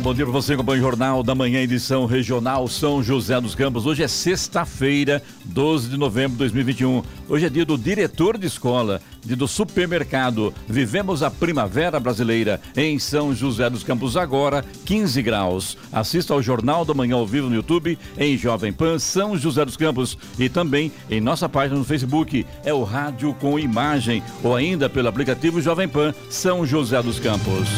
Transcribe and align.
Bom 0.00 0.14
dia 0.14 0.24
para 0.24 0.32
você, 0.32 0.52
acompanha 0.52 0.78
o 0.78 0.82
Jornal 0.82 1.22
da 1.24 1.34
Manhã, 1.34 1.60
edição 1.60 2.06
regional 2.06 2.68
São 2.68 3.02
José 3.02 3.40
dos 3.40 3.56
Campos. 3.56 3.84
Hoje 3.84 4.04
é 4.04 4.08
sexta-feira, 4.08 5.20
12 5.44 5.88
de 5.88 5.96
novembro 5.96 6.32
de 6.32 6.38
2021. 6.38 7.02
Hoje 7.28 7.46
é 7.46 7.50
dia 7.50 7.64
do 7.64 7.76
diretor 7.76 8.38
de 8.38 8.46
escola, 8.46 9.00
dia 9.24 9.34
do 9.34 9.48
supermercado. 9.48 10.54
Vivemos 10.68 11.22
a 11.24 11.30
primavera 11.30 11.98
brasileira 11.98 12.60
em 12.76 12.96
São 12.98 13.34
José 13.34 13.68
dos 13.68 13.82
Campos, 13.82 14.16
agora 14.16 14.64
15 14.84 15.20
graus. 15.20 15.76
Assista 15.92 16.32
ao 16.32 16.42
Jornal 16.42 16.84
da 16.84 16.94
Manhã 16.94 17.16
ao 17.16 17.26
vivo 17.26 17.48
no 17.48 17.56
YouTube, 17.56 17.98
em 18.16 18.36
Jovem 18.38 18.72
Pan 18.72 19.00
São 19.00 19.36
José 19.36 19.64
dos 19.64 19.76
Campos 19.76 20.16
e 20.38 20.48
também 20.48 20.92
em 21.10 21.20
nossa 21.20 21.48
página 21.48 21.76
no 21.76 21.84
Facebook. 21.84 22.46
É 22.64 22.72
o 22.72 22.84
Rádio 22.84 23.34
com 23.34 23.58
Imagem 23.58 24.22
ou 24.44 24.54
ainda 24.54 24.88
pelo 24.88 25.08
aplicativo 25.08 25.60
Jovem 25.60 25.88
Pan 25.88 26.14
São 26.30 26.64
José 26.64 27.02
dos 27.02 27.18
Campos. 27.18 27.68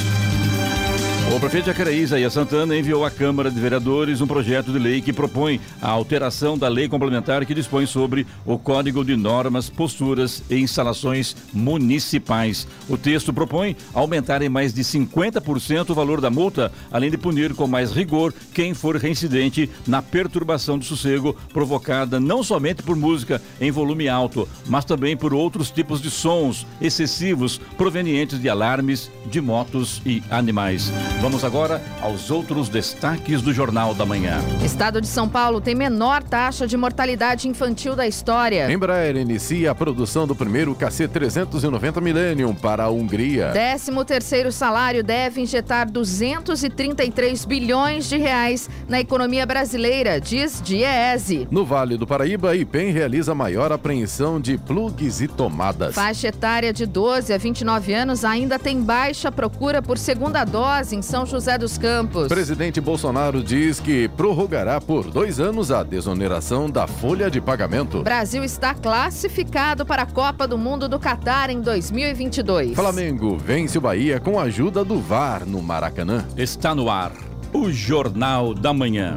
O 1.33 1.39
prefeito 1.39 1.67
Jacareí, 1.67 2.01
Isaías 2.01 2.33
Santana, 2.33 2.77
enviou 2.77 3.05
à 3.05 3.11
Câmara 3.11 3.53
de 3.53 3.61
Vereadores 3.61 4.21
um 4.21 4.27
projeto 4.27 4.73
de 4.73 4.81
lei 4.81 5.01
que 5.01 5.13
propõe 5.13 5.61
a 5.81 5.89
alteração 5.89 6.59
da 6.59 6.67
lei 6.67 6.89
complementar 6.89 7.47
que 7.47 7.55
dispõe 7.55 7.87
sobre 7.87 8.27
o 8.45 8.59
Código 8.59 9.05
de 9.05 9.15
Normas, 9.15 9.71
Posturas 9.71 10.43
e 10.51 10.57
Instalações 10.57 11.37
Municipais. 11.53 12.67
O 12.89 12.99
texto 12.99 13.33
propõe 13.33 13.77
aumentar 13.95 14.43
em 14.43 14.49
mais 14.49 14.75
de 14.75 14.83
50% 14.83 15.91
o 15.91 15.95
valor 15.95 16.21
da 16.21 16.31
multa, 16.31 16.73
além 16.91 17.13
de 17.13 17.17
punir 17.17 17.55
com 17.55 17.69
mais 17.69 17.93
rigor 17.93 18.35
quem 18.53 18.75
for 18.75 18.97
reincidente 18.97 19.71
na 19.87 20.03
perturbação 20.03 20.81
do 20.81 20.85
sossego 20.85 21.37
provocada 21.53 22.19
não 22.19 22.43
somente 22.43 22.83
por 22.83 22.97
música 22.97 23.41
em 23.61 23.71
volume 23.71 24.09
alto, 24.09 24.49
mas 24.67 24.85
também 24.85 25.17
por 25.17 25.33
outros 25.33 25.71
tipos 25.71 26.03
de 26.03 26.11
sons 26.11 26.67
excessivos 26.81 27.61
provenientes 27.79 28.41
de 28.41 28.49
alarmes 28.49 29.09
de 29.31 29.41
motos 29.41 30.03
e 30.05 30.21
animais. 30.29 30.91
Vamos 31.21 31.45
agora 31.45 31.83
aos 32.01 32.31
outros 32.31 32.71
destaques 32.71 33.43
do 33.43 33.53
Jornal 33.53 33.95
da 33.95 34.07
Manhã. 34.07 34.39
Estado 34.65 35.03
de 35.03 35.07
São 35.07 35.29
Paulo 35.29 35.61
tem 35.61 35.75
menor 35.75 36.23
taxa 36.23 36.67
de 36.67 36.79
mortalidade 36.79 37.47
infantil 37.47 37.95
da 37.95 38.07
história. 38.07 38.73
Embraer 38.73 39.17
inicia 39.17 39.71
a 39.71 39.75
produção 39.75 40.27
do 40.27 40.35
primeiro 40.35 40.75
KC-390 40.75 42.01
Millennium 42.01 42.55
para 42.55 42.85
a 42.85 42.91
Hungria. 42.91 43.51
13 43.53 43.91
terceiro 44.07 44.51
salário 44.51 45.05
deve 45.05 45.43
injetar 45.43 45.91
233 45.91 47.45
bilhões 47.45 48.09
de 48.09 48.17
reais 48.17 48.71
na 48.89 48.99
economia 48.99 49.45
brasileira, 49.45 50.19
diz 50.19 50.63
Diese. 50.63 51.47
No 51.51 51.67
Vale 51.67 51.99
do 51.99 52.07
Paraíba, 52.07 52.57
IPEM 52.57 52.93
realiza 52.93 53.35
maior 53.35 53.73
apreensão 53.73 54.41
de 54.41 54.57
plugs 54.57 55.21
e 55.21 55.29
tomadas. 55.29 55.95
Faixa 55.95 56.29
etária 56.29 56.73
de 56.73 56.87
12 56.87 57.31
a 57.31 57.37
29 57.37 57.93
anos 57.93 58.25
ainda 58.25 58.59
tem 58.59 58.81
baixa 58.81 59.31
procura 59.31 59.83
por 59.83 59.99
segunda 59.99 60.45
dose 60.45 60.97
em 61.01 61.03
São 61.03 61.25
José 61.25 61.57
dos 61.57 61.79
Campos. 61.79 62.29
Presidente 62.29 62.79
Bolsonaro 62.79 63.43
diz 63.43 63.81
que 63.81 64.07
prorrogará 64.09 64.79
por 64.83 65.11
dois 65.11 65.41
anos 65.41 65.73
a 65.73 65.83
desoneração 65.83 66.69
da 66.69 66.87
folha 66.87 67.31
de 67.31 67.41
pagamento. 67.41 68.03
Brasil 68.03 68.45
está 68.45 68.75
classificado 68.75 69.87
para 69.87 70.03
a 70.03 70.07
Copa 70.07 70.47
do 70.47 70.59
Mundo 70.59 70.89
do 70.91 70.99
Catar 70.99 71.49
em 71.49 71.63
2022. 71.63 72.75
Flamengo 72.75 73.39
vence 73.39 73.79
o 73.79 73.81
Bahia 73.81 74.21
com 74.21 74.39
a 74.39 74.43
ajuda 74.43 74.85
do 74.85 75.01
VAR 75.01 75.47
no 75.47 75.63
Maracanã. 75.63 76.27
Está 76.37 76.75
no 76.75 76.91
ar 76.91 77.13
o 77.51 77.73
Jornal 77.73 78.53
da 78.53 78.75
Manhã. 78.75 79.17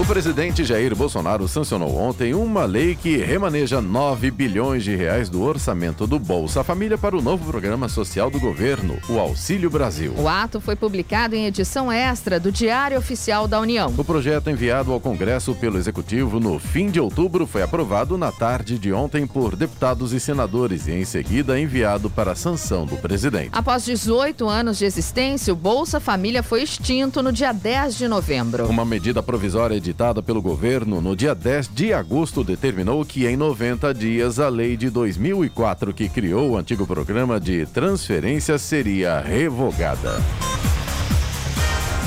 O 0.00 0.06
presidente 0.06 0.64
Jair 0.64 0.96
Bolsonaro 0.96 1.46
sancionou 1.46 1.96
ontem 1.96 2.34
uma 2.34 2.64
lei 2.64 2.96
que 2.96 3.18
remaneja 3.18 3.80
9 3.80 4.30
bilhões 4.30 4.82
de 4.82 4.96
reais 4.96 5.28
do 5.28 5.42
orçamento 5.42 6.06
do 6.06 6.18
Bolsa 6.18 6.64
Família 6.64 6.96
para 6.96 7.16
o 7.16 7.20
novo 7.20 7.44
programa 7.44 7.90
social 7.90 8.30
do 8.30 8.40
governo, 8.40 8.98
o 9.06 9.18
Auxílio 9.18 9.68
Brasil. 9.68 10.14
O 10.16 10.26
ato 10.26 10.62
foi 10.62 10.74
publicado 10.74 11.36
em 11.36 11.44
edição 11.44 11.92
extra 11.92 12.40
do 12.40 12.50
Diário 12.50 12.98
Oficial 12.98 13.46
da 13.46 13.60
União. 13.60 13.92
O 13.96 14.02
projeto 14.02 14.48
enviado 14.48 14.92
ao 14.92 14.98
Congresso 14.98 15.54
pelo 15.54 15.76
Executivo 15.76 16.40
no 16.40 16.58
fim 16.58 16.90
de 16.90 16.98
outubro 16.98 17.46
foi 17.46 17.62
aprovado 17.62 18.16
na 18.16 18.32
tarde 18.32 18.78
de 18.78 18.92
ontem 18.94 19.26
por 19.26 19.54
deputados 19.54 20.14
e 20.14 20.18
senadores 20.18 20.88
e 20.88 20.92
em 20.92 21.04
seguida 21.04 21.60
enviado 21.60 22.08
para 22.08 22.32
a 22.32 22.36
sanção 22.36 22.86
do 22.86 22.96
presidente. 22.96 23.50
Após 23.52 23.84
18 23.84 24.48
anos 24.48 24.78
de 24.78 24.86
existência, 24.86 25.52
o 25.52 25.56
Bolsa 25.56 26.00
Família 26.00 26.42
foi 26.42 26.62
extinto 26.62 27.22
no 27.22 27.30
dia 27.30 27.52
10 27.52 27.98
de 27.98 28.08
novembro. 28.08 28.66
Uma 28.66 28.86
medida 28.86 29.22
provisória 29.22 29.81
editada 29.82 30.22
pelo 30.22 30.40
governo 30.40 31.00
no 31.00 31.16
dia 31.16 31.34
10 31.34 31.68
de 31.74 31.92
agosto 31.92 32.44
determinou 32.44 33.04
que 33.04 33.26
em 33.26 33.36
90 33.36 33.92
dias 33.92 34.38
a 34.38 34.48
lei 34.48 34.76
de 34.76 34.88
2004 34.88 35.92
que 35.92 36.08
criou 36.08 36.50
o 36.50 36.56
antigo 36.56 36.86
programa 36.86 37.40
de 37.40 37.66
transferência 37.66 38.56
seria 38.58 39.20
revogada. 39.20 40.22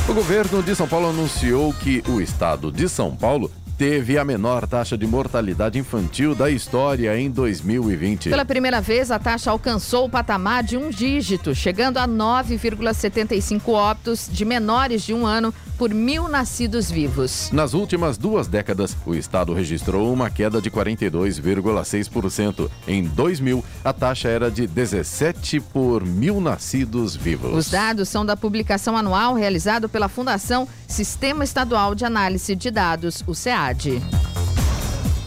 O 0.08 0.14
governo 0.14 0.64
de 0.64 0.74
São 0.74 0.88
Paulo 0.88 1.10
anunciou 1.10 1.74
que 1.74 2.02
o 2.08 2.22
estado 2.22 2.72
de 2.72 2.88
São 2.88 3.14
Paulo 3.14 3.52
teve 3.78 4.18
a 4.18 4.24
menor 4.24 4.68
taxa 4.68 4.98
de 4.98 5.06
mortalidade 5.06 5.78
infantil 5.78 6.34
da 6.34 6.50
história 6.50 7.18
em 7.20 7.30
2020. 7.30 8.30
Pela 8.30 8.46
primeira 8.46 8.80
vez, 8.80 9.12
a 9.12 9.20
taxa 9.20 9.52
alcançou 9.52 10.06
o 10.06 10.10
patamar 10.10 10.64
de 10.64 10.78
um 10.78 10.90
dígito, 10.90 11.54
chegando 11.54 11.98
a 11.98 12.08
9,75 12.08 13.70
óbitos 13.70 14.30
de 14.32 14.46
menores 14.46 15.04
de 15.04 15.14
um 15.14 15.26
ano 15.26 15.54
por 15.78 15.94
mil 15.94 16.28
nascidos 16.30 16.90
vivos. 16.90 17.50
Nas 17.52 17.74
últimas 17.74 18.18
duas 18.18 18.48
décadas, 18.48 18.96
o 19.06 19.14
estado 19.14 19.54
registrou 19.54 20.12
uma 20.12 20.30
queda 20.30 20.62
de 20.62 20.72
42,6%. 20.72 22.70
Em 22.88 23.04
2000, 23.04 23.64
a 23.84 23.92
taxa 23.92 24.30
era 24.30 24.50
de 24.50 24.66
17 24.66 25.60
por 25.60 26.06
mil 26.06 26.40
nascidos 26.40 27.16
vivos. 27.16 27.54
Os 27.54 27.70
dados 27.70 28.08
são 28.08 28.26
da 28.26 28.38
publicação 28.38 28.96
anual 28.96 29.34
realizada 29.34 29.90
pela 29.90 30.08
Fundação 30.08 30.68
Sistema 30.88 31.44
Estadual 31.44 31.94
de 31.94 32.06
Análise 32.06 32.56
de 32.56 32.72
Dados, 32.72 33.24
o 33.28 33.36
SEAD. 33.74 34.55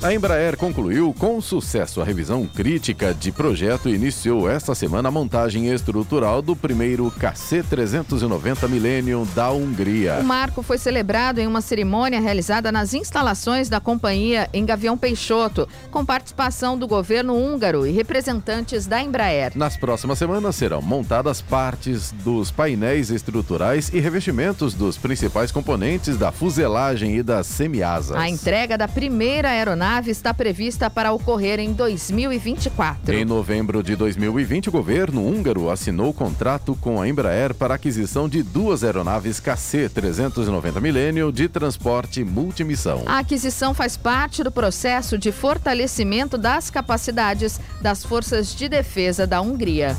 A 0.00 0.14
Embraer 0.14 0.56
concluiu 0.56 1.12
com 1.12 1.40
sucesso 1.40 2.00
a 2.00 2.04
revisão 2.04 2.46
crítica 2.46 3.12
de 3.12 3.32
projeto 3.32 3.88
e 3.88 3.96
iniciou 3.96 4.48
esta 4.48 4.72
semana 4.72 5.08
a 5.08 5.10
montagem 5.10 5.72
estrutural 5.72 6.40
do 6.40 6.54
primeiro 6.54 7.12
KC-390 7.18 8.68
Millennium 8.68 9.26
da 9.34 9.50
Hungria. 9.50 10.18
O 10.20 10.24
marco 10.24 10.62
foi 10.62 10.78
celebrado 10.78 11.40
em 11.40 11.48
uma 11.48 11.60
cerimônia 11.60 12.20
realizada 12.20 12.70
nas 12.70 12.94
instalações 12.94 13.68
da 13.68 13.80
companhia 13.80 14.48
em 14.52 14.64
Gavião 14.64 14.96
Peixoto, 14.96 15.68
com 15.90 16.06
participação 16.06 16.78
do 16.78 16.86
governo 16.86 17.34
húngaro 17.34 17.84
e 17.84 17.90
representantes 17.90 18.86
da 18.86 19.02
Embraer. 19.02 19.50
Nas 19.56 19.76
próximas 19.76 20.16
semanas 20.16 20.54
serão 20.54 20.80
montadas 20.80 21.42
partes 21.42 22.12
dos 22.12 22.52
painéis 22.52 23.10
estruturais 23.10 23.90
e 23.92 23.98
revestimentos 23.98 24.74
dos 24.74 24.96
principais 24.96 25.50
componentes 25.50 26.16
da 26.16 26.30
fuselagem 26.30 27.16
e 27.16 27.22
das 27.22 27.48
semiasas. 27.48 28.16
A 28.16 28.28
entrega 28.28 28.78
da 28.78 28.86
primeira 28.86 29.48
aeronave 29.48 29.87
está 30.06 30.34
prevista 30.34 30.90
para 30.90 31.12
ocorrer 31.12 31.58
em 31.58 31.72
2024. 31.72 33.14
Em 33.14 33.24
novembro 33.24 33.82
de 33.82 33.96
2020, 33.96 34.68
o 34.68 34.72
governo 34.72 35.26
húngaro 35.26 35.70
assinou 35.70 36.12
contrato 36.12 36.76
com 36.80 37.00
a 37.00 37.08
Embraer 37.08 37.54
para 37.54 37.74
a 37.74 37.76
aquisição 37.76 38.28
de 38.28 38.42
duas 38.42 38.84
aeronaves 38.84 39.40
KC-390 39.40 40.80
Millennium 40.80 41.32
de 41.32 41.48
transporte 41.48 42.22
multimissão. 42.22 43.02
A 43.06 43.20
aquisição 43.20 43.72
faz 43.72 43.96
parte 43.96 44.42
do 44.44 44.50
processo 44.50 45.16
de 45.16 45.32
fortalecimento 45.32 46.36
das 46.36 46.68
capacidades 46.68 47.58
das 47.80 48.04
forças 48.04 48.54
de 48.54 48.68
defesa 48.68 49.26
da 49.26 49.40
Hungria. 49.40 49.96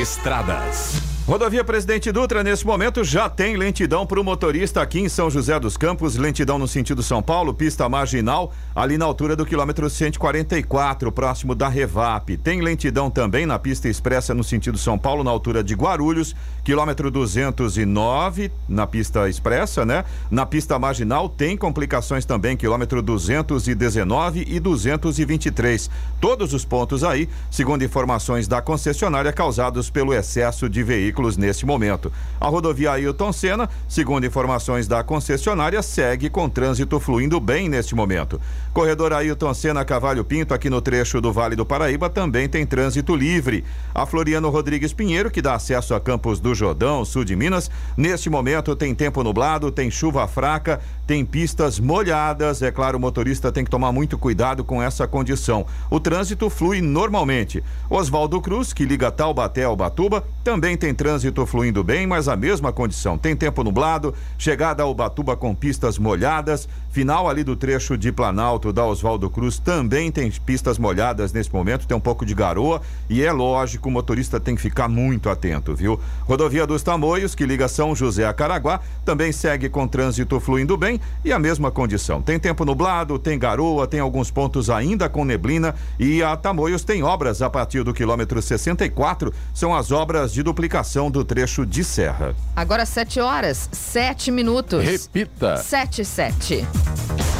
Estradas. 0.00 1.11
Rodovia 1.24 1.62
Presidente 1.62 2.10
Dutra, 2.10 2.42
nesse 2.42 2.66
momento, 2.66 3.04
já 3.04 3.28
tem 3.28 3.56
lentidão 3.56 4.04
para 4.04 4.20
o 4.20 4.24
motorista 4.24 4.82
aqui 4.82 4.98
em 4.98 5.08
São 5.08 5.30
José 5.30 5.58
dos 5.60 5.76
Campos, 5.76 6.16
lentidão 6.16 6.58
no 6.58 6.66
sentido 6.66 7.00
São 7.00 7.22
Paulo, 7.22 7.54
pista 7.54 7.88
marginal, 7.88 8.52
ali 8.74 8.98
na 8.98 9.04
altura 9.04 9.36
do 9.36 9.46
quilômetro 9.46 9.88
144, 9.88 11.12
próximo 11.12 11.54
da 11.54 11.68
Revap. 11.68 12.36
Tem 12.38 12.60
lentidão 12.60 13.08
também 13.08 13.46
na 13.46 13.56
pista 13.56 13.88
expressa 13.88 14.34
no 14.34 14.42
sentido 14.42 14.76
São 14.76 14.98
Paulo, 14.98 15.22
na 15.22 15.30
altura 15.30 15.62
de 15.62 15.74
Guarulhos, 15.74 16.34
quilômetro 16.64 17.08
209, 17.08 18.50
na 18.68 18.84
pista 18.84 19.28
expressa, 19.28 19.86
né? 19.86 20.04
Na 20.28 20.44
pista 20.44 20.76
marginal 20.76 21.28
tem 21.28 21.56
complicações 21.56 22.24
também, 22.24 22.56
quilômetro 22.56 23.00
219 23.00 24.44
e 24.48 24.58
223. 24.58 25.88
Todos 26.20 26.52
os 26.52 26.64
pontos 26.64 27.04
aí, 27.04 27.28
segundo 27.48 27.84
informações 27.84 28.48
da 28.48 28.60
concessionária, 28.60 29.32
causados 29.32 29.88
pelo 29.88 30.12
excesso 30.12 30.68
de 30.68 30.82
veículos 30.82 31.11
veículos 31.12 31.36
neste 31.36 31.66
momento. 31.66 32.10
A 32.40 32.48
rodovia 32.48 32.92
Ailton 32.92 33.32
Senna, 33.32 33.68
segundo 33.86 34.26
informações 34.26 34.88
da 34.88 35.04
concessionária, 35.04 35.82
segue 35.82 36.30
com 36.30 36.48
trânsito 36.48 36.98
fluindo 36.98 37.38
bem 37.38 37.68
neste 37.68 37.94
momento. 37.94 38.40
Corredor 38.72 39.12
Ailton 39.12 39.52
Senna 39.52 39.84
Cavalho 39.84 40.24
Pinto, 40.24 40.54
aqui 40.54 40.70
no 40.70 40.80
trecho 40.80 41.20
do 41.20 41.32
Vale 41.32 41.54
do 41.54 41.66
Paraíba, 41.66 42.08
também 42.08 42.48
tem 42.48 42.64
trânsito 42.64 43.14
livre. 43.14 43.64
A 43.94 44.06
Floriano 44.06 44.48
Rodrigues 44.48 44.94
Pinheiro, 44.94 45.30
que 45.30 45.42
dá 45.42 45.54
acesso 45.54 45.94
a 45.94 46.00
Campos 46.00 46.40
do 46.40 46.54
Jordão, 46.54 47.04
sul 47.04 47.24
de 47.24 47.36
Minas, 47.36 47.70
neste 47.96 48.30
momento 48.30 48.74
tem 48.74 48.94
tempo 48.94 49.22
nublado, 49.22 49.70
tem 49.70 49.90
chuva 49.90 50.26
fraca, 50.26 50.80
tem 51.12 51.26
pistas 51.26 51.78
molhadas. 51.78 52.62
É 52.62 52.72
claro, 52.72 52.96
o 52.96 53.00
motorista 53.00 53.52
tem 53.52 53.64
que 53.64 53.70
tomar 53.70 53.92
muito 53.92 54.16
cuidado 54.16 54.64
com 54.64 54.82
essa 54.82 55.06
condição. 55.06 55.66
O 55.90 56.00
trânsito 56.00 56.48
flui 56.48 56.80
normalmente. 56.80 57.62
Oswaldo 57.90 58.40
Cruz, 58.40 58.72
que 58.72 58.86
liga 58.86 59.10
Taubaté 59.10 59.64
ao 59.64 59.76
Batuba, 59.76 60.24
também 60.42 60.74
tem 60.74 60.94
trânsito 60.94 61.44
fluindo 61.44 61.84
bem, 61.84 62.06
mas 62.06 62.28
a 62.28 62.34
mesma 62.34 62.72
condição. 62.72 63.18
Tem 63.18 63.36
tempo 63.36 63.62
nublado, 63.62 64.14
chegada 64.38 64.84
ao 64.84 64.94
Batuba 64.94 65.36
com 65.36 65.54
pistas 65.54 65.98
molhadas, 65.98 66.66
final 66.90 67.28
ali 67.28 67.44
do 67.44 67.56
trecho 67.56 67.98
de 67.98 68.10
Planalto 68.10 68.72
da 68.72 68.86
Oswaldo 68.86 69.28
Cruz 69.28 69.58
também 69.58 70.10
tem 70.10 70.30
pistas 70.30 70.78
molhadas 70.78 71.30
nesse 71.30 71.52
momento, 71.52 71.86
tem 71.86 71.96
um 71.96 72.00
pouco 72.00 72.24
de 72.24 72.34
garoa 72.34 72.80
e 73.08 73.22
é 73.22 73.32
lógico, 73.32 73.90
o 73.90 73.92
motorista 73.92 74.40
tem 74.40 74.54
que 74.54 74.62
ficar 74.62 74.88
muito 74.88 75.28
atento, 75.28 75.74
viu? 75.74 76.00
Rodovia 76.22 76.66
dos 76.66 76.82
Tamoios, 76.82 77.34
que 77.34 77.44
liga 77.44 77.68
São 77.68 77.94
José 77.94 78.26
a 78.26 78.32
Caraguá, 78.32 78.80
também 79.04 79.30
segue 79.30 79.68
com 79.68 79.86
trânsito 79.86 80.40
fluindo 80.40 80.74
bem 80.76 81.00
e 81.24 81.32
a 81.32 81.38
mesma 81.38 81.70
condição. 81.70 82.20
Tem 82.22 82.38
tempo 82.38 82.64
nublado, 82.64 83.18
tem 83.18 83.38
garoa, 83.38 83.86
tem 83.86 84.00
alguns 84.00 84.30
pontos 84.30 84.70
ainda 84.70 85.08
com 85.08 85.24
neblina 85.24 85.74
e 85.98 86.22
a 86.22 86.36
Tamoios 86.36 86.84
tem 86.84 87.02
obras 87.02 87.42
a 87.42 87.50
partir 87.50 87.82
do 87.82 87.94
quilômetro 87.94 88.40
64, 88.40 89.32
são 89.54 89.74
as 89.74 89.90
obras 89.90 90.32
de 90.32 90.42
duplicação 90.42 91.10
do 91.10 91.24
trecho 91.24 91.64
de 91.64 91.84
serra. 91.84 92.34
Agora 92.54 92.84
7 92.86 93.20
horas, 93.20 93.68
7 93.72 94.30
minutos. 94.30 94.84
Repita. 94.84 95.56
7 95.56 96.04
7. 96.04 96.66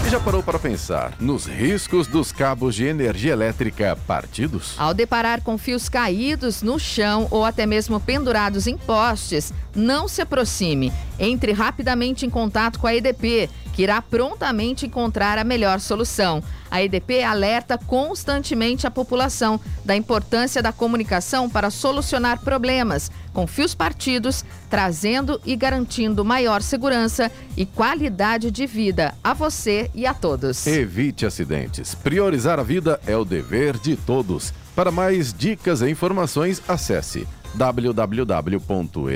E 0.06 0.10
já 0.10 0.18
parou 0.18 0.42
para 0.42 0.58
pensar 0.58 1.14
nos 1.20 1.46
riscos 1.46 2.06
dos 2.06 2.32
cabos 2.32 2.74
de 2.74 2.84
energia 2.84 3.32
elétrica 3.32 3.96
partidos? 4.06 4.74
Ao 4.76 4.92
deparar 4.92 5.42
com 5.42 5.56
fios 5.56 5.88
caídos 5.88 6.60
no 6.60 6.78
chão 6.78 7.28
ou 7.30 7.44
até 7.44 7.66
mesmo 7.66 8.00
pendurados 8.00 8.66
em 8.66 8.76
postes, 8.76 9.52
não 9.74 10.08
se 10.08 10.20
aproxime. 10.20 10.92
Entre 11.18 11.52
rapidamente 11.52 12.26
em 12.26 12.30
contato 12.30 12.80
com 12.80 12.86
a 12.86 12.94
EDP 12.94 13.41
que 13.72 13.82
irá 13.82 14.02
prontamente 14.02 14.86
encontrar 14.86 15.38
a 15.38 15.44
melhor 15.44 15.80
solução. 15.80 16.42
A 16.70 16.82
EDP 16.82 17.22
alerta 17.22 17.76
constantemente 17.76 18.86
a 18.86 18.90
população 18.90 19.60
da 19.84 19.96
importância 19.96 20.62
da 20.62 20.72
comunicação 20.72 21.48
para 21.48 21.70
solucionar 21.70 22.40
problemas 22.40 23.10
com 23.32 23.46
fios 23.46 23.74
partidos, 23.74 24.44
trazendo 24.68 25.40
e 25.44 25.56
garantindo 25.56 26.24
maior 26.24 26.62
segurança 26.62 27.30
e 27.56 27.64
qualidade 27.64 28.50
de 28.50 28.66
vida 28.66 29.14
a 29.22 29.32
você 29.32 29.90
e 29.94 30.06
a 30.06 30.14
todos. 30.14 30.66
Evite 30.66 31.26
acidentes. 31.26 31.94
Priorizar 31.94 32.58
a 32.58 32.62
vida 32.62 33.00
é 33.06 33.16
o 33.16 33.24
dever 33.24 33.78
de 33.78 33.96
todos. 33.96 34.52
Para 34.74 34.90
mais 34.90 35.32
dicas 35.32 35.82
e 35.82 35.90
informações, 35.90 36.62
acesse 36.66 37.26
www.edp.com.br 37.54 39.12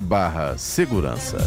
barra 0.00 0.56
segurança. 0.58 1.38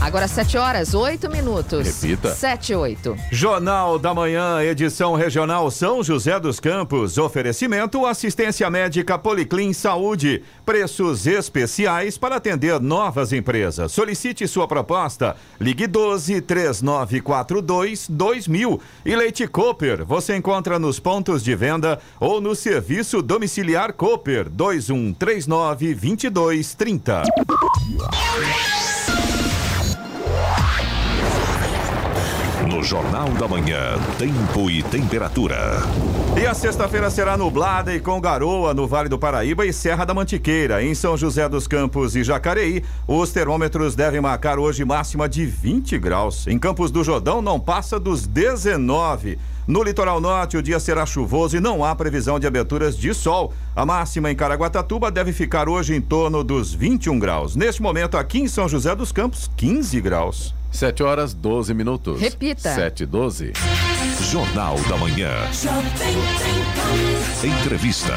Agora 0.00 0.26
7 0.26 0.58
horas, 0.58 0.94
8 0.94 1.30
minutos. 1.30 1.86
Repita. 1.86 2.34
7 2.34 2.74
8. 2.74 3.16
Jornal 3.30 3.98
da 3.98 4.12
Manhã, 4.12 4.62
edição 4.62 5.14
regional 5.14 5.70
São 5.70 6.02
José 6.02 6.40
dos 6.40 6.58
Campos. 6.58 7.18
Oferecimento 7.18 8.04
assistência 8.04 8.68
médica 8.68 9.18
Policlin 9.18 9.72
Saúde. 9.72 10.42
Preços 10.64 11.26
especiais 11.26 12.18
para 12.18 12.36
atender 12.36 12.80
novas 12.80 13.32
empresas. 13.32 13.92
Solicite 13.92 14.46
sua 14.48 14.66
proposta. 14.66 15.36
Ligue 15.60 15.86
12 15.86 16.40
3942 16.40 18.08
2000. 18.08 18.80
E 19.04 19.16
Leite 19.16 19.46
Cooper, 19.46 20.04
você 20.04 20.36
encontra 20.36 20.78
nos 20.78 20.98
pontos 20.98 21.42
de 21.42 21.54
venda 21.54 22.00
ou 22.18 22.40
no 22.40 22.54
serviço 22.54 23.22
domiciliar 23.22 23.92
Cooper 23.92 24.48
2139 24.62 25.96
2230. 25.96 27.22
No 32.72 32.82
Jornal 32.82 33.28
da 33.28 33.46
Manhã, 33.46 33.98
tempo 34.18 34.70
e 34.70 34.82
temperatura. 34.82 35.82
E 36.40 36.46
a 36.46 36.54
sexta-feira 36.54 37.10
será 37.10 37.36
nublada 37.36 37.94
e 37.94 38.00
com 38.00 38.18
garoa 38.18 38.72
no 38.72 38.86
Vale 38.86 39.10
do 39.10 39.18
Paraíba 39.18 39.66
e 39.66 39.74
Serra 39.74 40.06
da 40.06 40.14
Mantiqueira. 40.14 40.82
Em 40.82 40.94
São 40.94 41.14
José 41.14 41.46
dos 41.50 41.66
Campos 41.66 42.16
e 42.16 42.24
Jacareí, 42.24 42.82
os 43.06 43.30
termômetros 43.30 43.94
devem 43.94 44.22
marcar 44.22 44.58
hoje 44.58 44.86
máxima 44.86 45.28
de 45.28 45.44
20 45.44 45.98
graus. 45.98 46.46
Em 46.46 46.58
Campos 46.58 46.90
do 46.90 47.04
Jordão, 47.04 47.42
não 47.42 47.60
passa 47.60 48.00
dos 48.00 48.26
19. 48.26 49.38
No 49.66 49.82
litoral 49.82 50.18
norte, 50.18 50.56
o 50.56 50.62
dia 50.62 50.80
será 50.80 51.04
chuvoso 51.04 51.58
e 51.58 51.60
não 51.60 51.84
há 51.84 51.94
previsão 51.94 52.40
de 52.40 52.46
aberturas 52.46 52.96
de 52.96 53.12
sol. 53.12 53.52
A 53.76 53.84
máxima 53.84 54.30
em 54.30 54.34
Caraguatatuba 54.34 55.10
deve 55.10 55.34
ficar 55.34 55.68
hoje 55.68 55.94
em 55.94 56.00
torno 56.00 56.42
dos 56.42 56.72
21 56.72 57.18
graus. 57.18 57.54
Neste 57.54 57.82
momento, 57.82 58.16
aqui 58.16 58.38
em 58.38 58.48
São 58.48 58.66
José 58.66 58.96
dos 58.96 59.12
Campos, 59.12 59.50
15 59.58 60.00
graus. 60.00 60.61
7 60.72 61.02
horas 61.02 61.34
12 61.34 61.74
minutos. 61.74 62.20
Repita. 62.20 62.74
7 62.74 63.02
e 63.02 63.06
12. 63.06 63.52
Jornal 64.30 64.76
da 64.88 64.96
Manhã. 64.96 65.30
Entrevista. 67.44 68.14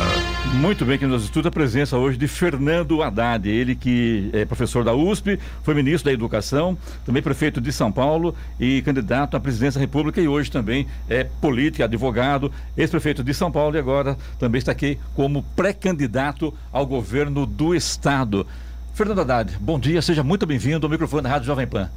Muito 0.54 0.86
bem, 0.86 0.98
que 0.98 1.06
nos 1.06 1.26
estuda 1.26 1.50
a 1.50 1.52
presença 1.52 1.98
hoje 1.98 2.18
de 2.18 2.28
Fernando 2.30 3.04
Haddad, 3.04 3.50
ele 3.50 3.76
que 3.76 4.30
é 4.32 4.46
professor 4.46 4.86
da 4.86 4.94
USP, 4.94 5.38
foi 5.64 5.74
ministro 5.74 6.06
da 6.06 6.14
Educação, 6.14 6.78
também 7.06 7.22
prefeito 7.22 7.60
de 7.60 7.74
São 7.74 7.92
Paulo 7.92 8.34
e 8.58 8.82
candidato 8.84 9.36
à 9.36 9.40
presidência 9.40 9.78
da 9.78 9.86
República 9.86 10.22
e 10.22 10.28
hoje 10.28 10.50
também 10.50 10.88
é 11.10 11.26
político, 11.26 11.84
advogado, 11.84 12.52
ex-prefeito 12.78 13.22
de 13.22 13.34
São 13.34 13.52
Paulo 13.52 13.76
e 13.76 13.80
agora 13.80 14.18
também 14.40 14.60
está 14.60 14.72
aqui 14.72 14.98
como 15.14 15.44
pré-candidato 15.56 16.54
ao 16.72 16.86
governo 16.86 17.46
do 17.46 17.76
estado. 17.76 18.48
Fernando 18.94 19.20
Haddad, 19.20 19.58
bom 19.60 19.78
dia, 19.78 20.02
seja 20.02 20.24
muito 20.24 20.46
bem-vindo 20.46 20.86
ao 20.86 20.90
microfone 20.90 21.24
da 21.24 21.30
Rádio 21.30 21.48
Jovem 21.48 21.68
Pan. 21.68 21.90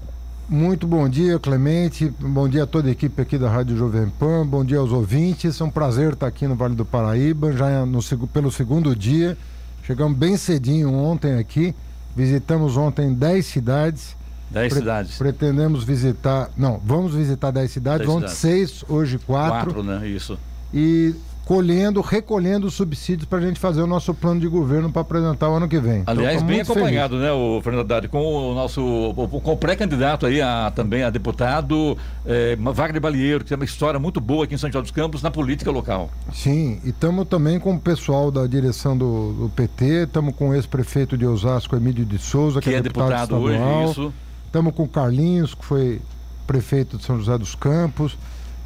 Muito 0.48 0.86
bom 0.86 1.06
dia, 1.06 1.38
Clemente. 1.38 2.08
Bom 2.18 2.48
dia 2.48 2.62
a 2.62 2.66
toda 2.66 2.88
a 2.88 2.90
equipe 2.90 3.20
aqui 3.20 3.36
da 3.36 3.50
Rádio 3.50 3.76
Jovem 3.76 4.08
Pan. 4.08 4.46
Bom 4.46 4.64
dia 4.64 4.78
aos 4.78 4.90
ouvintes. 4.90 5.60
É 5.60 5.64
um 5.64 5.68
prazer 5.68 6.14
estar 6.14 6.26
aqui 6.26 6.46
no 6.46 6.56
Vale 6.56 6.74
do 6.74 6.86
Paraíba, 6.86 7.52
já 7.52 7.84
no, 7.84 8.00
pelo 8.28 8.50
segundo 8.50 8.96
dia. 8.96 9.36
Chegamos 9.84 10.16
bem 10.16 10.38
cedinho 10.38 10.90
ontem 10.94 11.34
aqui. 11.34 11.74
Visitamos 12.16 12.78
ontem 12.78 13.12
10 13.12 13.44
cidades. 13.44 14.16
10 14.50 14.72
Pre 14.72 14.80
cidades. 14.80 15.18
Pretendemos 15.18 15.84
visitar. 15.84 16.48
Não, 16.56 16.80
vamos 16.82 17.14
visitar 17.14 17.50
10 17.50 17.70
cidades. 17.70 18.06
Dez 18.06 18.16
ontem 18.16 18.28
6, 18.28 18.84
hoje 18.88 19.18
4. 19.18 19.74
4, 19.74 19.82
né? 19.82 20.08
Isso. 20.08 20.38
E 20.72 21.14
colhendo, 21.48 22.02
recolhendo 22.02 22.70
subsídios 22.70 23.26
para 23.26 23.38
a 23.38 23.40
gente 23.40 23.58
fazer 23.58 23.80
o 23.80 23.86
nosso 23.86 24.12
plano 24.12 24.38
de 24.38 24.46
governo 24.46 24.92
para 24.92 25.00
apresentar 25.00 25.48
o 25.48 25.54
ano 25.54 25.66
que 25.66 25.78
vem. 25.78 26.02
Aliás, 26.04 26.36
então, 26.36 26.46
bem 26.46 26.60
acompanhado, 26.60 27.14
feliz. 27.14 27.26
né, 27.26 27.32
o 27.32 27.62
Fernando 27.62 27.80
Haddad, 27.80 28.08
com 28.08 28.50
o 28.50 28.54
nosso 28.54 29.14
com 29.14 29.52
o 29.52 29.56
pré-candidato 29.56 30.26
aí 30.26 30.42
a, 30.42 30.70
também 30.70 31.02
a 31.04 31.08
deputado 31.08 31.96
eh, 32.26 32.54
Wagner 32.60 33.00
Balieiro, 33.00 33.44
que 33.44 33.48
tem 33.48 33.56
uma 33.56 33.64
história 33.64 33.98
muito 33.98 34.20
boa 34.20 34.44
aqui 34.44 34.56
em 34.56 34.58
São 34.58 34.70
João 34.70 34.82
dos 34.82 34.90
Campos 34.90 35.22
na 35.22 35.30
política 35.30 35.70
local. 35.70 36.10
Sim, 36.34 36.82
e 36.84 36.90
estamos 36.90 37.26
também 37.26 37.58
com 37.58 37.76
o 37.76 37.80
pessoal 37.80 38.30
da 38.30 38.46
direção 38.46 38.94
do, 38.94 39.32
do 39.32 39.48
PT, 39.48 40.04
estamos 40.04 40.36
com 40.36 40.50
o 40.50 40.54
ex-prefeito 40.54 41.16
de 41.16 41.24
Osasco, 41.24 41.74
Emílio 41.74 42.04
de 42.04 42.18
Souza, 42.18 42.60
que, 42.60 42.68
que 42.68 42.74
é, 42.74 42.78
é 42.78 42.82
deputado, 42.82 43.38
deputado 43.38 43.40
hoje, 43.40 43.90
isso. 43.90 44.12
Estamos 44.44 44.74
com 44.74 44.82
o 44.82 44.88
Carlinhos, 44.88 45.54
que 45.54 45.64
foi 45.64 45.98
prefeito 46.46 46.98
de 46.98 47.04
São 47.06 47.16
José 47.16 47.38
dos 47.38 47.54
Campos. 47.54 48.18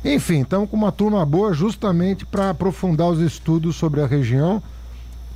Enfim, 0.05 0.43
estamos 0.43 0.69
com 0.69 0.77
uma 0.77 0.91
turma 0.91 1.25
boa 1.25 1.53
justamente 1.53 2.27
para 2.27 2.51
aprofundar 2.51 3.09
os 3.09 3.21
estudos 3.21 3.77
sobre 3.77 4.01
a 4.01 4.07
região, 4.07 4.63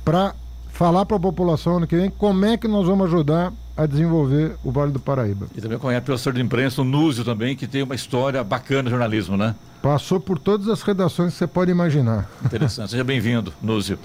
para 0.03 0.35
falar 0.69 1.05
para 1.05 1.17
a 1.17 1.19
população 1.19 1.77
ano 1.77 1.87
que 1.87 1.95
vem 1.95 2.09
como 2.09 2.45
é 2.45 2.57
que 2.57 2.67
nós 2.67 2.85
vamos 2.85 3.07
ajudar 3.07 3.53
a 3.77 3.85
desenvolver 3.85 4.55
o 4.63 4.71
Vale 4.71 4.91
do 4.91 4.99
Paraíba. 4.99 5.47
E 5.55 5.61
também 5.61 5.77
conhece 5.77 6.01
o 6.01 6.05
professor 6.05 6.33
de 6.33 6.41
imprensa, 6.41 6.81
o 6.81 6.85
Núzio 6.85 7.23
também, 7.23 7.55
que 7.55 7.67
tem 7.67 7.83
uma 7.83 7.93
história 7.93 8.43
bacana 8.43 8.83
no 8.83 8.89
jornalismo, 8.89 9.37
né? 9.37 9.55
Passou 9.81 10.19
por 10.19 10.39
todas 10.39 10.67
as 10.67 10.81
redações 10.81 11.33
que 11.33 11.37
você 11.37 11.47
pode 11.47 11.69
imaginar. 11.69 12.27
Interessante. 12.43 12.91
Seja 12.91 13.03
bem-vindo, 13.03 13.53
Núzio. 13.61 13.99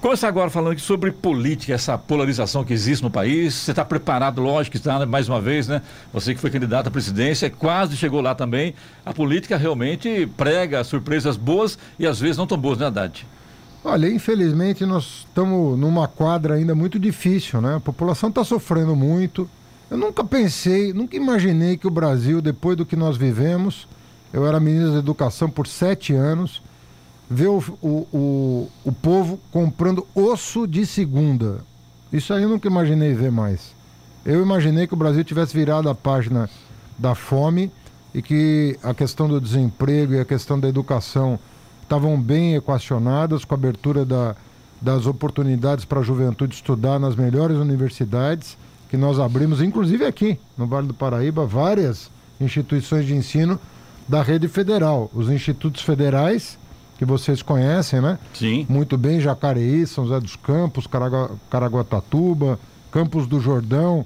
Começar 0.00 0.28
agora 0.28 0.48
falando 0.48 0.72
aqui 0.72 0.80
sobre 0.80 1.10
política, 1.10 1.74
essa 1.74 1.98
polarização 1.98 2.64
que 2.64 2.72
existe 2.72 3.02
no 3.02 3.10
país. 3.10 3.54
Você 3.54 3.72
está 3.72 3.84
preparado, 3.84 4.40
lógico 4.40 4.72
que 4.72 4.76
está, 4.78 5.00
né? 5.00 5.04
mais 5.04 5.28
uma 5.28 5.40
vez, 5.40 5.66
né? 5.66 5.82
Você 6.12 6.34
que 6.34 6.40
foi 6.40 6.50
candidato 6.50 6.86
à 6.86 6.90
presidência, 6.90 7.50
quase 7.50 7.96
chegou 7.96 8.20
lá 8.20 8.34
também. 8.34 8.74
A 9.04 9.12
política 9.12 9.56
realmente 9.56 10.28
prega 10.36 10.82
surpresas 10.84 11.36
boas 11.36 11.78
e 11.98 12.06
às 12.06 12.20
vezes 12.20 12.36
não 12.36 12.46
tão 12.46 12.58
boas, 12.58 12.78
né, 12.78 12.86
Haddad? 12.86 13.26
Olha, 13.84 14.08
infelizmente 14.08 14.86
nós 14.86 15.24
estamos 15.26 15.76
numa 15.76 16.06
quadra 16.06 16.54
ainda 16.54 16.72
muito 16.72 17.00
difícil, 17.00 17.60
né? 17.60 17.76
A 17.76 17.80
população 17.80 18.28
está 18.28 18.44
sofrendo 18.44 18.94
muito. 18.94 19.48
Eu 19.90 19.98
nunca 19.98 20.22
pensei, 20.22 20.92
nunca 20.92 21.16
imaginei 21.16 21.76
que 21.76 21.86
o 21.86 21.90
Brasil, 21.90 22.40
depois 22.40 22.76
do 22.76 22.86
que 22.86 22.94
nós 22.94 23.16
vivemos, 23.16 23.88
eu 24.32 24.46
era 24.46 24.60
ministro 24.60 24.92
da 24.92 24.98
Educação 25.00 25.50
por 25.50 25.66
sete 25.66 26.14
anos, 26.14 26.62
ver 27.28 27.48
o, 27.48 27.58
o, 27.82 27.88
o, 28.12 28.70
o 28.84 28.92
povo 28.92 29.40
comprando 29.50 30.06
osso 30.14 30.66
de 30.66 30.86
segunda. 30.86 31.64
Isso 32.12 32.32
aí 32.32 32.44
eu 32.44 32.48
nunca 32.48 32.68
imaginei 32.68 33.12
ver 33.14 33.32
mais. 33.32 33.74
Eu 34.24 34.40
imaginei 34.40 34.86
que 34.86 34.94
o 34.94 34.96
Brasil 34.96 35.24
tivesse 35.24 35.52
virado 35.52 35.88
a 35.88 35.94
página 35.94 36.48
da 36.96 37.16
fome 37.16 37.70
e 38.14 38.22
que 38.22 38.78
a 38.80 38.94
questão 38.94 39.26
do 39.26 39.40
desemprego 39.40 40.14
e 40.14 40.20
a 40.20 40.24
questão 40.24 40.58
da 40.60 40.68
educação 40.68 41.38
estavam 41.82 42.20
bem 42.20 42.54
equacionadas, 42.54 43.44
com 43.44 43.54
a 43.54 43.58
abertura 43.58 44.04
da, 44.04 44.34
das 44.80 45.06
oportunidades 45.06 45.84
para 45.84 46.00
a 46.00 46.02
juventude 46.02 46.54
estudar 46.54 46.98
nas 46.98 47.14
melhores 47.14 47.56
universidades 47.56 48.56
que 48.88 48.96
nós 48.96 49.18
abrimos, 49.18 49.62
inclusive 49.62 50.04
aqui 50.04 50.38
no 50.56 50.66
Vale 50.66 50.86
do 50.86 50.92
Paraíba, 50.92 51.46
várias 51.46 52.10
instituições 52.38 53.06
de 53.06 53.14
ensino 53.14 53.58
da 54.06 54.22
rede 54.22 54.48
federal. 54.48 55.10
Os 55.14 55.30
institutos 55.30 55.80
federais, 55.82 56.58
que 56.98 57.04
vocês 57.04 57.40
conhecem, 57.40 58.00
né? 58.00 58.18
Sim. 58.34 58.66
Muito 58.68 58.98
bem, 58.98 59.18
Jacareí, 59.20 59.86
São 59.86 60.04
José 60.04 60.20
dos 60.20 60.36
Campos, 60.36 60.86
Caraguatatuba, 61.48 62.58
Campos 62.90 63.26
do 63.26 63.40
Jordão. 63.40 64.04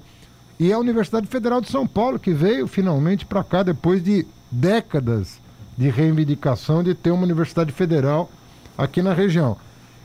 E 0.59 0.71
a 0.71 0.79
Universidade 0.79 1.27
Federal 1.27 1.59
de 1.59 1.69
São 1.69 1.85
Paulo, 1.85 2.17
que 2.17 2.31
veio 2.31 2.65
finalmente 2.65 3.25
para 3.25 3.43
cá 3.43 3.63
depois 3.63 4.01
de 4.01 4.25
décadas 4.49 5.39
de 5.77 5.89
reivindicação 5.89 6.83
de 6.83 6.95
ter 6.95 7.11
uma 7.11 7.23
universidade 7.23 7.71
federal 7.71 8.29
aqui 8.77 9.01
na 9.01 9.13
região. 9.13 9.55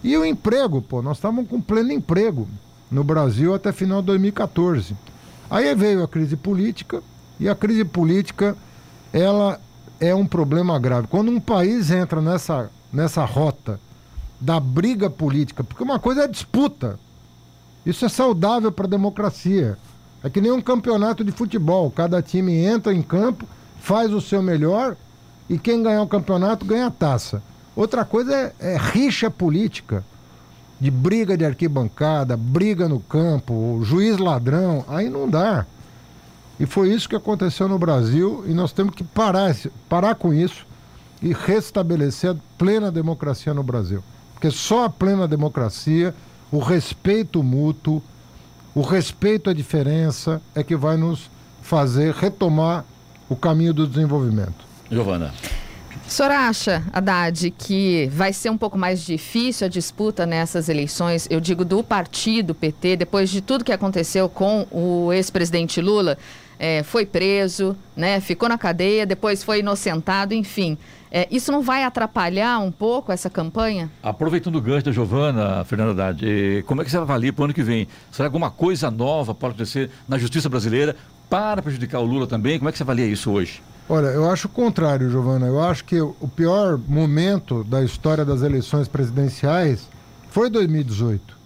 E 0.04 0.16
o 0.16 0.24
emprego, 0.24 0.82
pô, 0.82 1.00
nós 1.00 1.16
estávamos 1.16 1.48
com 1.48 1.60
pleno 1.60 1.92
emprego 1.92 2.48
no 2.90 3.02
Brasil 3.02 3.54
até 3.54 3.72
final 3.72 4.00
de 4.00 4.06
2014. 4.08 4.96
Aí 5.50 5.74
veio 5.74 6.02
a 6.02 6.08
crise 6.08 6.36
política, 6.36 7.02
e 7.38 7.48
a 7.48 7.54
crise 7.54 7.84
política, 7.84 8.56
ela 9.12 9.60
é 9.98 10.14
um 10.14 10.26
problema 10.26 10.78
grave. 10.78 11.06
Quando 11.08 11.30
um 11.30 11.40
país 11.40 11.90
entra 11.90 12.20
nessa, 12.20 12.70
nessa 12.92 13.24
rota 13.24 13.80
da 14.40 14.58
briga 14.58 15.08
política, 15.08 15.62
porque 15.62 15.82
uma 15.82 15.98
coisa 15.98 16.24
é 16.24 16.28
disputa, 16.28 16.98
isso 17.86 18.04
é 18.04 18.08
saudável 18.08 18.70
para 18.70 18.86
a 18.86 18.90
democracia. 18.90 19.78
É 20.22 20.30
que 20.30 20.40
nem 20.40 20.52
um 20.52 20.60
campeonato 20.60 21.24
de 21.24 21.32
futebol, 21.32 21.90
cada 21.90 22.22
time 22.22 22.52
entra 22.52 22.92
em 22.92 23.02
campo, 23.02 23.46
faz 23.80 24.12
o 24.12 24.20
seu 24.20 24.42
melhor 24.42 24.96
e 25.48 25.58
quem 25.58 25.82
ganhar 25.82 26.02
o 26.02 26.08
campeonato 26.08 26.64
ganha 26.64 26.86
a 26.86 26.90
taça. 26.90 27.42
Outra 27.74 28.04
coisa 28.04 28.34
é, 28.34 28.52
é 28.60 28.76
rixa 28.76 29.30
política, 29.30 30.04
de 30.80 30.90
briga 30.90 31.36
de 31.36 31.44
arquibancada, 31.44 32.36
briga 32.36 32.88
no 32.88 32.98
campo, 33.00 33.80
juiz 33.84 34.18
ladrão, 34.18 34.84
aí 34.88 35.08
não 35.08 35.28
dá. 35.28 35.64
E 36.58 36.66
foi 36.66 36.92
isso 36.92 37.08
que 37.08 37.16
aconteceu 37.16 37.68
no 37.68 37.78
Brasil 37.78 38.44
e 38.46 38.52
nós 38.52 38.72
temos 38.72 38.94
que 38.94 39.04
parar, 39.04 39.54
parar 39.88 40.14
com 40.16 40.34
isso 40.34 40.66
e 41.22 41.32
restabelecer 41.32 42.30
a 42.30 42.36
plena 42.58 42.90
democracia 42.90 43.54
no 43.54 43.62
Brasil. 43.62 44.02
Porque 44.34 44.50
só 44.50 44.84
a 44.84 44.90
plena 44.90 45.28
democracia, 45.28 46.14
o 46.50 46.58
respeito 46.58 47.42
mútuo, 47.42 48.02
o 48.74 48.82
respeito 48.82 49.48
à 49.50 49.54
diferença 49.54 50.42
é 50.54 50.64
que 50.64 50.74
vai 50.74 50.96
nos 50.96 51.30
fazer 51.62 52.12
retomar 52.12 52.84
o 53.28 53.36
caminho 53.36 53.72
do 53.72 53.86
desenvolvimento. 53.86 54.71
Giovana. 54.92 55.32
O 56.06 56.10
senhor 56.10 56.30
acha, 56.30 56.82
Haddad, 56.92 57.50
que 57.52 58.06
vai 58.12 58.32
ser 58.32 58.50
um 58.50 58.58
pouco 58.58 58.76
mais 58.76 59.02
difícil 59.02 59.66
a 59.66 59.70
disputa 59.70 60.26
nessas 60.26 60.68
eleições, 60.68 61.26
eu 61.30 61.40
digo 61.40 61.64
do 61.64 61.82
partido 61.82 62.54
PT, 62.54 62.96
depois 62.96 63.30
de 63.30 63.40
tudo 63.40 63.64
que 63.64 63.72
aconteceu 63.72 64.28
com 64.28 64.66
o 64.70 65.12
ex-presidente 65.12 65.80
Lula? 65.80 66.18
É, 66.58 66.82
foi 66.82 67.06
preso, 67.06 67.76
né, 67.96 68.20
ficou 68.20 68.48
na 68.48 68.56
cadeia, 68.56 69.04
depois 69.06 69.42
foi 69.42 69.60
inocentado, 69.60 70.34
enfim. 70.34 70.76
É, 71.10 71.26
isso 71.30 71.50
não 71.50 71.62
vai 71.62 71.82
atrapalhar 71.82 72.58
um 72.58 72.70
pouco 72.70 73.10
essa 73.10 73.28
campanha? 73.28 73.90
Aproveitando 74.02 74.56
o 74.56 74.60
gancho 74.60 74.84
da 74.84 74.92
Giovana, 74.92 75.64
Fernanda 75.64 75.90
Haddad, 75.90 76.62
como 76.66 76.82
é 76.82 76.84
que 76.84 76.90
você 76.90 76.98
avalia 76.98 77.32
para 77.32 77.42
o 77.42 77.44
ano 77.46 77.54
que 77.54 77.62
vem? 77.62 77.88
Será 78.10 78.28
alguma 78.28 78.50
coisa 78.50 78.90
nova 78.90 79.34
pode 79.34 79.54
acontecer 79.54 79.90
na 80.06 80.18
justiça 80.18 80.48
brasileira 80.48 80.94
para 81.28 81.62
prejudicar 81.62 82.00
o 82.00 82.04
Lula 82.04 82.26
também? 82.26 82.58
Como 82.58 82.68
é 82.68 82.72
que 82.72 82.78
você 82.78 82.84
avalia 82.84 83.06
isso 83.06 83.30
hoje? 83.30 83.60
Olha, 83.88 84.06
eu 84.06 84.30
acho 84.30 84.46
o 84.46 84.50
contrário, 84.50 85.10
Giovana. 85.10 85.46
Eu 85.46 85.60
acho 85.60 85.84
que 85.84 86.00
o 86.00 86.30
pior 86.34 86.78
momento 86.78 87.64
da 87.64 87.82
história 87.82 88.24
das 88.24 88.42
eleições 88.42 88.88
presidenciais 88.88 89.88
foi 90.30 90.48
2018. 90.48 91.36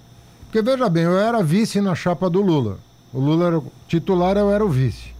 Porque 0.44 0.62
veja 0.62 0.88
bem, 0.88 1.04
eu 1.04 1.18
era 1.18 1.42
vice 1.42 1.80
na 1.80 1.94
chapa 1.94 2.30
do 2.30 2.40
Lula. 2.40 2.78
O 3.12 3.18
Lula 3.18 3.46
era 3.46 3.58
o 3.58 3.72
titular, 3.88 4.36
eu 4.36 4.50
era 4.50 4.64
o 4.64 4.68
vice. 4.68 5.14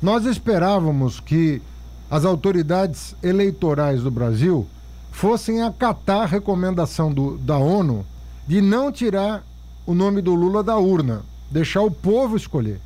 Nós 0.00 0.24
esperávamos 0.26 1.18
que 1.18 1.60
as 2.10 2.24
autoridades 2.24 3.14
eleitorais 3.22 4.02
do 4.02 4.10
Brasil 4.10 4.66
fossem 5.10 5.62
acatar 5.62 6.22
a 6.22 6.26
recomendação 6.26 7.12
do, 7.12 7.36
da 7.38 7.56
ONU 7.56 8.04
de 8.46 8.60
não 8.60 8.92
tirar 8.92 9.44
o 9.86 9.94
nome 9.94 10.20
do 10.20 10.34
Lula 10.34 10.62
da 10.62 10.76
urna, 10.76 11.22
deixar 11.50 11.82
o 11.82 11.90
povo 11.90 12.36
escolher. 12.36 12.80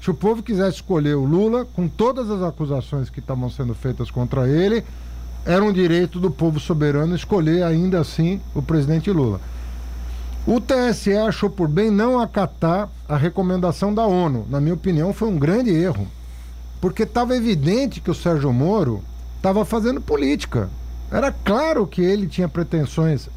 Se 0.00 0.10
o 0.10 0.14
povo 0.14 0.42
quisesse 0.42 0.76
escolher 0.76 1.14
o 1.14 1.24
Lula, 1.24 1.66
com 1.66 1.86
todas 1.86 2.30
as 2.30 2.42
acusações 2.42 3.10
que 3.10 3.20
estavam 3.20 3.50
sendo 3.50 3.74
feitas 3.74 4.10
contra 4.10 4.48
ele, 4.48 4.82
era 5.44 5.62
um 5.62 5.72
direito 5.72 6.18
do 6.18 6.30
povo 6.30 6.58
soberano 6.58 7.14
escolher 7.14 7.62
ainda 7.62 8.00
assim 8.00 8.40
o 8.54 8.62
presidente 8.62 9.10
Lula. 9.10 9.40
O 10.46 10.58
TSE 10.58 11.14
achou 11.14 11.50
por 11.50 11.68
bem 11.68 11.90
não 11.90 12.18
acatar 12.18 12.88
a 13.06 13.16
recomendação 13.16 13.92
da 13.92 14.06
ONU. 14.06 14.46
Na 14.48 14.58
minha 14.58 14.74
opinião, 14.74 15.12
foi 15.12 15.28
um 15.28 15.38
grande 15.38 15.70
erro. 15.70 16.08
Porque 16.80 17.02
estava 17.02 17.36
evidente 17.36 18.00
que 18.00 18.10
o 18.10 18.14
Sérgio 18.14 18.50
Moro 18.52 19.02
estava 19.36 19.66
fazendo 19.66 20.00
política. 20.00 20.70
Era 21.10 21.30
claro 21.30 21.86
que 21.86 22.00
ele 22.00 22.26
tinha 22.26 22.48
pretensões 22.48 23.28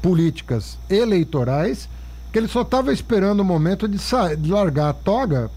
políticas 0.00 0.78
eleitorais, 0.88 1.86
que 2.32 2.38
ele 2.38 2.48
só 2.48 2.62
estava 2.62 2.94
esperando 2.94 3.40
o 3.40 3.44
momento 3.44 3.86
de, 3.86 3.98
de 4.38 4.50
largar 4.50 4.88
a 4.88 4.94
toga 4.94 5.50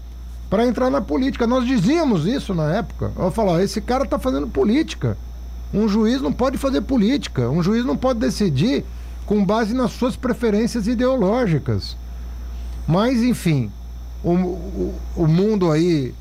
para 0.52 0.66
entrar 0.66 0.90
na 0.90 1.00
política. 1.00 1.46
Nós 1.46 1.66
dizíamos 1.66 2.26
isso 2.26 2.52
na 2.52 2.74
época. 2.74 3.10
Eu 3.16 3.30
falava, 3.30 3.62
esse 3.62 3.80
cara 3.80 4.04
está 4.04 4.18
fazendo 4.18 4.46
política. 4.46 5.16
Um 5.72 5.88
juiz 5.88 6.20
não 6.20 6.30
pode 6.30 6.58
fazer 6.58 6.82
política. 6.82 7.48
Um 7.48 7.62
juiz 7.62 7.86
não 7.86 7.96
pode 7.96 8.18
decidir 8.18 8.84
com 9.24 9.42
base 9.42 9.72
nas 9.72 9.92
suas 9.92 10.14
preferências 10.14 10.86
ideológicas. 10.86 11.96
Mas, 12.86 13.22
enfim, 13.22 13.70
o, 14.22 14.32
o, 14.32 14.94
o 15.16 15.26
mundo 15.26 15.72
aí, 15.72 16.12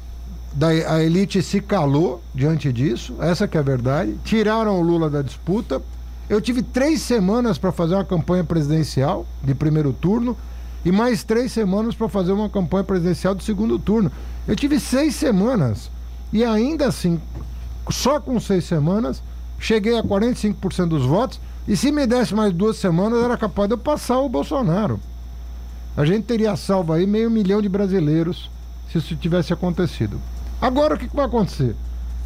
da, 0.53 0.69
a 0.69 1.03
elite 1.03 1.43
se 1.43 1.59
calou 1.59 2.23
diante 2.33 2.71
disso, 2.71 3.13
essa 3.19 3.49
que 3.49 3.57
é 3.57 3.59
a 3.59 3.63
verdade. 3.63 4.17
Tiraram 4.23 4.79
o 4.79 4.81
Lula 4.81 5.09
da 5.09 5.21
disputa. 5.21 5.81
Eu 6.29 6.39
tive 6.39 6.63
três 6.63 7.01
semanas 7.01 7.57
para 7.57 7.73
fazer 7.73 7.95
uma 7.95 8.05
campanha 8.05 8.45
presidencial 8.45 9.25
de 9.43 9.53
primeiro 9.53 9.91
turno 9.91 10.37
e 10.83 10.91
mais 10.91 11.23
três 11.23 11.51
semanas 11.51 11.95
para 11.95 12.09
fazer 12.09 12.31
uma 12.31 12.49
campanha 12.49 12.83
presidencial 12.83 13.35
do 13.35 13.43
segundo 13.43 13.77
turno. 13.77 14.11
Eu 14.47 14.55
tive 14.55 14.79
seis 14.79 15.15
semanas 15.15 15.91
e 16.33 16.43
ainda 16.43 16.87
assim, 16.87 17.21
só 17.89 18.19
com 18.19 18.39
seis 18.39 18.65
semanas, 18.65 19.21
cheguei 19.59 19.97
a 19.97 20.03
45% 20.03 20.87
dos 20.87 21.05
votos. 21.05 21.39
E 21.67 21.77
se 21.77 21.91
me 21.91 22.07
desse 22.07 22.33
mais 22.33 22.51
duas 22.51 22.77
semanas, 22.77 23.23
era 23.23 23.37
capaz 23.37 23.67
de 23.67 23.75
eu 23.75 23.77
passar 23.77 24.19
o 24.19 24.29
Bolsonaro. 24.29 24.99
A 25.95 26.05
gente 26.05 26.23
teria 26.23 26.55
salvo 26.55 26.93
aí 26.93 27.05
meio 27.05 27.29
milhão 27.29 27.61
de 27.61 27.69
brasileiros 27.69 28.49
se 28.91 28.97
isso 28.97 29.15
tivesse 29.15 29.53
acontecido. 29.53 30.19
Agora 30.59 30.95
o 30.95 30.97
que, 30.97 31.07
que 31.07 31.15
vai 31.15 31.25
acontecer? 31.25 31.75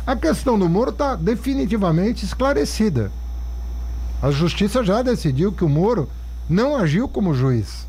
A 0.08 0.16
questão 0.16 0.58
do 0.58 0.70
Moro 0.70 0.92
está 0.92 1.16
definitivamente 1.16 2.24
esclarecida. 2.24 3.12
A 4.22 4.32
justiça 4.32 4.84
já 4.84 5.02
decidiu 5.02 5.52
que 5.52 5.66
o 5.66 5.70
Moro 5.70 6.08
não 6.48 6.78
agiu 6.78 7.08
como 7.08 7.34
juiz 7.34 7.88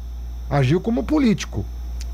agiu 0.50 0.80
como 0.80 1.04
político. 1.04 1.64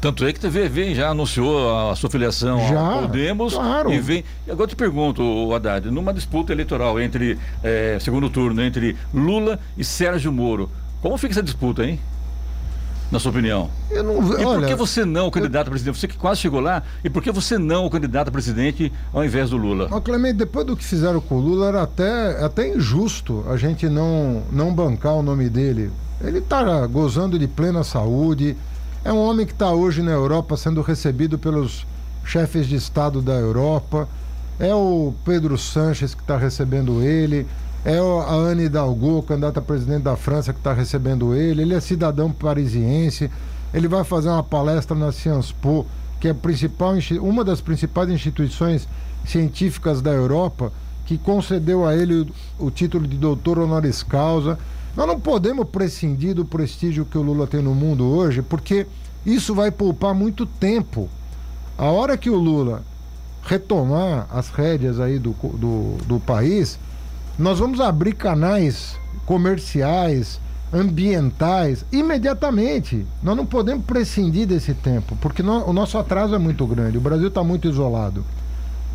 Tanto 0.03 0.27
é 0.27 0.33
que 0.33 0.41
TV 0.41 0.97
já 0.97 1.11
anunciou 1.11 1.91
a 1.91 1.95
sua 1.95 2.11
filiação 2.11 2.59
já, 2.69 2.81
ao 2.81 3.03
Podemos 3.03 3.55
claro. 3.55 3.93
e 3.93 4.01
vem. 4.01 4.25
Agora 4.49 4.65
eu 4.65 4.67
te 4.67 4.75
pergunto, 4.75 5.55
Haddad, 5.55 5.89
numa 5.93 6.13
disputa 6.13 6.53
eleitoral 6.53 7.01
entre 7.01 7.39
é, 7.63 7.99
segundo 8.01 8.29
turno 8.29 8.61
entre 8.61 8.97
Lula 9.15 9.61
e 9.79 9.85
Sérgio 9.85 10.33
Moro, 10.33 10.69
como 11.01 11.17
fica 11.17 11.35
essa 11.35 11.43
disputa, 11.43 11.85
hein? 11.85 12.01
Na 13.13 13.21
sua 13.21 13.31
opinião? 13.31 13.71
Eu 13.91 14.03
não, 14.03 14.41
e 14.41 14.45
olha, 14.45 14.61
por 14.61 14.67
que 14.67 14.75
você 14.75 15.05
não, 15.05 15.31
candidato 15.31 15.67
eu... 15.67 15.69
a 15.69 15.71
presidente? 15.71 15.99
Você 15.99 16.09
que 16.09 16.17
quase 16.17 16.41
chegou 16.41 16.59
lá, 16.59 16.83
e 17.05 17.11
por 17.11 17.23
que 17.23 17.31
você 17.31 17.57
não, 17.57 17.89
candidato 17.89 18.27
a 18.27 18.33
presidente, 18.33 18.93
ao 19.13 19.25
invés 19.25 19.51
do 19.51 19.57
Lula? 19.57 19.87
Mas, 19.89 20.03
Clemente, 20.03 20.39
depois 20.39 20.67
do 20.67 20.77
que 20.77 20.83
fizeram 20.83 21.21
com 21.21 21.37
o 21.37 21.41
Lula, 21.41 21.69
era 21.69 21.83
até, 21.83 22.43
até 22.43 22.75
injusto 22.75 23.45
a 23.49 23.57
gente 23.57 23.89
não, 23.89 24.43
não 24.51 24.75
bancar 24.75 25.15
o 25.15 25.23
nome 25.23 25.49
dele. 25.49 25.93
Ele 26.23 26.39
está 26.39 26.87
gozando 26.87 27.39
de 27.39 27.49
plena 27.49 27.83
saúde. 27.83 28.57
É 29.05 29.13
um 29.13 29.19
homem 29.19 29.45
que 29.45 29.53
está 29.53 29.73
hoje 29.73 30.03
na 30.03 30.13
Europa 30.13 30.57
sendo 30.57 30.81
recebido 30.81 31.37
pelos 31.37 31.85
chefes 32.25 32.69
de 32.69 32.77
Estado 32.77 33.21
da 33.21 33.33
Europa. 33.33 34.09
É 34.61 34.73
o 34.73 35.13
Pedro 35.25 35.59
Sanches 35.59 36.15
que 36.15 36.23
está 36.23 36.37
recebendo 36.37 37.03
ele. 37.03 37.47
É 37.85 37.99
a 37.99 38.33
Anne 38.33 38.65
Hidalgo, 38.67 39.25
candidata 39.25 39.59
a 39.59 39.63
presidente 39.63 40.05
da 40.05 40.15
França, 40.15 40.53
que 40.53 40.61
está 40.61 40.73
recebendo 40.73 41.35
ele. 41.35 41.63
Ele 41.63 41.75
é 41.75 41.81
cidadão 41.81 42.31
parisiense. 42.31 43.29
Ele 43.75 43.89
vai 43.89 44.05
fazer 44.05 44.29
uma 44.29 44.45
palestra 44.45 44.97
na 44.97 45.11
Sciences 45.11 45.51
Po, 45.51 45.85
que 46.21 46.29
é 46.29 46.35
principal, 46.35 46.95
uma 47.21 47.43
das 47.43 47.61
principais 47.61 48.09
instituições 48.09 48.87
científicas 49.25 50.01
da 50.01 50.13
Europa, 50.13 50.73
que 51.05 51.19
concedeu 51.19 51.85
a 51.85 51.97
ele 51.97 52.21
o, 52.61 52.67
o 52.67 52.71
título 52.71 53.09
de 53.09 53.17
doutor 53.17 53.59
honoris 53.59 54.05
causa. 54.05 54.57
Nós 54.97 55.07
não 55.07 55.19
podemos 55.19 55.67
prescindir 55.69 56.35
do 56.35 56.45
prestígio 56.45 57.07
que 57.07 57.17
o 57.17 57.23
Lula 57.23 57.47
tem 57.47 57.63
no 57.63 57.75
mundo 57.75 58.07
hoje, 58.07 58.43
porque 58.43 58.87
isso 59.25 59.55
vai 59.55 59.71
poupar 59.71 60.15
muito 60.15 60.45
tempo. 60.45 61.09
A 61.79 61.87
hora 61.87 62.17
que 62.17 62.29
o 62.29 62.37
Lula 62.37 62.83
retomar 63.43 64.27
as 64.31 64.49
rédeas 64.51 65.01
aí 65.01 65.19
do, 65.19 65.31
do, 65.33 65.97
do 66.07 66.21
país, 66.21 66.79
nós 67.39 67.59
vamos 67.59 67.81
abrir 67.81 68.15
canais 68.15 68.99
comerciais, 69.25 70.39
ambientais, 70.73 71.85
imediatamente. 71.91 73.07
Nós 73.23 73.37
não 73.37 73.47
podemos 73.47 73.85
prescindir 73.85 74.47
desse 74.47 74.75
tempo, 74.75 75.17
porque 75.21 75.43
o 75.43 75.73
nosso 75.73 75.99
atraso 75.99 76.35
é 76.35 76.39
muito 76.39 76.67
grande. 76.67 76.99
O 76.99 77.01
Brasil 77.01 77.29
está 77.29 77.43
muito 77.43 77.69
isolado. 77.69 78.25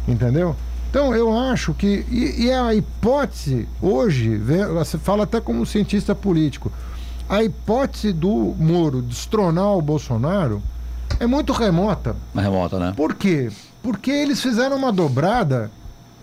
Entendeu? 0.07 0.55
Então, 0.89 1.13
eu 1.13 1.37
acho 1.37 1.73
que. 1.73 2.05
E, 2.09 2.45
e 2.45 2.51
a 2.51 2.73
hipótese, 2.73 3.67
hoje, 3.81 4.37
você 4.37 4.97
fala 4.97 5.23
até 5.23 5.41
como 5.41 5.65
cientista 5.65 6.15
político, 6.15 6.71
a 7.29 7.43
hipótese 7.43 8.13
do 8.13 8.55
Moro 8.57 9.01
destronar 9.01 9.75
o 9.75 9.81
Bolsonaro 9.81 10.61
é 11.19 11.25
muito 11.25 11.51
remota. 11.53 12.15
É 12.35 12.41
remota, 12.41 12.79
né? 12.79 12.93
Por 12.95 13.13
quê? 13.13 13.49
Porque 13.81 14.11
eles 14.11 14.41
fizeram 14.41 14.77
uma 14.77 14.91
dobrada 14.91 15.71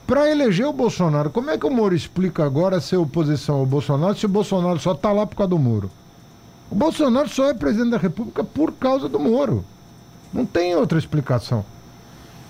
para 0.07 0.31
eleger 0.31 0.67
o 0.67 0.73
Bolsonaro. 0.73 1.31
Como 1.31 1.51
é 1.51 1.59
que 1.59 1.67
o 1.67 1.71
Moro 1.71 1.95
explica 1.95 2.45
agora 2.45 2.81
ser 2.81 2.97
oposição 2.97 3.57
ao 3.57 3.67
Bolsonaro 3.67 4.17
se 4.17 4.27
o 4.27 4.29
Bolsonaro 4.29 4.79
só 4.79 4.93
está 4.93 5.13
lá 5.13 5.27
por 5.27 5.37
causa 5.37 5.51
do 5.51 5.59
Moro? 5.59 5.91
O 6.71 6.75
Bolsonaro 6.75 7.29
só 7.29 7.49
é 7.49 7.55
presidente 7.55 7.91
da 7.91 7.99
República 7.99 8.43
por 8.43 8.73
causa 8.73 9.09
do 9.09 9.19
Moro. 9.19 9.65
Não 10.33 10.45
tem 10.45 10.75
outra 10.75 10.99
explicação. 10.99 11.65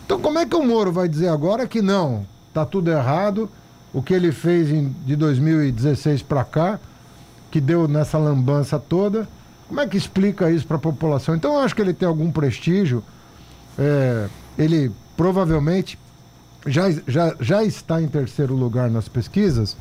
Então, 0.04 0.20
como 0.20 0.38
é 0.38 0.44
que 0.44 0.54
o 0.54 0.62
Moro 0.62 0.92
vai 0.92 1.08
dizer 1.08 1.28
agora 1.28 1.66
que 1.66 1.80
não, 1.80 2.26
tá 2.52 2.64
tudo 2.66 2.90
errado, 2.90 3.48
o 3.92 4.02
que 4.02 4.12
ele 4.12 4.32
fez 4.32 4.70
em, 4.70 4.94
de 5.06 5.16
2016 5.16 6.22
para 6.22 6.44
cá, 6.44 6.78
que 7.50 7.60
deu 7.60 7.88
nessa 7.88 8.18
lambança 8.18 8.78
toda, 8.78 9.26
como 9.66 9.80
é 9.80 9.86
que 9.86 9.96
explica 9.96 10.50
isso 10.50 10.66
para 10.66 10.76
a 10.76 10.80
população? 10.80 11.34
Então, 11.34 11.54
eu 11.54 11.60
acho 11.60 11.74
que 11.74 11.80
ele 11.80 11.94
tem 11.94 12.06
algum 12.06 12.30
prestígio, 12.30 13.02
é, 13.78 14.28
ele 14.58 14.92
provavelmente 15.16 15.98
já, 16.66 16.90
já, 17.06 17.34
já 17.40 17.64
está 17.64 18.02
em 18.02 18.08
terceiro 18.08 18.54
lugar 18.54 18.90
nas 18.90 19.08
pesquisas, 19.08 19.76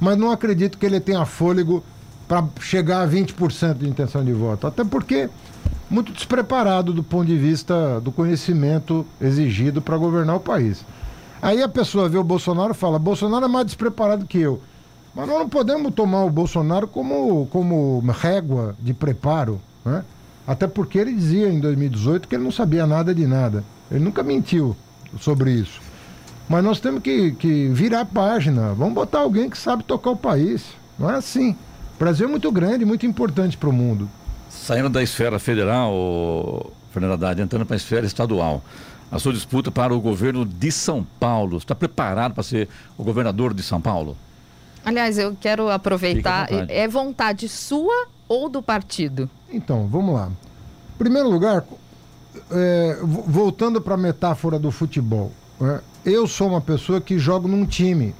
mas 0.00 0.16
não 0.16 0.30
acredito 0.30 0.78
que 0.78 0.86
ele 0.86 0.98
tenha 1.00 1.24
fôlego 1.24 1.84
para 2.26 2.44
chegar 2.60 3.02
a 3.02 3.08
20% 3.08 3.78
de 3.78 3.88
intenção 3.88 4.24
de 4.24 4.32
voto. 4.32 4.66
Até 4.66 4.84
porque 4.84 5.28
muito 5.90 6.12
despreparado 6.12 6.92
do 6.92 7.02
ponto 7.02 7.26
de 7.26 7.36
vista 7.36 8.00
do 8.00 8.12
conhecimento 8.12 9.06
exigido 9.20 9.80
para 9.80 9.96
governar 9.96 10.36
o 10.36 10.40
país. 10.40 10.84
Aí 11.40 11.62
a 11.62 11.68
pessoa 11.68 12.08
vê 12.08 12.18
o 12.18 12.24
Bolsonaro 12.24 12.72
e 12.72 12.76
fala: 12.76 12.98
Bolsonaro 12.98 13.44
é 13.44 13.48
mais 13.48 13.66
despreparado 13.66 14.26
que 14.26 14.38
eu. 14.38 14.60
Mas 15.14 15.26
nós 15.26 15.38
não 15.38 15.48
podemos 15.48 15.94
tomar 15.94 16.24
o 16.24 16.30
Bolsonaro 16.30 16.86
como, 16.86 17.46
como 17.46 18.00
régua 18.12 18.76
de 18.78 18.92
preparo, 18.92 19.60
né? 19.84 20.04
Até 20.46 20.66
porque 20.66 20.98
ele 20.98 21.12
dizia 21.12 21.48
em 21.48 21.60
2018 21.60 22.28
que 22.28 22.34
ele 22.34 22.44
não 22.44 22.50
sabia 22.50 22.86
nada 22.86 23.14
de 23.14 23.26
nada. 23.26 23.64
Ele 23.90 24.02
nunca 24.02 24.22
mentiu 24.22 24.76
sobre 25.20 25.52
isso. 25.52 25.80
Mas 26.48 26.64
nós 26.64 26.80
temos 26.80 27.02
que, 27.02 27.32
que 27.32 27.68
virar 27.68 28.00
a 28.00 28.06
página. 28.06 28.72
Vamos 28.72 28.94
botar 28.94 29.20
alguém 29.20 29.50
que 29.50 29.58
sabe 29.58 29.84
tocar 29.84 30.10
o 30.10 30.16
país. 30.16 30.64
Não 30.98 31.10
é 31.10 31.16
assim. 31.16 31.50
O 31.50 31.98
Brasil 31.98 32.26
é 32.26 32.30
muito 32.30 32.50
grande, 32.50 32.84
muito 32.84 33.04
importante 33.04 33.58
para 33.58 33.68
o 33.68 33.72
mundo. 33.72 34.08
Saindo 34.68 34.90
da 34.90 35.02
esfera 35.02 35.38
federal, 35.38 36.70
Fernando 36.92 37.12
Haddad, 37.14 37.40
entrando 37.40 37.64
para 37.64 37.74
a 37.74 37.78
esfera 37.78 38.04
estadual. 38.04 38.62
A 39.10 39.18
sua 39.18 39.32
disputa 39.32 39.70
para 39.70 39.94
o 39.94 39.98
governo 39.98 40.44
de 40.44 40.70
São 40.70 41.06
Paulo. 41.18 41.56
Está 41.56 41.74
preparado 41.74 42.34
para 42.34 42.42
ser 42.42 42.68
o 42.98 43.02
governador 43.02 43.54
de 43.54 43.62
São 43.62 43.80
Paulo? 43.80 44.14
Aliás, 44.84 45.16
eu 45.16 45.34
quero 45.40 45.70
aproveitar. 45.70 46.50
Vontade. 46.50 46.70
É 46.70 46.86
vontade 46.86 47.48
sua 47.48 48.08
ou 48.28 48.50
do 48.50 48.62
partido? 48.62 49.30
Então, 49.50 49.86
vamos 49.86 50.14
lá. 50.14 50.28
Em 50.28 50.98
primeiro 50.98 51.30
lugar, 51.30 51.64
é, 52.50 52.98
voltando 53.02 53.80
para 53.80 53.94
a 53.94 53.96
metáfora 53.96 54.58
do 54.58 54.70
futebol. 54.70 55.32
É, 55.62 55.80
eu 56.04 56.26
sou 56.26 56.46
uma 56.46 56.60
pessoa 56.60 57.00
que 57.00 57.18
jogo 57.18 57.48
num 57.48 57.64
time. 57.64 58.14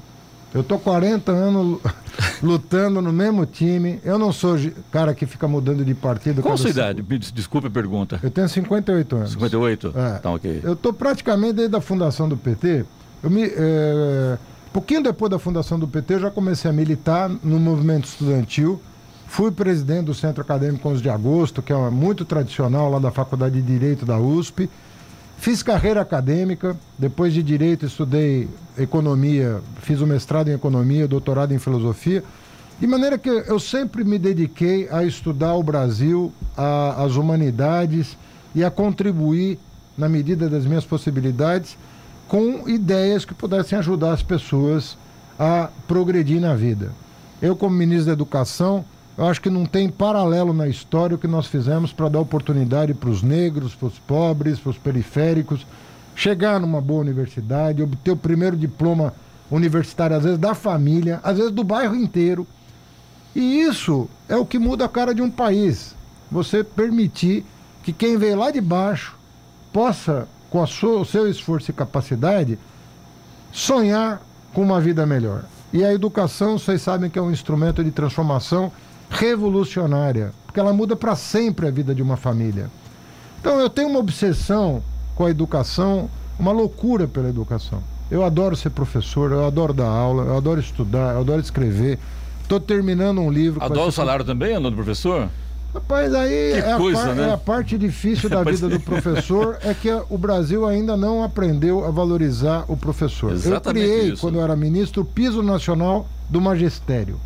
Eu 0.55 0.63
tô 0.63 0.79
40 0.79 1.31
anos 1.31 1.81
lutando 2.43 3.03
no 3.03 3.13
mesmo 3.13 3.45
time. 3.45 4.01
Eu 4.03 4.19
não 4.19 4.33
sou 4.33 4.57
cara 4.91 5.15
que 5.15 5.27
fica 5.27 5.47
mudando 5.47 5.85
de 5.85 5.95
partido. 5.95 6.43
Qual 6.43 6.55
a 6.55 6.57
sua 6.57 6.71
idade? 6.71 7.03
Desculpe 7.33 7.67
a 7.67 7.71
pergunta. 7.71 8.19
Eu 8.23 8.31
tenho 8.31 8.49
58 8.49 9.17
anos. 9.17 9.33
58? 9.33 9.93
É. 9.95 10.19
Tá 10.19 10.31
ok. 10.31 10.61
Eu 10.63 10.75
tô 10.75 10.93
praticamente 10.93 11.55
desde 11.55 11.77
a 11.77 11.81
fundação 11.81 12.29
do 12.29 12.37
PT. 12.37 12.85
Eu 13.23 13.31
me, 13.31 13.45
é, 13.45 14.39
pouquinho 14.73 15.03
depois 15.03 15.31
da 15.31 15.39
fundação 15.39 15.79
do 15.79 15.89
PT, 15.89 16.15
eu 16.15 16.21
já 16.21 16.31
comecei 16.31 16.71
a 16.71 16.75
militar 16.75 17.29
no 17.43 17.59
movimento 17.59 18.05
estudantil. 18.07 18.81
Fui 19.27 19.51
presidente 19.51 20.07
do 20.07 20.15
Centro 20.15 20.41
Acadêmico 20.41 20.89
11 20.89 21.03
de 21.03 21.11
Agosto, 21.11 21.61
que 21.61 21.73
é 21.73 21.91
muito 21.91 22.25
tradicional 22.25 22.91
lá 22.91 22.99
da 22.99 23.11
Faculdade 23.11 23.61
de 23.61 23.63
Direito 23.63 24.07
da 24.07 24.19
USP. 24.19 24.71
Fiz 25.39 25.63
carreira 25.63 26.01
acadêmica, 26.01 26.77
depois 26.99 27.33
de 27.33 27.45
direito 27.45 27.87
estudei 27.87 28.49
economia, 28.77 29.61
fiz 29.81 30.01
o 30.01 30.07
mestrado 30.07 30.49
em 30.49 30.53
economia, 30.53 31.07
doutorado 31.07 31.55
em 31.55 31.61
filosofia, 31.61 32.25
de 32.81 32.87
maneira 32.89 33.17
que 33.17 33.29
eu 33.29 33.59
sempre 33.61 34.03
me 34.03 34.19
dediquei 34.19 34.89
a 34.91 35.05
estudar 35.05 35.55
o 35.55 35.63
Brasil, 35.63 36.33
a, 36.57 37.05
as 37.05 37.15
humanidades 37.15 38.17
e 38.53 38.65
a 38.65 38.71
contribuir, 38.71 39.61
na 39.97 40.09
medida 40.09 40.49
das 40.49 40.67
minhas 40.67 40.85
possibilidades, 40.85 41.79
com 42.27 42.69
ideias 42.69 43.25
que 43.25 43.33
pudessem 43.33 43.79
ajudar 43.79 44.13
as 44.13 44.23
pessoas 44.23 44.99
a 45.39 45.71
progredir 45.87 46.41
na 46.41 46.55
vida. 46.55 46.91
Eu, 47.41 47.55
como 47.55 47.77
ministro 47.77 48.07
da 48.07 48.13
Educação, 48.13 48.85
eu 49.19 49.27
acho 49.27 49.43
que 49.43 49.51
não 49.51 49.67
tem 49.67 49.89
paralelo 49.89 50.55
na 50.55 50.69
história 50.69 51.17
o 51.17 51.19
que 51.19 51.27
nós 51.27 51.49
fizemos 51.49 51.93
para 51.93 52.09
dar 52.09 52.21
oportunidade 52.21 52.95
para 52.95 53.11
os 53.11 53.21
negros, 53.21 53.75
para 53.75 53.89
os 53.89 53.99
pobres, 53.99 54.61
para 54.61 54.71
os 54.71 54.79
periféricos, 54.79 55.67
chegar 56.15 56.61
numa 56.61 56.81
boa 56.81 57.01
universidade, 57.01 57.83
obter 57.83 58.13
o 58.13 58.17
primeiro 58.17 58.57
diploma 58.57 59.13
universitário, 59.51 60.17
às 60.17 60.23
vezes 60.23 60.39
da 60.39 60.55
família, 60.55 61.19
às 61.25 61.37
vezes 61.37 61.51
do 61.51 61.65
bairro 61.65 61.97
inteiro. 61.97 62.47
E 63.35 63.61
isso 63.61 64.09
é 64.29 64.37
o 64.37 64.47
que 64.47 64.57
muda 64.57 64.85
a 64.85 64.89
cara 64.89 65.13
de 65.13 65.21
um 65.21 65.31
país. 65.31 65.97
Você 66.31 66.63
permitir 66.63 67.45
que 67.83 67.93
quem 67.93 68.17
veio 68.17 68.39
lá 68.39 68.53
de 68.53 68.61
baixo 68.61 69.17
possa, 69.73 70.29
com 70.49 70.65
sua, 70.65 71.01
o 71.01 71.05
seu 71.05 71.29
esforço 71.29 71.73
e 71.73 71.75
capacidade, 71.75 72.57
sonhar 73.51 74.23
com 74.55 74.63
uma 74.63 74.81
vida 74.81 75.05
melhor. 75.05 75.43
E 75.73 75.85
a 75.85 75.93
educação, 75.93 76.57
vocês 76.57 76.81
sabem 76.81 77.11
que 77.11 77.19
é 77.19 77.23
um 77.23 77.33
instrumento 77.33 77.83
de 77.83 77.91
transformação 77.91 78.71
revolucionária, 79.11 80.33
porque 80.47 80.61
ela 80.61 80.73
muda 80.73 80.95
para 80.95 81.17
sempre 81.17 81.67
a 81.67 81.71
vida 81.71 81.95
de 81.95 82.03
uma 82.03 82.17
família. 82.17 82.71
Então 83.41 83.59
eu 83.61 83.71
tenho 83.71 83.89
uma 83.89 83.99
obsessão 83.99 84.83
com 85.15 85.25
a 85.25 85.31
educação, 85.31 86.11
uma 86.39 86.53
loucura 86.53 87.07
pela 87.09 87.29
educação. 87.29 87.83
Eu 88.11 88.25
adoro 88.25 88.57
ser 88.57 88.71
professor, 88.71 89.33
eu 89.33 89.47
adoro 89.47 89.73
dar 89.73 89.89
aula, 89.89 90.25
eu 90.25 90.37
adoro 90.37 90.61
estudar, 90.61 91.15
eu 91.15 91.21
adoro 91.21 91.41
escrever. 91.41 91.99
Estou 92.43 92.59
terminando 92.59 93.21
um 93.21 93.31
livro. 93.31 93.63
Adoro 93.63 93.89
o 93.89 93.93
salário 93.93 94.25
também, 94.25 94.55
andando 94.55 94.75
professor? 94.75 95.29
Rapaz, 95.75 96.15
aí 96.15 96.53
é, 96.53 96.77
coisa, 96.79 97.03
a 97.03 97.07
par... 97.07 97.15
né? 97.15 97.29
é, 97.29 97.33
a 97.33 97.37
parte 97.37 97.77
difícil 97.77 98.31
da 98.31 98.43
vida 98.45 98.69
do 98.69 98.81
professor 98.81 99.59
é 99.61 99.75
que 99.75 99.91
o 100.09 100.17
Brasil 100.17 100.67
ainda 100.67 100.97
não 100.97 101.23
aprendeu 101.23 101.85
a 101.85 101.91
valorizar 101.91 102.65
o 102.69 102.77
professor. 102.77 103.33
Exatamente 103.33 103.87
eu 103.87 103.93
criei, 103.93 104.13
isso. 104.13 104.21
quando 104.23 104.37
eu 104.37 104.43
era 104.43 104.57
ministro, 104.57 105.03
o 105.03 105.05
piso 105.05 105.43
nacional 105.43 106.09
do 106.31 106.41
magistério. 106.41 107.21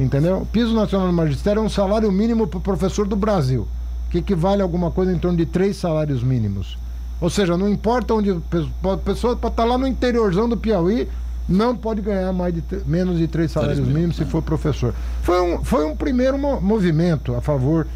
Entendeu? 0.00 0.48
Piso 0.50 0.74
nacional 0.74 1.08
do 1.08 1.12
magistério 1.12 1.60
é 1.60 1.62
um 1.62 1.68
salário 1.68 2.10
mínimo 2.10 2.46
para 2.46 2.56
o 2.56 2.62
professor 2.62 3.06
do 3.06 3.14
Brasil, 3.14 3.68
que 4.10 4.18
equivale 4.18 4.62
a 4.62 4.64
alguma 4.64 4.90
coisa 4.90 5.12
em 5.12 5.18
torno 5.18 5.36
de 5.36 5.44
três 5.44 5.76
salários 5.76 6.22
mínimos. 6.22 6.78
Ou 7.20 7.28
seja, 7.28 7.54
não 7.54 7.68
importa 7.68 8.14
onde 8.14 8.30
a 8.30 8.96
pessoa 9.04 9.36
pode 9.36 9.52
estar 9.52 9.64
lá 9.64 9.76
no 9.76 9.86
interiorzão 9.86 10.48
do 10.48 10.56
Piauí, 10.56 11.06
não 11.46 11.76
pode 11.76 12.00
ganhar 12.00 12.32
mais 12.32 12.54
de, 12.54 12.62
menos 12.86 13.18
de 13.18 13.28
três 13.28 13.50
salários 13.50 13.86
mínimos 13.86 14.16
se 14.16 14.24
for 14.24 14.40
professor. 14.40 14.94
Foi 15.22 15.38
um, 15.42 15.62
foi 15.62 15.84
um 15.84 15.94
primeiro 15.94 16.38
movimento 16.38 17.34
a 17.34 17.42
favor 17.42 17.86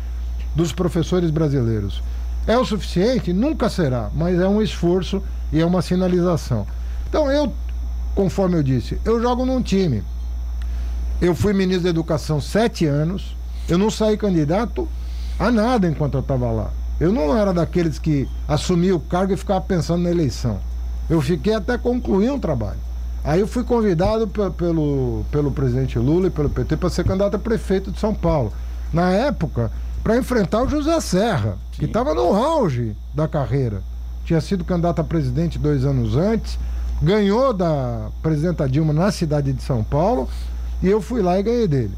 dos 0.55 0.73
professores 0.73 1.31
brasileiros. 1.31 2.03
É 2.47 2.59
o 2.59 2.67
suficiente? 2.67 3.33
Nunca 3.33 3.71
será, 3.71 4.11
mas 4.15 4.39
é 4.39 4.47
um 4.47 4.61
esforço 4.61 5.23
e 5.51 5.59
é 5.59 5.65
uma 5.65 5.81
sinalização. 5.81 6.67
Então 7.09 7.31
eu, 7.31 7.51
conforme 8.15 8.59
eu 8.59 8.63
disse, 8.63 8.99
eu 9.07 9.23
jogo 9.23 9.47
num 9.47 9.63
time. 9.63 10.03
Eu 11.25 11.35
fui 11.35 11.55
ministro 11.55 11.85
da 11.85 11.89
Educação 11.89 12.39
sete 12.39 12.85
anos, 12.85 13.35
eu 13.67 13.79
não 13.79 13.91
saí 13.91 14.15
candidato 14.15 14.87
a 15.39 15.51
nada 15.51 15.89
enquanto 15.89 16.15
eu 16.15 16.21
estava 16.21 16.51
lá. 16.51 16.71
Eu 17.01 17.11
não 17.13 17.35
era 17.35 17.51
daqueles 17.51 17.99
que 17.99 18.29
assumia 18.47 18.95
o 18.95 19.01
cargo 19.01 19.33
e 19.33 19.37
ficava 19.39 19.63
pensando 19.63 20.03
na 20.03 20.11
eleição. 20.11 20.61
Eu 21.09 21.23
fiquei 21.23 21.55
até 21.55 21.79
concluir 21.79 22.31
um 22.31 22.39
trabalho. 22.39 22.79
Aí 23.25 23.41
eu 23.41 23.47
fui 23.47 23.65
convidado 23.65 24.29
pelo, 24.29 25.25
pelo 25.33 25.51
presidente 25.51 25.99
Lula 25.99 26.27
e 26.27 26.31
pelo 26.31 26.51
PT 26.51 26.77
para 26.77 26.91
ser 26.91 27.05
candidato 27.05 27.37
a 27.37 27.39
prefeito 27.39 27.91
de 27.91 27.99
São 27.99 28.15
Paulo. 28.15 28.53
Na 28.93 29.11
época, 29.11 29.73
para 30.03 30.19
enfrentar 30.19 30.63
o 30.63 30.69
José 30.69 31.01
Serra, 31.01 31.53
Sim. 31.73 31.79
que 31.79 31.85
estava 31.87 32.13
no 32.13 32.35
auge 32.35 32.95
da 33.15 33.27
carreira. 33.27 33.83
Tinha 34.27 34.43
sido 34.43 34.63
candidato 34.63 35.01
a 35.01 35.05
presidente 35.05 35.59
dois 35.59 35.87
anos 35.87 36.17
antes, 36.17 36.59
ganhou 37.01 37.55
da 37.55 38.11
presidenta 38.23 38.69
Dilma 38.69 38.93
na 38.93 39.11
cidade 39.11 39.55
de 39.55 39.63
São 39.63 39.83
Paulo 39.83 40.29
e 40.83 40.89
eu 40.89 41.01
fui 41.01 41.23
lá 41.23 41.39
e 41.39 41.43
ganhei 41.43 41.69
dele. 41.69 41.93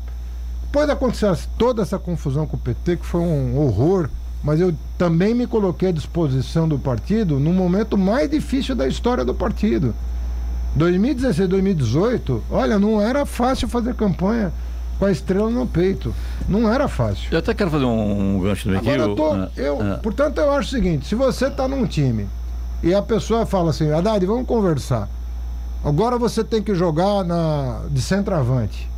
Depois 0.63 0.89
aconteceu 0.91 1.37
toda 1.57 1.83
essa 1.83 1.99
confusão 1.99 2.47
com 2.47 2.57
o 2.57 2.61
PT, 2.61 2.97
que 2.97 3.07
foi 3.07 3.21
um 3.21 3.59
horror, 3.59 4.09
mas 4.43 4.61
eu 4.61 4.75
também 4.99 5.35
me 5.35 5.47
coloquei 5.47 5.89
à 5.89 5.93
disposição 5.93 6.69
do 6.69 6.79
partido 6.79 7.41
no 7.41 7.53
momento 7.53 7.97
mais 7.97 8.31
difícil 8.31 8.75
da 8.75 8.87
história 8.87 9.25
do 9.25 9.35
partido. 9.35 9.95
2016, 10.75 11.49
2018, 11.49 12.45
olha, 12.51 12.79
não 12.79 13.01
era 13.01 13.25
fácil 13.25 13.67
fazer 13.67 13.95
campanha 13.95 14.53
com 14.99 15.07
a 15.07 15.11
estrela 15.11 15.51
no 15.51 15.67
peito. 15.67 16.15
Não 16.49 16.71
era 16.71 16.89
fácil. 16.89 17.29
Eu 17.31 17.39
até 17.39 17.55
quero 17.55 17.71
fazer 17.71 17.85
um, 17.85 18.41
gancho 18.41 18.65
também 18.65 18.79
aqui. 18.81 19.01
Eu 19.01 19.15
tô, 19.15 19.33
ah, 19.33 19.51
eu, 19.57 19.81
ah. 19.81 19.99
Portanto, 20.03 20.39
eu 20.39 20.53
acho 20.53 20.69
o 20.69 20.71
seguinte: 20.71 21.07
se 21.07 21.15
você 21.15 21.47
está 21.47 21.67
num 21.67 21.87
time 21.87 22.29
e 22.83 22.95
a 22.95 23.03
pessoa 23.03 23.47
fala 23.47 23.71
assim, 23.71 23.91
Haddad, 23.91 24.25
vamos 24.27 24.47
conversar. 24.47 25.09
Agora 25.87 26.19
você 26.19 26.43
tem 26.43 26.61
que 26.61 26.75
jogar 26.75 27.23
na, 27.23 27.83
de 27.89 28.03
centroavante. 28.03 28.91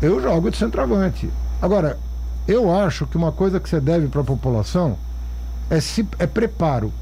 Eu 0.00 0.22
jogo 0.22 0.48
de 0.48 0.56
centroavante. 0.56 1.28
Agora, 1.60 1.98
eu 2.46 2.72
acho 2.72 3.04
que 3.04 3.16
uma 3.16 3.32
coisa 3.32 3.58
que 3.58 3.68
você 3.68 3.80
deve 3.80 4.06
para 4.06 4.20
a 4.20 4.24
população 4.24 4.96
é, 5.68 5.80
se, 5.80 6.06
é 6.20 6.26
preparo. 6.28 6.92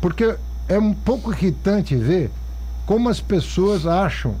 Porque 0.00 0.34
é 0.68 0.76
um 0.80 0.92
pouco 0.92 1.32
irritante 1.32 1.94
ver 1.94 2.32
como 2.86 3.08
as 3.08 3.20
pessoas 3.20 3.86
acham, 3.86 4.34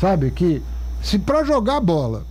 sabe, 0.00 0.30
que 0.30 0.62
se 1.02 1.18
para 1.18 1.44
jogar 1.44 1.80
bola 1.80 2.24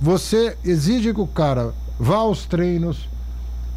você 0.00 0.56
exige 0.64 1.12
que 1.12 1.20
o 1.20 1.26
cara 1.26 1.74
vá 1.98 2.18
aos 2.18 2.46
treinos, 2.46 3.08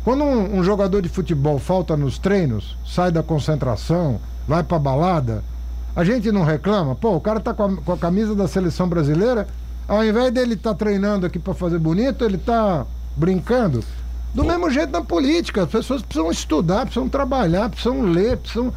quando 0.03 0.23
um, 0.23 0.59
um, 0.59 0.63
jogador 0.63 1.01
de 1.01 1.09
futebol 1.09 1.57
falta 1.57 1.97
nos 1.97 2.19
treinos, 2.19 2.77
sai 2.85 3.11
da 3.11 3.23
concentração, 3.23 4.21
vai 4.47 4.63
pra 4.63 4.77
balada, 4.77 5.43
a 5.95 6.03
gente 6.03 6.31
não 6.31 6.43
reclama. 6.43 6.95
Pô, 6.95 7.15
o 7.15 7.21
cara 7.21 7.39
tá 7.39 7.53
com 7.53 7.63
a, 7.63 7.75
com 7.77 7.91
a 7.91 7.97
camisa 7.97 8.35
da 8.35 8.47
seleção 8.47 8.87
brasileira, 8.87 9.47
ao 9.87 10.03
invés 10.03 10.31
dele 10.31 10.53
estar 10.55 10.71
tá 10.71 10.75
treinando 10.75 11.25
aqui 11.25 11.37
para 11.37 11.53
fazer 11.53 11.77
bonito, 11.77 12.23
ele 12.23 12.37
tá 12.37 12.85
brincando. 13.15 13.83
Do 14.33 14.41
Pô. 14.41 14.47
mesmo 14.47 14.69
jeito 14.69 14.91
na 14.91 15.01
política, 15.01 15.63
as 15.63 15.69
pessoas 15.69 16.01
precisam 16.01 16.31
estudar, 16.31 16.81
precisam 16.81 17.07
trabalhar, 17.07 17.69
precisam 17.69 18.01
ler, 18.01 18.37
precisam 18.37 18.73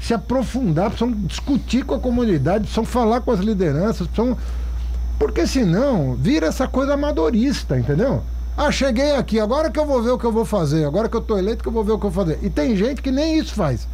se 0.00 0.14
aprofundar, 0.14 0.90
precisam 0.90 1.12
discutir 1.12 1.84
com 1.84 1.94
a 1.94 1.98
comunidade, 1.98 2.60
precisam 2.60 2.84
falar 2.84 3.20
com 3.20 3.32
as 3.32 3.40
lideranças, 3.40 4.06
precisam. 4.06 4.36
Porque 5.18 5.46
senão 5.46 6.14
vira 6.14 6.46
essa 6.46 6.68
coisa 6.68 6.94
amadorista, 6.94 7.78
entendeu? 7.78 8.22
Ah, 8.56 8.70
cheguei 8.70 9.16
aqui, 9.16 9.40
agora 9.40 9.70
que 9.70 9.78
eu 9.78 9.86
vou 9.86 10.02
ver 10.02 10.10
o 10.10 10.18
que 10.18 10.24
eu 10.24 10.32
vou 10.32 10.44
fazer, 10.44 10.84
agora 10.84 11.08
que 11.08 11.16
eu 11.16 11.20
tô 11.20 11.38
eleito 11.38 11.62
que 11.62 11.68
eu 11.68 11.72
vou 11.72 11.84
ver 11.84 11.92
o 11.92 11.98
que 11.98 12.06
eu 12.06 12.10
vou 12.10 12.24
fazer. 12.24 12.38
E 12.42 12.50
tem 12.50 12.76
gente 12.76 13.00
que 13.00 13.10
nem 13.10 13.38
isso 13.38 13.54
faz. 13.54 13.88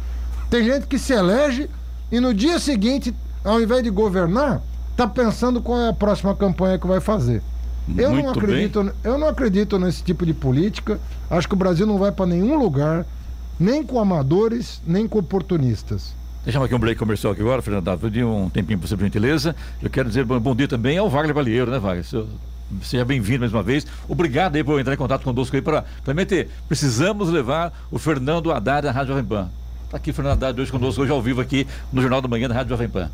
Tem 0.49 0.63
gente 0.63 0.87
que 0.87 0.99
se 0.99 1.13
elege 1.13 1.69
e 2.11 2.19
no 2.19 2.33
dia 2.33 2.59
seguinte, 2.59 3.13
ao 3.43 3.61
invés 3.61 3.83
de 3.83 3.89
governar, 3.89 4.61
tá 4.95 5.07
pensando 5.07 5.61
qual 5.61 5.79
é 5.81 5.89
a 5.89 5.93
próxima 5.93 6.35
campanha 6.35 6.77
que 6.77 6.87
vai 6.87 6.99
fazer. 6.99 7.41
Eu 7.97 8.11
Muito 8.11 8.23
não 8.25 8.31
acredito, 8.31 8.83
bem. 8.83 8.93
eu 9.03 9.17
não 9.17 9.27
acredito 9.27 9.77
nesse 9.77 10.03
tipo 10.03 10.25
de 10.25 10.33
política. 10.33 10.99
Acho 11.29 11.47
que 11.47 11.53
o 11.53 11.57
Brasil 11.57 11.85
não 11.85 11.99
vai 11.99 12.11
para 12.11 12.25
nenhum 12.25 12.57
lugar 12.57 13.05
nem 13.59 13.83
com 13.83 13.99
amadores, 13.99 14.81
nem 14.85 15.07
com 15.07 15.19
oportunistas. 15.19 16.13
Deixamos 16.43 16.65
aqui 16.65 16.75
um 16.75 16.79
break 16.79 16.99
comercial 16.99 17.33
aqui 17.33 17.41
agora, 17.41 17.61
Fernando. 17.61 17.85
Dar 17.85 17.97
um 18.25 18.49
tempinho 18.49 18.77
para 18.79 18.87
você, 18.87 18.95
por 18.95 19.03
gentileza. 19.03 19.55
Eu 19.81 19.89
quero 19.89 20.07
dizer 20.07 20.25
bom 20.25 20.55
dia 20.55 20.67
também 20.67 20.97
ao 20.97 21.09
Wagner 21.09 21.33
Balieiro, 21.33 21.71
né, 21.71 21.79
Wagner? 21.79 22.05
Seja 22.81 23.05
bem-vindo 23.05 23.41
mais 23.41 23.53
uma 23.53 23.63
vez. 23.63 23.85
Obrigado 24.07 24.55
aí 24.55 24.63
por 24.63 24.79
entrar 24.79 24.93
em 24.93 24.97
contato 24.97 25.23
conosco 25.23 25.55
aí 25.55 25.61
para 25.61 25.85
também 26.03 26.25
ter. 26.25 26.49
Precisamos 26.67 27.29
levar 27.29 27.71
o 27.91 27.99
Fernando 27.99 28.51
Haddad 28.51 28.83
da 28.83 28.91
Rádio 28.91 29.09
Jovem 29.09 29.23
Pan. 29.23 29.49
Está 29.95 30.01
aqui 30.01 30.11
Fernando 30.11 30.33
Haddad 30.33 30.59
hoje 30.59 30.71
conosco, 30.73 31.01
hoje 31.01 31.11
ao 31.13 31.21
vivo 31.21 31.39
aqui 31.39 31.65
no 31.93 32.01
Jornal 32.01 32.19
da 32.19 32.27
Manhã 32.27 32.49
da 32.49 32.53
Rádio 32.53 32.71
Jovem 32.71 32.89
Pan. 32.89 33.09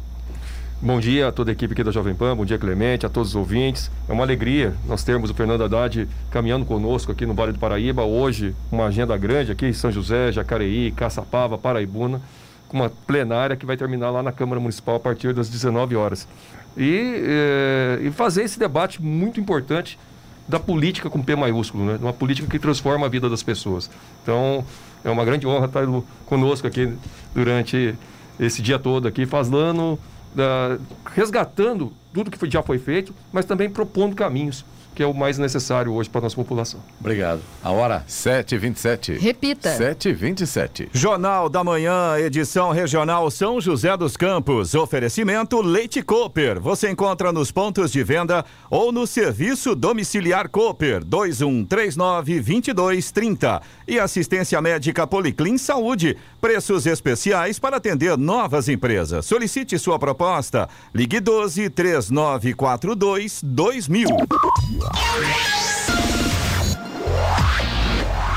Bom 0.81 0.99
dia 0.99 1.27
a 1.27 1.31
toda 1.31 1.51
a 1.51 1.53
equipe 1.53 1.73
aqui 1.73 1.83
da 1.83 1.91
Jovem 1.91 2.15
Pan, 2.15 2.35
bom 2.35 2.43
dia 2.43 2.57
Clemente, 2.57 3.05
a 3.05 3.09
todos 3.09 3.29
os 3.29 3.35
ouvintes. 3.35 3.91
É 4.09 4.11
uma 4.11 4.23
alegria 4.23 4.73
nós 4.87 5.03
termos 5.03 5.29
o 5.29 5.33
Fernando 5.35 5.63
Haddad 5.63 6.09
caminhando 6.31 6.65
conosco 6.65 7.11
aqui 7.11 7.23
no 7.23 7.35
Vale 7.35 7.51
do 7.51 7.59
Paraíba. 7.59 8.01
Hoje, 8.01 8.55
uma 8.71 8.85
agenda 8.85 9.15
grande 9.15 9.51
aqui 9.51 9.67
em 9.67 9.73
São 9.73 9.91
José, 9.91 10.31
Jacareí, 10.31 10.91
Caçapava, 10.91 11.55
Paraibuna, 11.55 12.19
com 12.67 12.77
uma 12.77 12.89
plenária 12.89 13.55
que 13.55 13.63
vai 13.63 13.77
terminar 13.77 14.09
lá 14.09 14.23
na 14.23 14.31
Câmara 14.31 14.59
Municipal 14.59 14.95
a 14.95 14.99
partir 14.99 15.35
das 15.35 15.49
19 15.49 15.95
horas. 15.95 16.27
E, 16.75 17.21
é, 17.27 17.99
e 18.01 18.09
fazer 18.09 18.41
esse 18.41 18.57
debate 18.57 18.99
muito 18.99 19.39
importante 19.39 19.99
da 20.47 20.59
política 20.59 21.11
com 21.11 21.21
P 21.21 21.35
maiúsculo, 21.35 21.85
né? 21.85 21.99
uma 22.01 22.11
política 22.11 22.47
que 22.47 22.57
transforma 22.57 23.05
a 23.05 23.09
vida 23.09 23.29
das 23.29 23.43
pessoas. 23.43 23.87
Então, 24.23 24.65
é 25.03 25.09
uma 25.09 25.25
grande 25.25 25.47
honra 25.47 25.65
estar 25.65 25.85
conosco 26.25 26.67
aqui 26.67 26.93
durante 27.33 27.95
esse 28.39 28.61
dia 28.61 28.79
todo 28.79 29.07
aqui, 29.07 29.25
falando 29.25 29.99
uh, 30.35 30.81
resgatando 31.13 31.93
tudo 32.13 32.31
que 32.31 32.49
já 32.49 32.61
foi 32.61 32.77
feito, 32.77 33.13
mas 33.31 33.45
também 33.45 33.69
propondo 33.69 34.15
caminhos 34.15 34.65
que 34.93 35.01
é 35.01 35.05
o 35.05 35.13
mais 35.13 35.37
necessário 35.37 35.93
hoje 35.93 36.09
para 36.09 36.19
a 36.19 36.23
nossa 36.23 36.35
população. 36.35 36.81
Obrigado. 36.99 37.39
A 37.63 37.71
hora 37.71 38.03
7h27. 38.07 39.19
Repita. 39.19 39.77
7h27. 39.77 40.89
Jornal 40.93 41.47
da 41.49 41.63
Manhã, 41.63 42.17
edição 42.17 42.71
regional 42.71 43.31
São 43.31 43.61
José 43.61 43.95
dos 43.95 44.17
Campos. 44.17 44.75
Oferecimento 44.75 45.61
Leite 45.61 46.01
Cooper. 46.01 46.59
Você 46.59 46.89
encontra 46.89 47.31
nos 47.31 47.51
pontos 47.51 47.91
de 47.91 48.03
venda 48.03 48.43
ou 48.69 48.91
no 48.91 49.07
serviço 49.07 49.75
domiciliar 49.75 50.49
Cooper 50.49 51.05
2139-2230. 51.05 53.61
E 53.87 53.99
assistência 53.99 54.61
médica 54.61 55.07
Policlin 55.07 55.57
Saúde. 55.57 56.17
Preços 56.39 56.85
especiais 56.85 57.57
para 57.59 57.77
atender 57.77 58.17
novas 58.17 58.67
empresas. 58.67 59.25
Solicite 59.25 59.79
sua 59.79 59.97
proposta. 59.97 60.67
Ligue 60.93 61.19
12 61.19 61.69
3942 61.69 63.41
2000. 63.43 64.07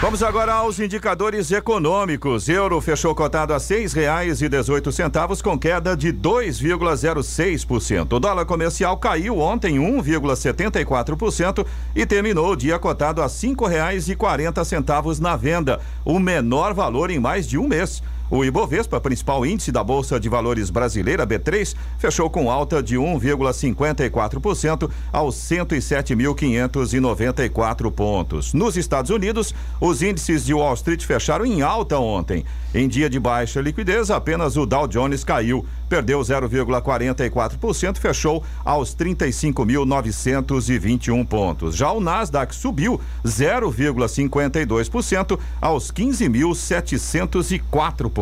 Vamos 0.04 0.22
agora 0.22 0.52
aos 0.52 0.78
indicadores 0.78 1.50
econômicos. 1.50 2.46
Euro 2.46 2.78
fechou 2.78 3.14
cotado 3.14 3.54
a 3.54 3.58
seis 3.58 3.94
reais 3.94 4.42
e 4.42 4.50
dezoito 4.50 4.92
centavos 4.92 5.40
com 5.40 5.58
queda 5.58 5.96
de 5.96 6.12
2,06%. 6.12 8.12
O 8.12 8.20
dólar 8.20 8.44
comercial 8.44 8.98
caiu 8.98 9.38
ontem 9.38 9.78
1,74% 9.78 11.64
e 11.96 12.04
terminou 12.04 12.52
o 12.52 12.56
dia 12.56 12.78
cotado 12.78 13.22
a 13.22 13.30
cinco 13.30 13.66
reais 13.66 14.06
e 14.10 14.14
quarenta 14.14 14.62
centavos 14.62 15.18
na 15.18 15.36
venda, 15.36 15.80
o 16.04 16.18
menor 16.18 16.74
valor 16.74 17.10
em 17.10 17.18
mais 17.18 17.48
de 17.48 17.56
um 17.56 17.66
mês. 17.66 18.02
O 18.30 18.42
Ibovespa, 18.42 18.98
principal 18.98 19.44
índice 19.44 19.70
da 19.70 19.84
Bolsa 19.84 20.18
de 20.18 20.30
Valores 20.30 20.70
brasileira 20.70 21.26
B3, 21.26 21.76
fechou 21.98 22.30
com 22.30 22.50
alta 22.50 22.82
de 22.82 22.96
1,54% 22.96 24.90
aos 25.12 25.36
107.594 25.36 27.92
pontos. 27.92 28.54
Nos 28.54 28.78
Estados 28.78 29.10
Unidos, 29.10 29.54
os 29.78 30.00
índices 30.00 30.46
de 30.46 30.54
Wall 30.54 30.72
Street 30.72 31.04
fecharam 31.04 31.44
em 31.44 31.60
alta 31.60 31.98
ontem. 31.98 32.46
Em 32.74 32.88
dia 32.88 33.10
de 33.10 33.20
baixa 33.20 33.60
liquidez, 33.60 34.10
apenas 34.10 34.56
o 34.56 34.64
Dow 34.64 34.88
Jones 34.88 35.22
caiu, 35.22 35.66
perdeu 35.88 36.20
0,44%, 36.20 37.98
fechou 37.98 38.42
aos 38.64 38.96
35.921 38.96 41.26
pontos. 41.26 41.76
Já 41.76 41.92
o 41.92 42.00
Nasdaq 42.00 42.54
subiu 42.54 42.98
0,52% 43.24 45.38
aos 45.60 45.92
15.704 45.92 48.10
pontos. 48.10 48.13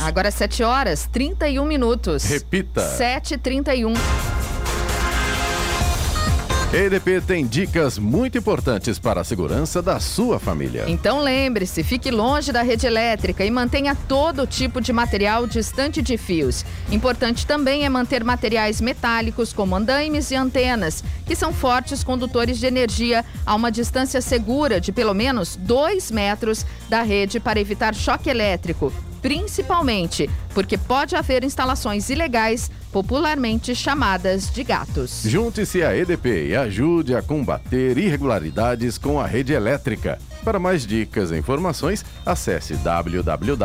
Agora 0.00 0.30
7 0.30 0.62
horas 0.62 1.08
31 1.10 1.64
minutos. 1.64 2.24
Repita. 2.24 2.82
7h31. 2.98 3.94
EDP 6.70 7.22
tem 7.22 7.46
dicas 7.46 7.98
muito 7.98 8.36
importantes 8.36 8.98
para 8.98 9.22
a 9.22 9.24
segurança 9.24 9.80
da 9.80 9.98
sua 9.98 10.38
família. 10.38 10.84
Então 10.86 11.22
lembre-se, 11.22 11.82
fique 11.82 12.10
longe 12.10 12.52
da 12.52 12.60
rede 12.60 12.86
elétrica 12.86 13.42
e 13.42 13.50
mantenha 13.50 13.94
todo 13.94 14.46
tipo 14.46 14.78
de 14.78 14.92
material 14.92 15.46
distante 15.46 16.02
de 16.02 16.18
fios. 16.18 16.66
Importante 16.90 17.46
também 17.46 17.86
é 17.86 17.88
manter 17.88 18.22
materiais 18.22 18.82
metálicos 18.82 19.50
como 19.50 19.74
andaimes 19.74 20.30
e 20.30 20.36
antenas, 20.36 21.02
que 21.24 21.34
são 21.34 21.54
fortes 21.54 22.04
condutores 22.04 22.58
de 22.58 22.66
energia 22.66 23.24
a 23.46 23.54
uma 23.54 23.72
distância 23.72 24.20
segura 24.20 24.78
de 24.78 24.92
pelo 24.92 25.14
menos 25.14 25.56
2 25.56 26.10
metros 26.10 26.66
da 26.86 27.00
rede 27.00 27.40
para 27.40 27.58
evitar 27.58 27.94
choque 27.94 28.28
elétrico 28.28 28.92
principalmente 29.20 30.28
porque 30.54 30.76
pode 30.76 31.14
haver 31.14 31.44
instalações 31.44 32.10
ilegais, 32.10 32.70
popularmente 32.92 33.74
chamadas 33.74 34.50
de 34.50 34.64
gatos. 34.64 35.22
Junte-se 35.24 35.82
à 35.82 35.96
EDP 35.96 36.48
e 36.48 36.56
ajude 36.56 37.14
a 37.14 37.22
combater 37.22 37.98
irregularidades 37.98 38.98
com 38.98 39.20
a 39.20 39.26
rede 39.26 39.52
elétrica. 39.52 40.18
Para 40.44 40.58
mais 40.58 40.86
dicas 40.86 41.30
e 41.30 41.36
informações, 41.36 42.04
acesse 42.24 42.74
www.edp.com.br 42.76 43.58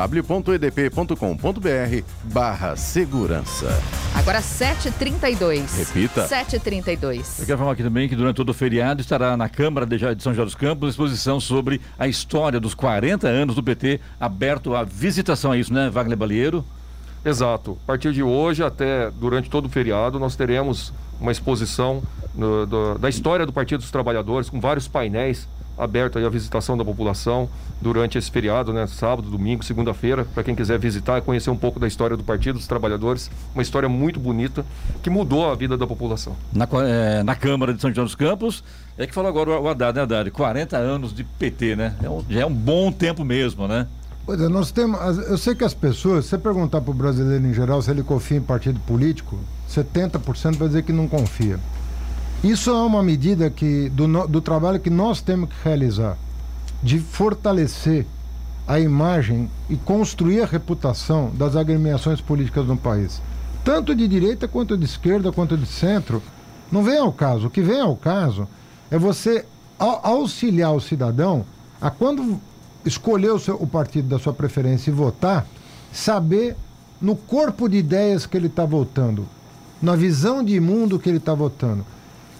barra 2.23 2.75
segurança. 2.75 4.02
Agora 4.23 4.39
7h32. 4.39 5.79
Repita. 5.79 6.25
7h32. 6.25 7.41
Eu 7.41 7.45
quero 7.45 7.57
falar 7.57 7.73
aqui 7.73 7.83
também 7.83 8.07
que 8.07 8.15
durante 8.15 8.37
todo 8.37 8.47
o 8.47 8.53
feriado 8.53 9.01
estará 9.01 9.35
na 9.35 9.49
Câmara 9.49 9.85
de 9.85 9.99
São 10.23 10.33
José 10.33 10.45
dos 10.45 10.55
Campos 10.55 10.91
exposição 10.91 11.41
sobre 11.41 11.81
a 11.99 12.07
história 12.07 12.57
dos 12.57 12.73
40 12.73 13.27
anos 13.27 13.53
do 13.53 13.61
PT, 13.61 13.99
aberto 14.17 14.77
à 14.77 14.85
visitação 14.85 15.51
a 15.51 15.57
isso, 15.57 15.73
né, 15.73 15.89
Wagner 15.89 16.17
Balieiro? 16.17 16.63
Exato. 17.25 17.77
A 17.83 17.87
partir 17.87 18.13
de 18.13 18.23
hoje 18.23 18.63
até 18.63 19.11
durante 19.11 19.49
todo 19.49 19.65
o 19.65 19.69
feriado 19.69 20.17
nós 20.17 20.37
teremos 20.37 20.93
uma 21.19 21.33
exposição 21.33 22.01
no, 22.33 22.65
do, 22.65 22.97
da 22.97 23.09
história 23.09 23.45
do 23.45 23.51
Partido 23.51 23.81
dos 23.81 23.91
Trabalhadores 23.91 24.49
com 24.49 24.57
vários 24.57 24.87
painéis 24.87 25.49
aberto 25.77 26.19
à 26.19 26.29
visitação 26.29 26.77
da 26.77 26.85
população 26.85 27.49
durante 27.81 28.17
esse 28.17 28.29
feriado, 28.31 28.71
né? 28.71 28.87
Sábado, 28.87 29.29
domingo, 29.29 29.63
segunda-feira, 29.63 30.25
para 30.25 30.43
quem 30.43 30.55
quiser 30.55 30.79
visitar 30.79 31.17
e 31.17 31.21
conhecer 31.21 31.49
um 31.49 31.57
pouco 31.57 31.79
da 31.79 31.87
história 31.87 32.15
do 32.15 32.23
Partido 32.23 32.55
dos 32.55 32.67
Trabalhadores. 32.67 33.29
Uma 33.53 33.61
história 33.61 33.89
muito 33.89 34.19
bonita 34.19 34.65
que 35.01 35.09
mudou 35.09 35.49
a 35.49 35.55
vida 35.55 35.77
da 35.77 35.87
população. 35.87 36.35
Na, 36.51 36.67
é, 36.85 37.23
na 37.23 37.35
Câmara 37.35 37.73
de 37.73 37.81
São 37.81 37.93
João 37.93 38.05
dos 38.05 38.15
Campos, 38.15 38.63
é 38.97 39.07
que 39.07 39.13
falou 39.13 39.29
agora 39.29 39.59
o 39.59 39.67
Haddad, 39.67 39.95
né, 39.95 40.03
Haddad? 40.03 40.31
40 40.31 40.77
anos 40.77 41.13
de 41.13 41.23
PT, 41.23 41.75
né? 41.75 41.95
É 42.01 42.09
um, 42.09 42.23
já 42.29 42.41
é 42.41 42.45
um 42.45 42.53
bom 42.53 42.91
tempo 42.91 43.25
mesmo, 43.25 43.67
né? 43.67 43.87
Pois 44.25 44.39
é, 44.39 44.47
nós 44.47 44.71
temos. 44.71 44.99
Eu 45.17 45.37
sei 45.37 45.53
que 45.53 45.65
as 45.65 45.73
pessoas, 45.73 46.25
se 46.25 46.31
você 46.31 46.37
perguntar 46.37 46.79
para 46.79 46.91
o 46.91 46.93
brasileiro 46.93 47.45
em 47.45 47.53
geral 47.53 47.81
se 47.81 47.91
ele 47.91 48.03
confia 48.03 48.37
em 48.37 48.41
partido 48.41 48.79
político, 48.81 49.37
70% 49.69 50.55
vai 50.55 50.67
dizer 50.67 50.83
que 50.83 50.93
não 50.93 51.07
confia. 51.07 51.59
Isso 52.43 52.69
é 52.69 52.73
uma 52.73 53.01
medida 53.01 53.49
que, 53.49 53.87
do, 53.89 54.27
do 54.27 54.41
trabalho 54.41 54.77
que 54.77 54.89
nós 54.89 55.21
temos 55.21 55.49
que 55.49 55.55
realizar, 55.63 56.17
de 56.81 56.99
fortalecer 56.99 58.05
a 58.67 58.79
imagem 58.79 59.49
e 59.69 59.77
construir 59.77 60.41
a 60.41 60.45
reputação 60.45 61.31
das 61.33 61.55
agremiações 61.55 62.19
políticas 62.19 62.65
no 62.65 62.75
país. 62.75 63.21
Tanto 63.63 63.95
de 63.95 64.05
direita 64.09 64.45
quanto 64.45 64.77
de 64.77 64.83
esquerda, 64.83 65.31
quanto 65.31 65.57
de 65.57 65.65
centro. 65.65 66.21
Não 66.69 66.83
vem 66.83 66.97
ao 66.97 67.13
caso. 67.13 67.47
O 67.47 67.49
que 67.49 67.61
vem 67.61 67.79
ao 67.79 67.95
caso 67.95 68.45
é 68.91 68.97
você 68.97 69.45
auxiliar 69.79 70.73
o 70.73 70.81
cidadão 70.81 71.45
a 71.79 71.89
quando 71.89 72.41
escolher 72.85 73.31
o, 73.31 73.39
seu, 73.39 73.55
o 73.55 73.67
partido 73.67 74.09
da 74.09 74.19
sua 74.19 74.33
preferência 74.33 74.91
e 74.91 74.93
votar, 74.93 75.45
saber 75.93 76.57
no 77.01 77.15
corpo 77.15 77.69
de 77.69 77.77
ideias 77.77 78.25
que 78.25 78.35
ele 78.35 78.47
está 78.47 78.65
votando, 78.65 79.27
na 79.81 79.95
visão 79.95 80.43
de 80.43 80.59
mundo 80.59 80.99
que 80.99 81.09
ele 81.09 81.17
está 81.17 81.33
votando. 81.33 81.85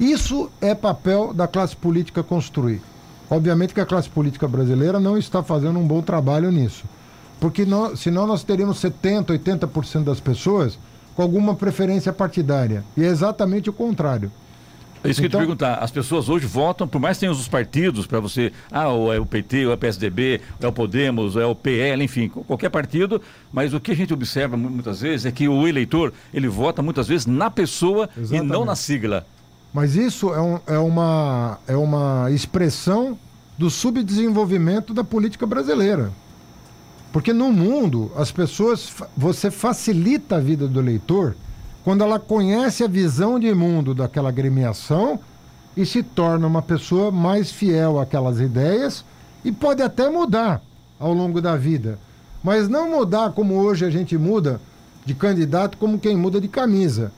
Isso 0.04 0.52
é 0.60 0.76
papel 0.76 1.34
da 1.34 1.48
classe 1.48 1.78
política 1.78 2.22
construir. 2.22 2.82
Obviamente 3.30 3.74
que 3.74 3.80
a 3.80 3.86
classe 3.86 4.10
política 4.10 4.46
brasileira 4.50 5.00
não 5.00 5.18
está 5.18 5.42
fazendo 5.42 5.80
um 5.80 5.88
bom 5.88 6.02
trabalho 6.02 6.52
nisso. 6.52 6.84
Porque 7.40 7.64
nós, 7.64 8.02
senão 8.02 8.28
nós 8.28 8.44
teríamos 8.44 8.82
70%, 8.82 9.28
80% 9.28 10.04
das 10.04 10.20
pessoas 10.20 10.78
com 11.16 11.22
alguma 11.22 11.56
preferência 11.56 12.12
partidária. 12.12 12.84
E 12.98 13.04
é 13.04 13.08
exatamente 13.08 13.70
o 13.70 13.74
contrário. 13.74 14.30
É 15.06 15.10
isso 15.10 15.22
que 15.22 15.28
então, 15.28 15.40
eu 15.40 15.46
te 15.46 15.48
perguntar. 15.48 15.76
As 15.76 15.90
pessoas 15.90 16.28
hoje 16.28 16.46
votam, 16.46 16.86
por 16.86 17.00
mais 17.00 17.16
que 17.16 17.22
tenham 17.22 17.34
os 17.34 17.48
partidos 17.48 18.06
para 18.06 18.20
você, 18.20 18.52
ah, 18.70 18.90
ou 18.90 19.14
é 19.14 19.22
o 19.22 19.26
PT, 19.26 19.68
ou 19.68 19.72
é 19.72 19.76
o 19.76 19.78
PSDB, 19.78 20.42
ou 20.60 20.66
é 20.66 20.70
o 20.70 20.74
Podemos, 20.74 21.38
ou 21.38 21.42
é 21.42 21.46
o 21.46 21.56
PL, 21.56 22.04
enfim, 22.04 22.28
qualquer 22.28 22.70
partido, 22.70 23.22
mas 23.54 23.74
o 23.74 23.80
que 23.80 23.92
a 23.92 23.96
gente 23.96 24.14
observa 24.14 24.58
muitas 24.58 25.00
vezes 25.00 25.26
é 25.26 25.32
que 25.32 25.48
o 25.48 25.66
eleitor, 25.66 26.12
ele 26.34 26.50
vota 26.50 26.82
muitas 26.82 27.08
vezes 27.08 27.26
na 27.26 27.50
pessoa 27.50 28.10
Exatamente. 28.18 28.46
e 28.46 28.52
não 28.52 28.66
na 28.66 28.76
sigla. 28.76 29.26
Mas 29.74 29.96
isso 29.96 30.34
é, 30.34 30.40
um, 30.40 30.60
é, 30.68 30.78
uma, 30.78 31.58
é 31.68 31.76
uma 31.76 32.30
expressão 32.30 33.18
do 33.58 33.70
subdesenvolvimento 33.70 34.94
da 34.94 35.04
política 35.04 35.48
brasileira. 35.48 36.12
Porque 37.12 37.34
no 37.34 37.52
mundo, 37.52 38.12
as 38.16 38.32
pessoas, 38.32 38.94
você 39.16 39.50
facilita 39.50 40.36
a 40.36 40.40
vida 40.40 40.68
do 40.68 40.80
eleitor 40.80 41.36
quando 41.84 42.04
ela 42.04 42.20
conhece 42.20 42.84
a 42.84 42.88
visão 42.88 43.40
de 43.40 43.54
mundo 43.54 43.94
daquela 43.94 44.30
agremiação 44.30 45.20
e 45.76 45.86
se 45.86 46.04
torna 46.04 46.48
uma 46.48 46.62
pessoa 46.62 47.12
mais 47.12 47.52
fiel 47.52 48.00
àquelas 48.00 48.40
ideias 48.40 49.04
e 49.44 49.52
pode 49.52 49.82
até 49.82 50.10
mudar 50.10 50.62
ao 51.00 51.14
longo 51.14 51.42
da 51.42 51.58
vida. 51.58 52.00
Mas 52.44 52.70
não 52.70 52.90
mudar 52.90 53.32
como 53.32 53.56
hoje 53.56 53.86
a 53.86 53.90
gente 53.90 54.18
muda 54.18 54.62
de 55.06 55.14
candidato, 55.14 55.78
como 55.78 56.00
quem 56.00 56.16
muda 56.16 56.40
de 56.40 56.48
camisa. 56.48 57.12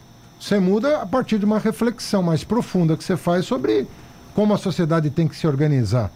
Você 0.46 0.60
muda 0.60 1.02
a 1.02 1.08
partir 1.08 1.40
de 1.40 1.46
uma 1.46 1.58
reflexão 1.58 2.22
mais 2.22 2.44
profunda 2.44 2.96
que 2.96 3.04
você 3.04 3.18
faz 3.18 3.46
sobre 3.48 3.88
como 4.36 4.54
a 4.54 4.60
sociedade 4.60 5.10
tem 5.10 5.28
que 5.28 5.36
se 5.36 5.48
organizar. 5.48 6.12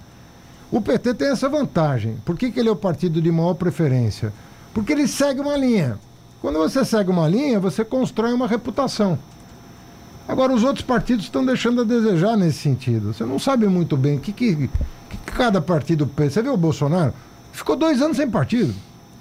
O 0.71 0.79
PT 0.79 1.15
tem 1.15 1.29
essa 1.29 1.49
vantagem. 1.49 2.17
Por 2.23 2.37
que, 2.37 2.51
que 2.51 2.59
ele 2.59 2.69
é 2.69 2.71
o 2.71 2.75
partido 2.75 3.19
de 3.23 3.31
maior 3.31 3.55
preferência? 3.55 4.31
Porque 4.71 4.93
ele 4.93 5.07
segue 5.07 5.41
uma 5.41 5.57
linha. 5.57 5.97
Quando 6.43 6.59
você 6.59 6.85
segue 6.85 7.09
uma 7.09 7.27
linha, 7.27 7.59
você 7.59 7.83
constrói 7.83 8.31
uma 8.31 8.45
reputação. 8.45 9.17
Agora, 10.27 10.53
os 10.53 10.63
outros 10.63 10.85
partidos 10.85 11.25
estão 11.25 11.43
deixando 11.43 11.81
a 11.81 11.83
desejar 11.83 12.37
nesse 12.37 12.59
sentido. 12.59 13.11
Você 13.11 13.25
não 13.25 13.39
sabe 13.39 13.65
muito 13.65 13.97
bem 13.97 14.17
o 14.17 14.19
que, 14.19 14.31
que, 14.31 14.69
que 15.09 15.17
cada 15.25 15.59
partido 15.59 16.05
pensa. 16.05 16.35
Você 16.35 16.43
viu 16.43 16.53
o 16.53 16.57
Bolsonaro? 16.57 17.15
Ficou 17.51 17.75
dois 17.75 17.99
anos 17.99 18.17
sem 18.17 18.29
partido. 18.29 18.75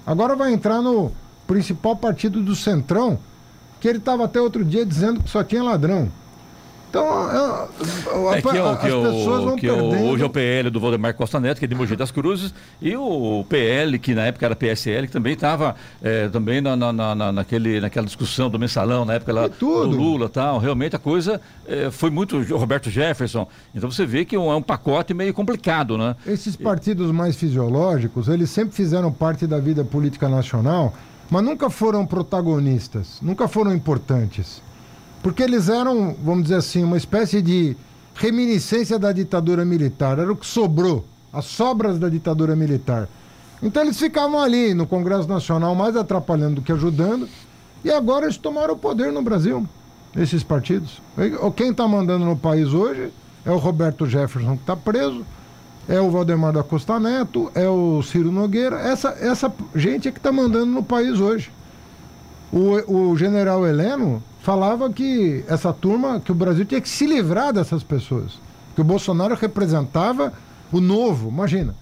Agora 0.05 0.35
vai 0.35 0.53
entrar 0.53 0.83
no 0.83 1.11
principal 1.47 1.95
partido 1.95 2.43
do 2.43 2.55
Centrão, 2.55 3.17
que 3.79 3.87
ele 3.87 3.99
estava 3.99 4.25
até 4.25 4.39
outro 4.39 4.63
dia 4.63 4.85
dizendo 4.85 5.21
que 5.21 5.29
só 5.29 5.43
tinha 5.43 5.63
ladrão. 5.63 6.11
Então, 6.89 7.05
é, 8.33 8.37
é 8.37 8.41
que 8.41 8.57
é 8.57 8.63
o, 8.63 8.77
que 8.77 8.87
as 8.87 8.93
pessoas 8.93 9.43
vão 9.43 9.55
que 9.55 9.67
perdendo... 9.67 10.05
Hoje 10.05 10.23
é 10.23 10.25
o 10.25 10.29
PL 10.29 10.71
do 10.71 10.79
Valdemar 10.79 11.13
Costa 11.13 11.39
Neto, 11.39 11.59
que 11.59 11.65
é 11.65 11.67
de 11.67 11.75
Mogi 11.75 11.95
das 11.95 12.09
Cruzes, 12.09 12.51
e 12.81 12.97
o 12.97 13.45
PL, 13.47 13.99
que 13.99 14.15
na 14.15 14.23
época 14.23 14.47
era 14.47 14.55
PSL, 14.55 15.05
que 15.05 15.13
também 15.13 15.33
estava 15.33 15.75
é, 16.01 16.27
também 16.29 16.61
na, 16.61 16.75
na, 16.75 16.91
na, 16.91 17.31
naquele, 17.31 17.79
naquela 17.79 18.07
discussão 18.07 18.49
do 18.49 18.57
mensalão, 18.57 19.05
na 19.05 19.13
época 19.13 19.31
lá 19.31 19.47
do 19.47 19.83
Lula 19.83 20.25
e 20.25 20.29
tal. 20.29 20.57
Realmente 20.57 20.95
a 20.95 20.99
coisa 20.99 21.39
é, 21.67 21.91
foi 21.91 22.09
muito 22.09 22.41
Roberto 22.55 22.89
Jefferson. 22.89 23.47
Então 23.73 23.91
você 23.91 24.03
vê 24.03 24.25
que 24.25 24.35
é 24.35 24.39
um 24.39 24.61
pacote 24.61 25.13
meio 25.13 25.33
complicado, 25.33 25.95
né? 25.95 26.15
Esses 26.25 26.55
partidos 26.55 27.11
mais 27.11 27.35
fisiológicos, 27.35 28.27
eles 28.27 28.49
sempre 28.49 28.73
fizeram 28.73 29.11
parte 29.11 29.45
da 29.45 29.59
vida 29.59 29.85
política 29.85 30.27
nacional 30.27 30.95
mas 31.29 31.43
nunca 31.43 31.69
foram 31.69 32.05
protagonistas, 32.05 33.19
nunca 33.21 33.47
foram 33.47 33.73
importantes. 33.73 34.61
Porque 35.21 35.43
eles 35.43 35.69
eram, 35.69 36.15
vamos 36.23 36.43
dizer 36.43 36.55
assim, 36.55 36.83
uma 36.83 36.97
espécie 36.97 37.41
de 37.41 37.75
reminiscência 38.15 38.97
da 38.97 39.11
ditadura 39.11 39.63
militar, 39.63 40.17
era 40.17 40.31
o 40.31 40.35
que 40.35 40.47
sobrou, 40.47 41.05
as 41.31 41.45
sobras 41.45 41.99
da 41.99 42.09
ditadura 42.09 42.55
militar. 42.55 43.07
Então 43.61 43.83
eles 43.83 43.99
ficavam 43.99 44.41
ali 44.41 44.73
no 44.73 44.87
Congresso 44.87 45.27
Nacional 45.27 45.75
mais 45.75 45.95
atrapalhando 45.95 46.55
do 46.55 46.61
que 46.61 46.71
ajudando, 46.71 47.27
e 47.83 47.91
agora 47.91 48.25
eles 48.25 48.37
tomaram 48.37 48.73
o 48.73 48.77
poder 48.77 49.11
no 49.11 49.21
Brasil, 49.21 49.67
esses 50.15 50.43
partidos. 50.43 51.01
Quem 51.55 51.71
está 51.71 51.87
mandando 51.87 52.25
no 52.25 52.35
país 52.37 52.73
hoje 52.73 53.11
é 53.45 53.51
o 53.51 53.57
Roberto 53.57 54.05
Jefferson, 54.05 54.55
que 54.55 54.63
está 54.63 54.75
preso, 54.75 55.25
é 55.89 55.99
o 55.99 56.11
Valdemar 56.11 56.53
da 56.53 56.61
Costa 56.61 56.99
Neto, 56.99 57.51
é 57.55 57.67
o 57.67 58.03
Ciro 58.03 58.31
Nogueira, 58.31 58.79
essa, 58.79 59.09
essa 59.19 59.51
gente 59.75 60.07
é 60.07 60.11
que 60.11 60.19
está 60.19 60.31
mandando 60.31 60.67
no 60.67 60.83
país 60.83 61.19
hoje. 61.19 61.51
O, 62.53 63.09
o 63.09 63.17
general 63.17 63.65
Heleno 63.65 64.21
falava 64.41 64.91
que 64.91 65.43
essa 65.47 65.73
turma, 65.73 66.19
que 66.19 66.31
o 66.31 66.35
Brasil 66.35 66.63
tinha 66.63 66.79
que 66.79 66.87
se 66.87 67.07
livrar 67.07 67.51
dessas 67.51 67.81
pessoas. 67.81 68.39
Que 68.75 68.81
o 68.81 68.83
Bolsonaro 68.83 69.33
representava 69.33 70.31
o 70.71 70.79
novo, 70.79 71.29
imagina. 71.29 71.75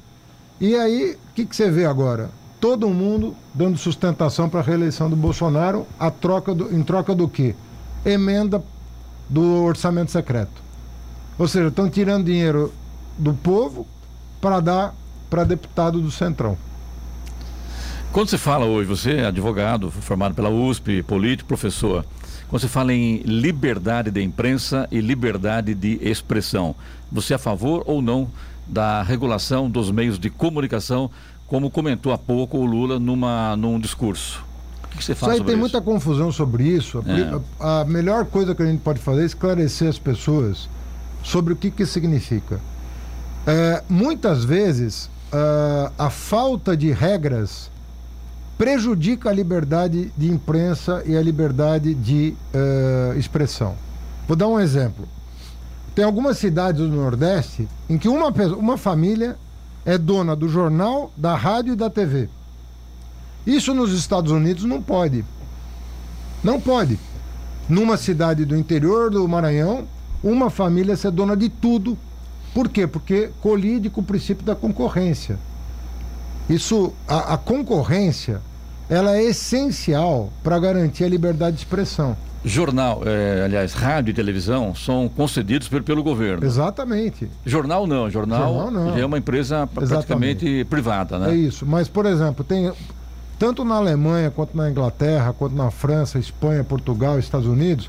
E 0.60 0.74
aí, 0.76 1.18
o 1.32 1.34
que, 1.36 1.46
que 1.46 1.56
você 1.56 1.70
vê 1.70 1.86
agora? 1.86 2.30
Todo 2.62 2.90
mundo 2.90 3.36
dando 3.54 3.78
sustentação 3.78 4.48
para 4.50 4.62
a 4.62 4.64
reeleição 4.64 5.10
do 5.10 5.18
Bolsonaro 5.18 5.86
a 6.00 6.10
troca 6.10 6.56
do, 6.56 6.74
em 6.74 6.82
troca 6.82 7.14
do 7.14 7.28
quê? 7.28 7.54
Emenda 8.06 8.64
do 9.30 9.64
orçamento 9.64 10.12
secreto. 10.12 10.64
Ou 11.38 11.48
seja, 11.48 11.68
estão 11.68 11.90
tirando 11.90 12.26
dinheiro 12.26 12.72
do 13.18 13.34
povo 13.34 13.86
para 14.48 14.62
dar 14.62 14.96
para 15.30 15.44
deputado 15.44 16.00
do 16.00 16.10
Centrão. 16.10 16.58
Quando 18.14 18.30
se 18.30 18.38
fala 18.38 18.66
hoje, 18.66 18.88
você 18.88 19.18
é 19.18 19.26
advogado, 19.26 19.92
formado 19.92 20.34
pela 20.34 20.50
USP, 20.50 21.04
político, 21.04 21.50
professor, 21.50 22.06
quando 22.48 22.62
se 22.62 22.70
fala 22.70 22.94
em 22.94 23.18
liberdade 23.26 24.10
de 24.10 24.24
imprensa 24.24 24.88
e 24.90 25.02
liberdade 25.02 25.76
de 25.76 26.00
expressão, 26.02 26.74
você 27.12 27.34
é 27.34 27.36
a 27.36 27.40
favor 27.40 27.84
ou 27.86 28.02
não 28.02 28.30
da 28.66 29.04
regulação 29.04 29.70
dos 29.70 29.92
meios 29.92 30.18
de 30.18 30.30
comunicação, 30.30 31.12
como 31.46 31.70
comentou 31.70 32.14
há 32.14 32.18
pouco 32.18 32.58
o 32.58 32.66
Lula 32.66 32.98
numa, 32.98 33.54
num 33.58 33.78
discurso? 33.78 34.46
O 34.86 34.98
que 34.98 35.04
você 35.04 35.14
fala 35.14 35.34
isso 35.34 35.42
aí 35.42 35.46
tem 35.46 35.56
isso? 35.56 35.60
muita 35.60 35.82
confusão 35.82 36.32
sobre 36.32 36.64
isso. 36.64 37.04
É. 37.06 37.42
A, 37.60 37.82
a 37.82 37.86
melhor 37.86 38.24
coisa 38.24 38.56
que 38.56 38.64
a 38.64 38.66
gente 38.66 38.80
pode 38.80 39.02
fazer 39.02 39.24
é 39.24 39.26
esclarecer 39.26 39.90
as 39.90 40.00
pessoas 40.00 40.70
sobre 41.22 41.52
o 41.52 41.56
que, 41.58 41.70
que 41.70 41.86
significa. 41.86 42.62
É, 43.48 43.82
muitas 43.88 44.44
vezes, 44.44 45.10
uh, 45.32 45.90
a 45.98 46.10
falta 46.10 46.76
de 46.76 46.92
regras 46.92 47.72
prejudica 48.58 49.30
a 49.30 49.34
liberdade 49.34 50.12
de 50.18 50.30
imprensa 50.30 51.02
e 51.06 51.16
a 51.16 51.22
liberdade 51.22 51.94
de 51.94 52.36
uh, 52.54 53.18
expressão. 53.18 53.76
Vou 54.28 54.36
dar 54.36 54.50
um 54.50 54.60
exemplo. 54.60 55.08
Tem 55.96 56.04
algumas 56.04 56.38
cidades 56.38 56.82
do 56.82 56.90
Nordeste 56.90 57.70
em 57.90 57.98
que 57.98 58.10
uma, 58.10 58.28
uma 58.58 58.78
família 58.78 59.38
é 59.86 59.98
dona 59.98 60.36
do 60.36 60.50
jornal, 60.50 61.12
da 61.16 61.34
rádio 61.34 61.72
e 61.72 61.76
da 61.78 61.90
TV. 61.90 62.30
Isso 63.46 63.74
nos 63.74 63.94
Estados 63.94 64.30
Unidos 64.30 64.66
não 64.66 64.82
pode. 64.82 65.24
Não 66.44 66.60
pode. 66.60 67.00
Numa 67.70 67.96
cidade 67.96 68.44
do 68.44 68.58
interior 68.58 69.10
do 69.10 69.26
Maranhão, 69.26 69.88
uma 70.22 70.50
família 70.50 70.98
ser 70.98 71.12
dona 71.12 71.38
de 71.38 71.48
tudo. 71.48 71.98
Por 72.58 72.70
quê? 72.70 72.88
Porque 72.88 73.30
colide 73.40 73.88
com 73.88 74.02
o 74.02 74.04
princípio 74.04 74.44
da 74.44 74.56
concorrência. 74.56 75.38
Isso, 76.50 76.92
a, 77.08 77.36
a 77.36 77.38
concorrência, 77.38 78.42
ela 78.90 79.16
é 79.16 79.26
essencial 79.26 80.34
para 80.42 80.58
garantir 80.58 81.04
a 81.04 81.08
liberdade 81.08 81.58
de 81.58 81.62
expressão. 81.62 82.18
Jornal, 82.44 83.04
é, 83.06 83.44
aliás, 83.46 83.76
rádio 83.76 84.10
e 84.10 84.14
televisão 84.16 84.74
são 84.74 85.08
concedidos 85.08 85.68
pelo, 85.68 85.84
pelo 85.84 86.02
governo. 86.02 86.44
Exatamente. 86.44 87.30
Jornal 87.46 87.86
não, 87.86 88.10
jornal, 88.10 88.52
jornal 88.52 88.72
não. 88.72 88.98
é 88.98 89.06
uma 89.06 89.20
empresa 89.20 89.68
praticamente 89.68 90.44
Exatamente. 90.44 90.66
privada, 90.66 91.20
né? 91.20 91.34
É 91.34 91.36
isso. 91.36 91.64
Mas, 91.64 91.88
por 91.88 92.08
exemplo, 92.08 92.44
tem 92.44 92.74
tanto 93.38 93.64
na 93.64 93.76
Alemanha 93.76 94.32
quanto 94.32 94.58
na 94.58 94.68
Inglaterra, 94.68 95.32
quanto 95.32 95.56
na 95.56 95.70
França, 95.70 96.18
Espanha, 96.18 96.64
Portugal, 96.64 97.20
Estados 97.20 97.46
Unidos, 97.46 97.88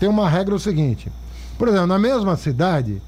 tem 0.00 0.08
uma 0.08 0.30
regra 0.30 0.54
o 0.54 0.58
seguinte. 0.58 1.12
Por 1.58 1.68
exemplo, 1.68 1.88
na 1.88 1.98
mesma 1.98 2.36
cidade, 2.36 3.02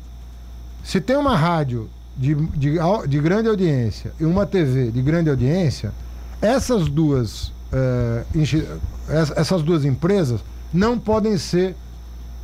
se 0.83 1.01
tem 1.01 1.16
uma 1.16 1.37
rádio 1.37 1.88
de, 2.16 2.35
de, 2.35 2.75
de 3.09 3.21
grande 3.21 3.49
audiência 3.49 4.12
e 4.19 4.25
uma 4.25 4.47
TV 4.47 4.90
de 4.90 5.01
grande 5.03 5.31
audiência, 5.31 5.93
essas 6.40 6.88
duas, 6.88 7.53
eh, 7.73 8.25
essas 9.09 9.62
duas 9.62 9.85
empresas 9.85 10.40
não 10.73 10.99
podem 10.99 11.37
ser 11.38 11.75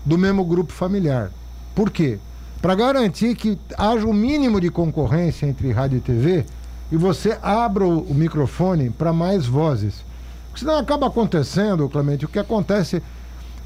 do 0.05 0.17
mesmo 0.17 0.45
grupo 0.45 0.73
familiar. 0.73 1.31
Por 1.75 1.91
quê? 1.91 2.19
Para 2.63 2.75
garantir 2.75 3.35
que 3.35 3.59
haja 3.77 4.07
o 4.07 4.11
um 4.11 4.15
mínimo 4.15 4.61
de 4.61 4.71
concorrência 4.71 5.47
entre 5.47 5.71
rádio 5.73 5.99
e 5.99 6.01
TV 6.01 6.45
e 6.91 6.97
você 6.97 7.39
abra 7.43 7.85
o, 7.87 8.15
microfone 8.15 8.91
para 8.91 9.13
mais 9.13 9.47
vozes. 9.47 10.05
Porque 10.47 10.61
senão 10.61 10.79
acaba 10.79 11.07
acontecendo, 11.09 11.89
Clemente, 11.89 12.25
o 12.25 12.29
que 12.29 12.39
acontece. 12.39 13.03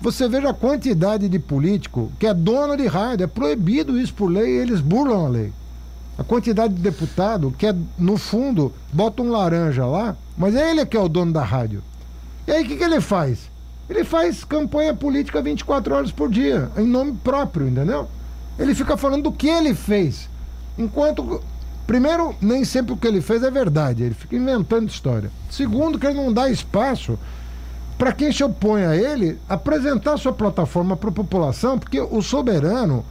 Você 0.00 0.26
veja 0.26 0.48
a 0.48 0.54
quantidade 0.54 1.28
de 1.28 1.38
político 1.38 2.10
que 2.18 2.26
é 2.26 2.32
dono 2.32 2.74
de 2.74 2.86
rádio, 2.86 3.24
é 3.24 3.26
proibido 3.26 3.98
isso 4.00 4.14
por 4.14 4.28
lei 4.28 4.56
e 4.56 4.58
eles 4.58 4.80
burlam 4.80 5.26
a 5.26 5.28
lei. 5.28 5.52
A 6.16 6.24
quantidade 6.24 6.72
de 6.72 6.80
deputado 6.80 7.54
que 7.56 7.66
é, 7.66 7.74
no 7.98 8.16
fundo, 8.16 8.72
bota 8.90 9.22
um 9.22 9.30
laranja 9.30 9.84
lá, 9.84 10.16
mas 10.38 10.54
é 10.54 10.70
ele 10.70 10.86
que 10.86 10.96
é 10.96 11.00
o 11.00 11.08
dono 11.08 11.32
da 11.32 11.44
rádio. 11.44 11.82
E 12.46 12.50
aí 12.50 12.64
o 12.64 12.66
que, 12.66 12.78
que 12.78 12.84
ele 12.84 13.00
faz? 13.00 13.50
Ele 13.90 14.02
faz 14.02 14.42
campanha 14.42 14.94
política 14.94 15.42
24 15.42 15.94
horas 15.94 16.10
por 16.10 16.30
dia, 16.30 16.70
em 16.78 16.86
nome 16.86 17.12
próprio, 17.22 17.68
entendeu? 17.68 18.08
Ele 18.58 18.74
fica 18.74 18.96
falando 18.96 19.24
do 19.24 19.32
que 19.32 19.48
ele 19.48 19.74
fez. 19.74 20.30
Enquanto, 20.78 21.42
primeiro, 21.86 22.34
nem 22.40 22.64
sempre 22.64 22.94
o 22.94 22.96
que 22.96 23.06
ele 23.06 23.20
fez 23.20 23.42
é 23.42 23.50
verdade, 23.50 24.02
ele 24.02 24.14
fica 24.14 24.34
inventando 24.34 24.88
história. 24.88 25.30
Segundo, 25.50 25.98
que 25.98 26.06
ele 26.06 26.16
não 26.22 26.32
dá 26.32 26.48
espaço 26.48 27.18
para 28.00 28.12
quem 28.12 28.32
se 28.32 28.42
opõe 28.42 28.82
a 28.82 28.96
ele 28.96 29.38
apresentar 29.46 30.16
sua 30.16 30.32
plataforma 30.32 30.96
para 30.96 31.10
a 31.10 31.12
população, 31.12 31.78
porque 31.78 32.00
o 32.00 32.22
soberano 32.22 33.04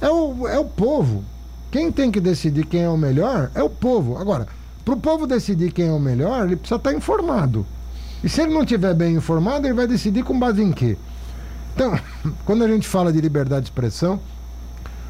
é 0.00 0.10
o, 0.10 0.48
é 0.48 0.58
o 0.58 0.64
povo. 0.64 1.24
Quem 1.70 1.92
tem 1.92 2.10
que 2.10 2.18
decidir 2.18 2.66
quem 2.66 2.82
é 2.82 2.88
o 2.88 2.96
melhor 2.96 3.52
é 3.54 3.62
o 3.62 3.70
povo. 3.70 4.18
Agora, 4.18 4.48
para 4.84 4.92
o 4.92 4.96
povo 4.96 5.24
decidir 5.24 5.70
quem 5.70 5.86
é 5.86 5.92
o 5.92 6.00
melhor, 6.00 6.46
ele 6.46 6.56
precisa 6.56 6.74
estar 6.74 6.92
informado. 6.92 7.64
E 8.24 8.28
se 8.28 8.42
ele 8.42 8.52
não 8.52 8.62
estiver 8.62 8.92
bem 8.92 9.14
informado, 9.14 9.68
ele 9.68 9.74
vai 9.74 9.86
decidir 9.86 10.24
com 10.24 10.36
base 10.36 10.60
em 10.60 10.72
quê? 10.72 10.98
Então, 11.72 11.96
quando 12.44 12.64
a 12.64 12.68
gente 12.68 12.88
fala 12.88 13.12
de 13.12 13.20
liberdade 13.20 13.66
de 13.66 13.70
expressão, 13.70 14.18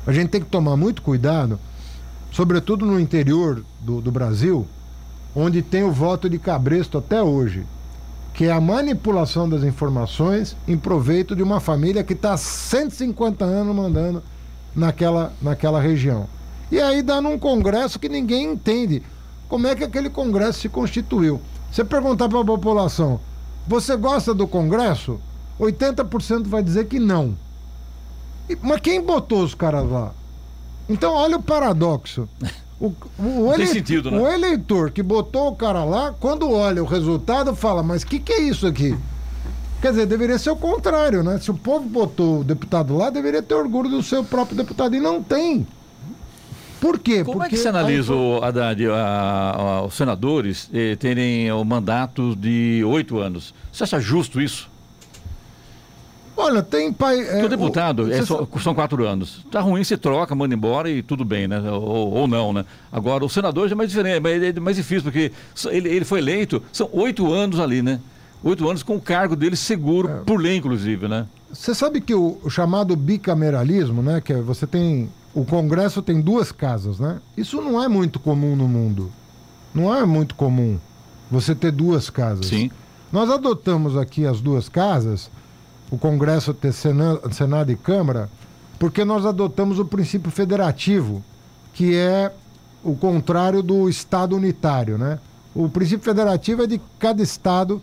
a 0.07 0.13
gente 0.13 0.29
tem 0.29 0.43
que 0.43 0.51
tomar 0.51 0.77
muito 0.77 1.01
cuidado, 1.01 1.59
sobretudo 2.31 2.85
no 2.85 3.01
interior 3.01 3.65
do, 3.81 4.03
do 4.03 4.13
Brasil, 4.13 4.67
onde 5.35 5.63
tem 5.63 5.83
o 5.83 5.91
voto 5.91 6.29
de 6.29 6.39
cabresto 6.39 6.99
até 6.99 7.23
hoje, 7.23 7.65
que 8.35 8.47
é 8.47 8.53
a 8.53 8.61
manipulação 8.61 9.49
das 9.49 9.63
informações 9.63 10.57
em 10.67 10.77
proveito 10.77 11.37
de 11.37 11.43
uma 11.43 11.61
família 11.61 12.03
que 12.03 12.15
está 12.15 12.37
150 12.37 13.45
anos 13.45 13.75
mandando 13.75 14.23
naquela, 14.75 15.33
naquela 15.41 15.81
região. 15.81 16.27
E 16.71 16.81
aí 16.81 17.01
dá 17.01 17.21
num 17.21 17.39
congresso 17.39 17.99
que 17.99 18.09
ninguém 18.09 18.53
entende 18.53 19.03
como 19.49 19.69
é 19.69 19.77
que 19.77 19.85
aquele 19.85 20.11
congresso 20.11 20.61
se 20.61 20.69
constituiu. 20.69 21.41
Você 21.71 21.85
perguntar 21.85 22.29
para 22.29 22.41
a 22.41 22.45
população, 22.45 23.21
você 23.69 23.97
gosta 23.97 24.35
do 24.35 24.49
congresso? 24.49 25.21
80% 25.61 26.49
vai 26.49 26.63
dizer 26.63 26.87
que 26.87 26.99
não. 26.99 27.37
E, 28.51 28.59
mas 28.61 28.81
quem 28.81 29.01
botou 29.01 29.45
os 29.45 29.55
caras 29.55 29.89
lá? 29.89 30.13
Então, 30.89 31.15
olha 31.15 31.37
o 31.37 31.43
paradoxo. 31.43 32.29
O, 32.81 32.93
o, 33.19 33.53
ele, 33.55 33.67
sentido, 33.67 34.11
né? 34.11 34.19
o 34.19 34.29
eleitor 34.29 34.91
que 34.91 35.03
botou 35.03 35.49
o 35.49 35.57
cara 35.57 35.85
lá, 35.85 36.13
quando 36.19 36.51
olha 36.51 36.83
o 36.83 36.87
resultado, 36.87 37.55
fala: 37.55 37.83
Mas 37.83 38.03
o 38.03 38.07
que, 38.07 38.19
que 38.19 38.33
é 38.33 38.41
isso 38.41 38.67
aqui? 38.67 38.97
Quer 39.81 39.91
dizer, 39.91 40.07
deveria 40.07 40.39
ser 40.39 40.51
o 40.51 40.57
contrário, 40.57 41.23
né? 41.23 41.39
Se 41.39 41.51
o 41.51 41.55
povo 41.55 41.87
botou 41.87 42.41
o 42.41 42.45
deputado 42.45 42.97
lá, 42.97 43.11
deveria 43.11 43.43
ter 43.43 43.55
orgulho 43.55 43.91
do 43.91 44.03
seu 44.03 44.25
próprio 44.25 44.57
deputado. 44.57 44.97
E 44.97 45.01
não 45.01 45.23
tem. 45.23 45.67
Por 46.81 46.99
quê? 46.99 47.23
Como 47.23 47.39
Porque 47.39 47.55
é 47.55 47.57
que 47.57 47.63
você 47.63 47.69
analisa, 47.69 48.13
aí... 48.13 48.41
Haddad, 48.43 48.87
a, 48.87 49.55
a, 49.57 49.85
os 49.85 49.95
senadores 49.95 50.69
eh, 50.73 50.97
terem 50.97 51.51
o 51.53 51.65
mandato 51.65 52.35
de 52.35 52.83
oito 52.87 53.19
anos? 53.19 53.55
Você 53.71 53.85
acha 53.85 54.01
justo 54.01 54.41
isso? 54.41 54.71
Olha, 56.37 56.63
tem 56.63 56.93
pai. 56.93 57.21
É, 57.21 57.45
o 57.45 57.49
deputado 57.49 58.13
é, 58.13 58.25
só, 58.25 58.47
são 58.61 58.75
quatro 58.75 59.07
anos. 59.07 59.45
Tá 59.51 59.61
ruim, 59.61 59.85
se 59.85 59.97
troca, 59.97 60.35
manda 60.35 60.55
embora 60.55 60.91
e 60.91 61.03
tudo 61.03 61.25
bem, 61.25 61.47
né? 61.47 61.61
Ou, 61.71 62.13
ou 62.13 62.27
não, 62.27 62.53
né? 62.53 62.65
Agora, 62.91 63.25
o 63.25 63.29
senador 63.29 63.69
já 63.69 63.75
é 63.75 63.77
mais 63.77 63.91
diferente, 63.91 64.57
é 64.57 64.61
mais 64.61 64.77
difícil, 64.77 65.05
porque 65.05 65.33
ele, 65.71 65.89
ele 65.89 66.05
foi 66.05 66.19
eleito, 66.19 66.63
são 66.73 66.89
oito 66.93 67.33
anos 67.33 67.61
ali, 67.61 67.83
né? 67.83 68.01
Oito 68.43 68.69
anos 68.69 68.83
com 68.83 68.97
o 68.97 69.01
cargo 69.01 69.37
dele 69.37 69.57
seguro, 69.57 70.09
é. 70.09 70.15
por 70.25 70.41
lei, 70.41 70.57
inclusive, 70.57 71.09
né? 71.09 71.27
Você 71.53 71.75
sabe 71.75 72.01
que 72.01 72.15
o, 72.15 72.39
o 72.43 72.51
chamado 72.51 72.97
bicameralismo, 72.97 74.03
né? 74.03 74.21
Que 74.21 74.33
é, 74.33 74.41
você 74.41 74.67
tem 74.67 75.09
o 75.35 75.45
Congresso 75.45 76.01
tem 76.01 76.21
duas 76.21 76.53
casas, 76.53 77.01
né? 77.01 77.21
Isso 77.37 77.61
não 77.61 77.83
é 77.83 77.89
muito 77.89 78.21
comum 78.21 78.55
no 78.55 78.69
mundo. 78.69 79.11
Não 79.75 79.95
é 79.95 80.07
muito 80.07 80.37
comum 80.37 80.79
você 81.29 81.55
ter 81.55 81.73
duas 81.73 82.09
casas. 82.09 82.47
Sim. 82.47 82.71
Nós 83.11 83.29
adotamos 83.29 83.97
aqui 83.97 84.25
as 84.25 84.41
duas 84.41 84.69
casas, 84.69 85.31
o 85.95 85.99
Congresso 85.99 86.55
Senado 87.33 87.71
e 87.71 87.77
Câmara, 87.77 88.29
porque 88.79 89.05
nós 89.05 89.25
adotamos 89.25 89.79
o 89.79 89.85
princípio 89.85 90.31
federativo, 90.31 91.23
que 91.73 91.95
é 91.95 92.33
o 92.83 92.97
contrário 92.97 93.63
do 93.63 93.89
Estado 93.89 94.37
unitário, 94.37 94.99
né? 94.99 95.19
O 95.55 95.69
princípio 95.69 96.05
federativo 96.05 96.65
é 96.65 96.67
de 96.67 96.81
cada 96.99 97.23
Estado 97.23 97.81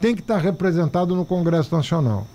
tem 0.00 0.14
que 0.14 0.20
estar 0.20 0.38
representado 0.38 1.14
no 1.14 1.24
Congresso 1.24 1.74
Nacional. 1.74 2.26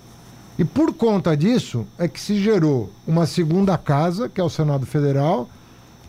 E 0.58 0.64
por 0.64 0.94
conta 0.94 1.36
disso 1.36 1.86
é 1.98 2.08
que 2.08 2.20
se 2.20 2.42
gerou 2.42 2.90
uma 3.06 3.26
segunda 3.26 3.78
casa, 3.78 4.30
que 4.30 4.40
é 4.40 4.44
o 4.44 4.50
Senado 4.50 4.86
Federal, 4.86 5.50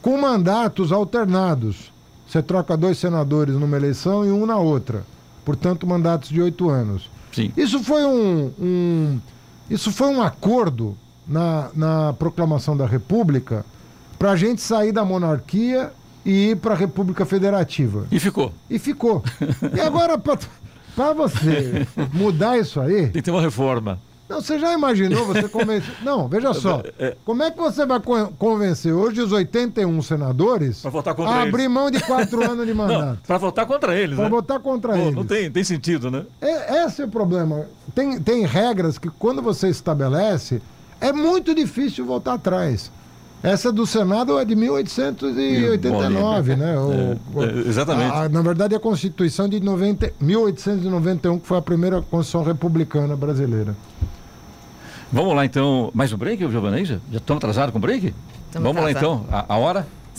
com 0.00 0.16
mandatos 0.16 0.92
alternados. 0.92 1.92
Você 2.26 2.40
troca 2.40 2.76
dois 2.76 2.98
senadores 2.98 3.56
numa 3.56 3.76
eleição 3.76 4.24
e 4.24 4.30
um 4.30 4.46
na 4.46 4.56
outra. 4.56 5.04
Portanto, 5.44 5.86
mandatos 5.86 6.30
de 6.30 6.40
oito 6.40 6.70
anos. 6.70 7.10
Sim. 7.32 7.52
Isso 7.56 7.82
foi 7.82 8.04
um, 8.04 8.52
um, 8.60 9.20
isso 9.68 9.90
foi 9.90 10.08
um 10.08 10.22
acordo 10.22 10.96
na, 11.26 11.70
na 11.74 12.12
proclamação 12.12 12.76
da 12.76 12.86
República 12.86 13.64
para 14.18 14.32
a 14.32 14.36
gente 14.36 14.60
sair 14.60 14.92
da 14.92 15.04
monarquia 15.04 15.92
e 16.24 16.50
ir 16.50 16.56
para 16.56 16.74
a 16.74 16.76
República 16.76 17.24
Federativa. 17.24 18.06
E 18.10 18.20
ficou. 18.20 18.52
E 18.70 18.78
ficou. 18.78 19.22
e 19.74 19.80
agora, 19.80 20.16
para 20.16 21.12
você 21.12 21.86
mudar 22.12 22.58
isso 22.58 22.80
aí. 22.80 23.04
Tem 23.04 23.12
que 23.12 23.22
ter 23.22 23.30
uma 23.30 23.40
reforma. 23.40 23.98
Não, 24.32 24.40
você 24.40 24.58
já 24.58 24.72
imaginou 24.72 25.26
você 25.26 25.46
convencer. 25.46 25.92
Não, 26.02 26.26
veja 26.26 26.54
só. 26.54 26.82
É. 26.98 27.14
Como 27.22 27.42
é 27.42 27.50
que 27.50 27.58
você 27.58 27.84
vai 27.84 28.00
convencer 28.38 28.92
hoje 28.92 29.20
os 29.20 29.30
81 29.30 30.00
senadores 30.00 30.82
a 30.86 31.42
abrir 31.42 31.64
eles. 31.64 31.74
mão 31.74 31.90
de 31.90 32.00
quatro 32.00 32.42
anos 32.50 32.66
de 32.66 32.72
mandato? 32.72 33.18
Para 33.26 33.36
votar 33.36 33.66
contra 33.66 33.94
eles, 33.94 34.16
Para 34.16 34.24
né? 34.24 34.30
votar 34.30 34.58
contra 34.60 34.94
Pô, 34.94 34.98
eles. 34.98 35.14
Não 35.14 35.26
tem, 35.26 35.50
tem 35.50 35.62
sentido, 35.62 36.10
né? 36.10 36.24
É, 36.40 36.86
esse 36.86 37.02
é 37.02 37.04
o 37.04 37.08
problema. 37.08 37.66
Tem, 37.94 38.18
tem 38.18 38.46
regras 38.46 38.96
que, 38.96 39.10
quando 39.10 39.42
você 39.42 39.68
estabelece, 39.68 40.62
é 40.98 41.12
muito 41.12 41.54
difícil 41.54 42.06
voltar 42.06 42.34
atrás. 42.34 42.90
Essa 43.42 43.72
do 43.72 43.84
Senado 43.84 44.38
é 44.38 44.44
de 44.44 44.54
1889, 44.54 46.56
né? 46.56 46.78
O, 46.78 47.42
é, 47.42 47.44
é, 47.44 47.68
exatamente. 47.68 48.14
A, 48.14 48.28
na 48.28 48.40
verdade, 48.40 48.74
a 48.74 48.80
Constituição 48.80 49.48
de 49.48 49.58
90, 49.58 50.12
1891, 50.20 51.40
que 51.40 51.46
foi 51.46 51.58
a 51.58 51.62
primeira 51.62 52.00
Constituição 52.00 52.44
republicana 52.44 53.16
brasileira. 53.16 53.74
Vamos 55.12 55.36
lá, 55.36 55.44
então. 55.44 55.90
Mais 55.92 56.10
um 56.10 56.16
break, 56.16 56.38
Giovanni? 56.50 56.86
Já 56.86 56.98
estamos 57.12 57.36
atrasados 57.36 57.70
com 57.70 57.78
o 57.78 57.80
break? 57.80 58.14
Vamos 58.54 58.70
atrasado. 58.70 58.84
lá, 58.84 58.90
então. 58.90 59.26
A, 59.30 59.54
a 59.54 59.56
hora? 59.58 59.86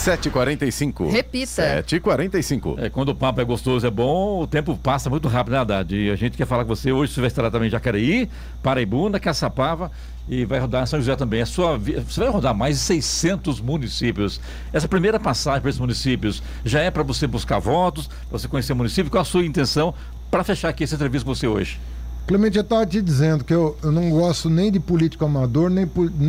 7h45. 0.00 1.10
Repita. 1.10 1.82
7h45. 1.82 2.78
É, 2.78 2.88
quando 2.88 3.10
o 3.10 3.14
papo 3.14 3.40
é 3.40 3.44
gostoso, 3.44 3.86
é 3.86 3.90
bom, 3.90 4.40
o 4.42 4.46
tempo 4.46 4.76
passa 4.82 5.10
muito 5.10 5.28
rápido, 5.28 5.52
né, 5.52 5.58
Haddad? 5.58 5.94
E 5.94 6.10
a 6.10 6.16
gente 6.16 6.36
quer 6.36 6.46
falar 6.46 6.64
com 6.64 6.74
você 6.74 6.90
hoje, 6.90 7.12
você 7.12 7.20
vai 7.20 7.28
estar 7.28 7.50
também 7.50 7.68
em 7.68 7.70
Jacareí, 7.70 8.28
Paraibuna, 8.62 9.20
Caçapava 9.20 9.90
e 10.26 10.44
vai 10.44 10.58
rodar 10.58 10.84
em 10.84 10.86
São 10.86 10.98
José 10.98 11.14
também. 11.16 11.42
A 11.42 11.46
sua, 11.46 11.76
você 11.76 12.20
vai 12.20 12.30
rodar 12.30 12.54
mais 12.54 12.76
de 12.76 12.82
600 12.82 13.60
municípios. 13.60 14.40
Essa 14.72 14.88
primeira 14.88 15.20
passagem 15.20 15.60
para 15.60 15.68
esses 15.68 15.80
municípios 15.80 16.42
já 16.64 16.80
é 16.80 16.90
para 16.90 17.02
você 17.02 17.26
buscar 17.26 17.58
votos, 17.58 18.06
para 18.06 18.38
você 18.38 18.48
conhecer 18.48 18.72
o 18.72 18.76
município. 18.76 19.10
Qual 19.10 19.20
a 19.20 19.24
sua 19.24 19.44
intenção 19.44 19.92
para 20.30 20.42
fechar 20.42 20.70
aqui 20.70 20.84
essa 20.84 20.94
entrevista 20.94 21.26
com 21.26 21.34
você 21.34 21.46
hoje? 21.46 21.78
Clemente, 22.26 22.56
eu 22.56 22.62
estava 22.62 22.86
te 22.86 23.02
dizendo 23.02 23.44
que 23.44 23.52
eu, 23.52 23.76
eu 23.82 23.90
não 23.90 24.08
gosto 24.10 24.48
nem 24.48 24.70
de 24.70 24.78
político 24.78 25.24
amador, 25.24 25.68
nem 25.68 25.86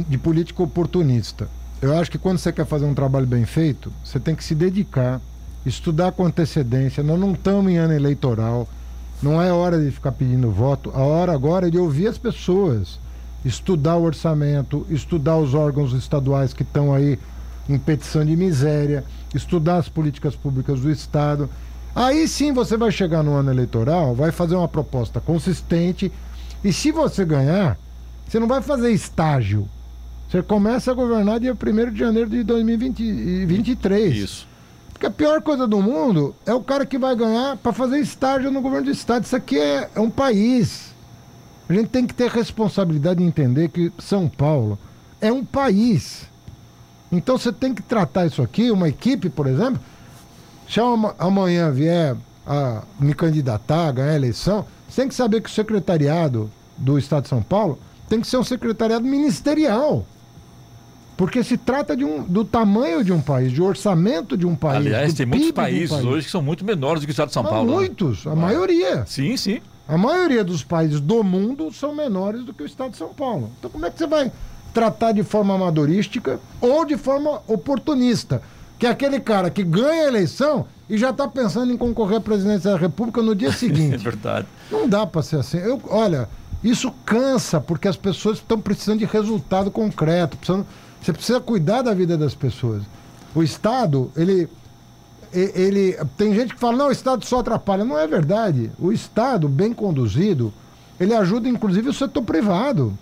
de 0.09 0.17
político 0.17 0.63
oportunista. 0.63 1.47
Eu 1.82 1.97
acho 1.97 2.11
que 2.11 2.19
quando 2.19 2.38
você 2.38 2.51
quer 2.51 2.65
fazer 2.67 2.86
um 2.86 2.93
trabalho 2.93 3.25
bem 3.25 3.43
feito, 3.43 3.91
você 4.03 4.19
tem 4.19 4.36
que 4.36 4.43
se 4.43 4.53
dedicar, 4.53 5.19
estudar 5.65 6.11
com 6.11 6.23
antecedência. 6.23 7.01
Nós 7.01 7.19
não 7.19 7.32
estamos 7.32 7.71
em 7.71 7.77
ano 7.77 7.93
eleitoral, 7.93 8.69
não 9.19 9.41
é 9.41 9.51
hora 9.51 9.84
de 9.84 9.89
ficar 9.89 10.11
pedindo 10.11 10.51
voto, 10.51 10.91
a 10.93 10.99
hora 10.99 11.34
agora 11.34 11.67
é 11.67 11.71
de 11.71 11.79
ouvir 11.79 12.05
as 12.05 12.19
pessoas, 12.19 12.99
estudar 13.43 13.95
o 13.95 14.03
orçamento, 14.03 14.86
estudar 14.91 15.38
os 15.38 15.55
órgãos 15.55 15.93
estaduais 15.93 16.53
que 16.53 16.61
estão 16.61 16.93
aí 16.93 17.17
em 17.67 17.79
petição 17.79 18.23
de 18.23 18.36
miséria, 18.36 19.03
estudar 19.34 19.77
as 19.77 19.89
políticas 19.89 20.36
públicas 20.36 20.82
do 20.82 20.91
Estado. 20.91 21.49
Aí 21.95 22.27
sim 22.27 22.53
você 22.53 22.77
vai 22.77 22.91
chegar 22.91 23.23
no 23.23 23.34
ano 23.34 23.51
eleitoral, 23.51 24.13
vai 24.13 24.32
fazer 24.32 24.53
uma 24.53 24.67
proposta 24.67 25.19
consistente 25.19 26.11
e 26.63 26.71
se 26.71 26.91
você 26.91 27.25
ganhar, 27.25 27.75
você 28.27 28.39
não 28.39 28.47
vai 28.47 28.61
fazer 28.61 28.91
estágio 28.91 29.67
você 30.32 30.41
começa 30.41 30.89
a 30.89 30.93
governar 30.93 31.41
dia 31.41 31.51
1 31.51 31.91
de 31.91 31.99
janeiro 31.99 32.29
de 32.29 32.41
2023. 32.41 34.15
Isso. 34.15 34.47
Porque 34.93 35.05
a 35.05 35.11
pior 35.11 35.41
coisa 35.41 35.67
do 35.67 35.82
mundo 35.82 36.34
é 36.45 36.53
o 36.53 36.61
cara 36.61 36.86
que 36.86 36.97
vai 36.97 37.13
ganhar 37.17 37.57
para 37.57 37.73
fazer 37.73 37.99
estágio 37.99 38.49
no 38.49 38.61
governo 38.61 38.86
do 38.86 38.91
estado. 38.91 39.25
Isso 39.25 39.36
aqui 39.36 39.59
é, 39.59 39.89
é 39.93 39.99
um 39.99 40.09
país. 40.09 40.95
A 41.67 41.73
gente 41.73 41.89
tem 41.89 42.07
que 42.07 42.13
ter 42.13 42.29
responsabilidade 42.32 43.19
de 43.19 43.25
entender 43.25 43.67
que 43.67 43.91
São 43.99 44.29
Paulo 44.29 44.79
é 45.19 45.29
um 45.34 45.43
país. 45.43 46.29
Então 47.11 47.38
você 47.38 47.51
tem 47.51 47.73
que 47.73 47.82
tratar 47.82 48.25
isso 48.25 48.41
aqui, 48.41 48.71
uma 48.71 48.88
equipe, 48.88 49.29
por 49.29 49.47
exemplo, 49.47 49.82
se 50.65 50.79
amanhã 51.19 51.69
vier 51.71 52.15
a 52.47 52.84
me 52.97 53.13
candidatar, 53.13 53.91
ganhar 53.91 54.11
a 54.11 54.15
eleição, 54.15 54.65
você 54.88 55.01
tem 55.01 55.09
que 55.09 55.15
saber 55.15 55.41
que 55.41 55.49
o 55.49 55.53
secretariado 55.53 56.49
do 56.77 56.97
Estado 56.97 57.23
de 57.23 57.29
São 57.29 57.43
Paulo 57.43 57.77
tem 58.07 58.21
que 58.21 58.27
ser 58.27 58.38
um 58.38 58.45
secretariado 58.45 59.03
ministerial. 59.03 60.05
Porque 61.22 61.43
se 61.43 61.55
trata 61.55 61.95
de 61.95 62.03
um, 62.03 62.24
do 62.24 62.43
tamanho 62.43 63.03
de 63.03 63.13
um 63.13 63.22
país, 63.22 63.51
de 63.51 63.61
orçamento 63.61 64.36
de 64.36 64.47
um 64.47 64.55
país. 64.55 64.88
Aliás, 64.88 65.13
tem 65.13 65.28
muitos 65.28 65.51
países 65.51 65.91
país. 65.91 66.03
hoje 66.03 66.26
que 66.26 66.32
são 66.32 66.41
muito 66.41 66.65
menores 66.65 67.01
do 67.01 67.05
que 67.05 67.11
o 67.11 67.13
estado 67.13 67.28
de 67.28 67.36
São 67.36 67.43
Paulo. 67.43 67.69
Né? 67.69 67.76
Muitos, 67.76 68.26
né? 68.26 68.32
a 68.32 68.36
maioria. 68.36 69.05
Sim, 69.05 69.38
sim. 69.38 69.61
A 69.88 69.99
maioria 69.99 70.43
dos 70.43 70.63
países 70.63 70.99
do 70.99 71.24
mundo 71.24 71.72
são 71.72 71.93
menores 71.93 72.43
do 72.43 72.51
que 72.51 72.63
o 72.63 72.65
estado 72.65 72.89
de 72.89 72.97
São 72.97 73.09
Paulo. 73.09 73.51
Então, 73.59 73.69
como 73.69 73.86
é 73.86 73.91
que 73.91 73.99
você 73.99 74.07
vai 74.07 74.32
tratar 74.74 75.11
de 75.11 75.22
forma 75.22 75.53
amadorística 75.53 76.39
ou 76.59 76.86
de 76.86 76.97
forma 76.97 77.43
oportunista? 77.45 78.41
Que 78.80 78.88
é 78.88 78.89
aquele 78.89 79.19
cara 79.19 79.51
que 79.51 79.63
ganha 79.63 80.05
a 80.05 80.07
eleição 80.07 80.65
e 80.89 80.97
já 80.97 81.11
está 81.11 81.28
pensando 81.28 81.72
em 81.72 81.78
concorrer 81.78 82.17
à 82.17 82.22
presidência 82.22 82.72
da 82.72 82.78
República 82.78 83.22
no 83.22 83.36
dia 83.36 83.51
seguinte. 83.53 83.93
é 83.93 83.97
verdade. 83.99 84.47
Não 84.72 84.89
dá 84.89 85.05
para 85.05 85.22
ser 85.22 85.36
assim. 85.36 85.59
Eu, 85.59 85.80
olha, 85.88 86.28
isso 86.63 86.91
cansa, 87.05 87.61
porque 87.61 87.88
as 87.88 87.95
pessoas 87.95 88.39
estão 88.39 88.59
precisando 88.59 88.97
de 88.97 89.05
resultado 89.05 89.69
concreto, 89.69 90.36
precisando 90.36 90.65
você 91.02 91.12
precisa 91.12 91.39
cuidar 91.39 91.82
da 91.82 91.93
vida 91.93 92.16
das 92.16 92.36
pessoas. 92.36 92.84
O 93.34 93.41
Estado, 93.41 94.12
ele, 94.16 94.47
ele. 95.34 95.97
Tem 96.16 96.34
gente 96.34 96.54
que 96.54 96.60
fala, 96.60 96.78
não, 96.78 96.88
o 96.89 96.91
Estado 96.91 97.26
só 97.26 97.39
atrapalha. 97.39 97.84
Não 97.84 97.97
é 97.97 98.06
verdade. 98.06 98.72
O 98.80 98.91
Estado, 98.91 99.49
bem 99.49 99.74
conduzido, 99.74 100.54
ele 100.99 101.14
ajuda 101.14 101.49
inclusive 101.49 101.89
o 101.89 101.93
setor 101.93 102.22
privado. 102.22 102.97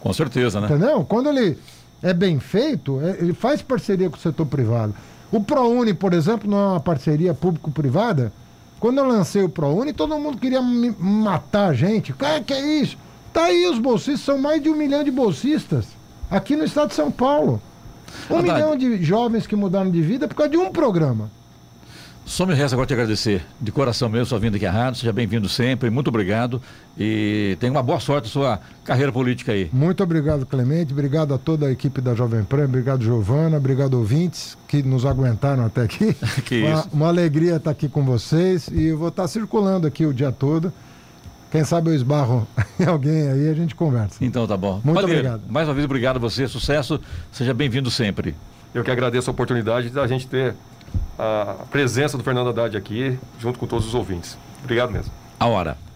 Com 0.00 0.12
certeza, 0.12 0.60
né? 0.60 0.66
Entendeu? 0.66 1.04
Quando 1.04 1.28
ele 1.30 1.58
é 2.00 2.12
bem 2.12 2.38
feito, 2.38 3.00
é, 3.00 3.18
ele 3.18 3.32
faz 3.32 3.60
parceria 3.60 4.08
com 4.08 4.16
o 4.16 4.20
setor 4.20 4.46
privado. 4.46 4.94
O 5.30 5.42
ProUni, 5.42 5.94
por 5.94 6.12
exemplo, 6.12 6.48
não 6.48 6.58
é 6.58 6.66
uma 6.72 6.80
parceria 6.80 7.34
público-privada. 7.34 8.32
Quando 8.78 8.98
eu 8.98 9.04
lancei 9.04 9.42
o 9.42 9.48
ProUni, 9.48 9.92
todo 9.92 10.18
mundo 10.18 10.38
queria 10.38 10.60
matar 10.60 11.70
a 11.70 11.72
gente. 11.72 12.12
Cara, 12.12 12.42
que 12.42 12.52
é 12.52 12.80
isso? 12.80 12.96
Tá 13.32 13.44
aí 13.44 13.66
os 13.66 13.78
bolsistas, 13.78 14.20
são 14.20 14.38
mais 14.38 14.62
de 14.62 14.68
um 14.68 14.76
milhão 14.76 15.02
de 15.02 15.10
bolsistas 15.10 16.01
aqui 16.32 16.56
no 16.56 16.64
estado 16.64 16.88
de 16.88 16.94
São 16.94 17.10
Paulo. 17.10 17.60
Um 18.30 18.42
milhão 18.42 18.76
de 18.76 19.02
jovens 19.02 19.46
que 19.46 19.54
mudaram 19.54 19.90
de 19.90 20.02
vida 20.02 20.26
por 20.26 20.34
causa 20.34 20.50
de 20.50 20.56
um 20.56 20.70
programa. 20.70 21.30
Só 22.24 22.46
me 22.46 22.54
resta 22.54 22.76
agora 22.76 22.86
te 22.86 22.94
agradecer 22.94 23.44
de 23.60 23.72
coração 23.72 24.08
mesmo 24.08 24.26
sua 24.26 24.38
vinda 24.38 24.56
aqui 24.56 24.64
à 24.64 24.70
rádio. 24.70 25.00
Seja 25.00 25.12
bem-vindo 25.12 25.48
sempre, 25.48 25.90
muito 25.90 26.08
obrigado. 26.08 26.62
E 26.96 27.56
tenha 27.58 27.72
uma 27.72 27.82
boa 27.82 27.98
sorte 27.98 28.26
na 28.26 28.30
sua 28.30 28.60
carreira 28.84 29.10
política 29.10 29.52
aí. 29.52 29.68
Muito 29.72 30.02
obrigado, 30.04 30.46
Clemente. 30.46 30.92
Obrigado 30.92 31.34
a 31.34 31.38
toda 31.38 31.66
a 31.66 31.72
equipe 31.72 32.00
da 32.00 32.14
Jovem 32.14 32.44
Pan. 32.44 32.64
Obrigado, 32.64 33.02
Giovana. 33.02 33.56
Obrigado, 33.56 33.94
ouvintes 33.94 34.56
que 34.68 34.82
nos 34.84 35.04
aguentaram 35.04 35.66
até 35.66 35.82
aqui. 35.82 36.14
que 36.46 36.62
uma, 36.62 36.78
isso. 36.78 36.88
uma 36.92 37.08
alegria 37.08 37.56
estar 37.56 37.72
aqui 37.72 37.88
com 37.88 38.04
vocês. 38.04 38.68
E 38.68 38.84
eu 38.84 38.98
vou 38.98 39.08
estar 39.08 39.26
circulando 39.26 39.86
aqui 39.86 40.06
o 40.06 40.14
dia 40.14 40.30
todo. 40.30 40.72
Quem 41.52 41.64
sabe 41.64 41.90
eu 41.90 41.94
esbarro 41.94 42.48
em 42.80 42.84
alguém 42.86 43.28
aí 43.28 43.50
a 43.50 43.52
gente 43.52 43.74
conversa. 43.74 44.24
Então 44.24 44.46
tá 44.46 44.56
bom. 44.56 44.80
Muito 44.82 45.04
obrigado. 45.04 45.42
Mais 45.50 45.68
uma 45.68 45.74
vez, 45.74 45.84
obrigado 45.84 46.16
a 46.16 46.18
você. 46.18 46.48
Sucesso. 46.48 46.98
Seja 47.30 47.52
bem-vindo 47.52 47.90
sempre. 47.90 48.34
Eu 48.74 48.82
que 48.82 48.90
agradeço 48.90 49.28
a 49.28 49.32
oportunidade 49.32 49.90
da 49.90 50.06
gente 50.06 50.26
ter 50.26 50.54
a 51.18 51.56
presença 51.70 52.16
do 52.16 52.24
Fernando 52.24 52.48
Haddad 52.48 52.74
aqui, 52.74 53.18
junto 53.38 53.58
com 53.58 53.66
todos 53.66 53.86
os 53.86 53.94
ouvintes. 53.94 54.38
Obrigado 54.64 54.92
mesmo. 54.92 55.12
A 55.38 55.46
hora. 55.46 55.76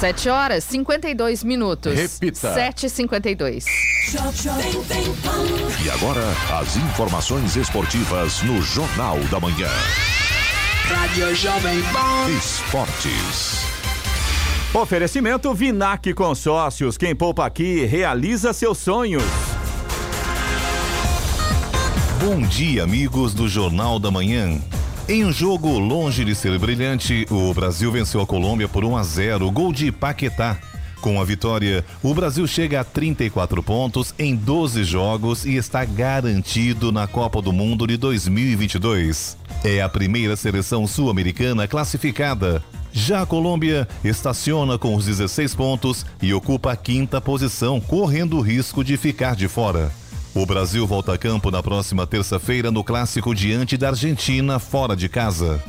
7 0.00 0.30
horas 0.30 0.64
52 0.64 1.44
minutos. 1.44 1.94
Repita. 1.94 2.54
7h52. 2.54 3.66
E 5.84 5.90
agora, 5.90 6.22
as 6.58 6.74
informações 6.78 7.54
esportivas 7.54 8.40
no 8.40 8.62
Jornal 8.62 9.18
da 9.30 9.38
Manhã. 9.38 9.68
Rádio 10.88 11.34
Jovem 11.34 11.82
Pan. 11.92 12.30
Esportes. 12.30 13.58
Oferecimento 14.72 15.52
Vinac 15.52 16.14
Consórcios. 16.14 16.96
Quem 16.96 17.14
poupa 17.14 17.44
aqui 17.44 17.84
realiza 17.84 18.54
seus 18.54 18.78
sonhos. 18.78 19.22
Bom 22.24 22.40
dia, 22.40 22.84
amigos 22.84 23.34
do 23.34 23.46
Jornal 23.46 23.98
da 23.98 24.10
Manhã. 24.10 24.58
Em 25.10 25.24
um 25.24 25.32
jogo 25.32 25.76
longe 25.76 26.24
de 26.24 26.36
ser 26.36 26.56
brilhante, 26.56 27.26
o 27.32 27.52
Brasil 27.52 27.90
venceu 27.90 28.20
a 28.20 28.26
Colômbia 28.26 28.68
por 28.68 28.84
1 28.84 28.96
a 28.96 29.02
0, 29.02 29.50
gol 29.50 29.72
de 29.72 29.90
Paquetá. 29.90 30.56
Com 31.00 31.20
a 31.20 31.24
vitória, 31.24 31.84
o 32.00 32.14
Brasil 32.14 32.46
chega 32.46 32.78
a 32.78 32.84
34 32.84 33.60
pontos 33.60 34.14
em 34.16 34.36
12 34.36 34.84
jogos 34.84 35.44
e 35.44 35.56
está 35.56 35.84
garantido 35.84 36.92
na 36.92 37.08
Copa 37.08 37.42
do 37.42 37.52
Mundo 37.52 37.88
de 37.88 37.96
2022. 37.96 39.36
É 39.64 39.82
a 39.82 39.88
primeira 39.88 40.36
seleção 40.36 40.86
sul-americana 40.86 41.66
classificada. 41.66 42.62
Já 42.92 43.22
a 43.22 43.26
Colômbia 43.26 43.88
estaciona 44.04 44.78
com 44.78 44.94
os 44.94 45.06
16 45.06 45.56
pontos 45.56 46.06
e 46.22 46.32
ocupa 46.32 46.70
a 46.70 46.76
quinta 46.76 47.20
posição, 47.20 47.80
correndo 47.80 48.36
o 48.36 48.40
risco 48.40 48.84
de 48.84 48.96
ficar 48.96 49.34
de 49.34 49.48
fora. 49.48 49.90
O 50.32 50.46
Brasil 50.46 50.86
volta 50.86 51.12
a 51.12 51.18
campo 51.18 51.50
na 51.50 51.60
próxima 51.60 52.06
terça-feira 52.06 52.70
no 52.70 52.84
clássico 52.84 53.34
diante 53.34 53.76
da 53.76 53.88
Argentina, 53.88 54.60
fora 54.60 54.94
de 54.94 55.08
casa. 55.08 55.60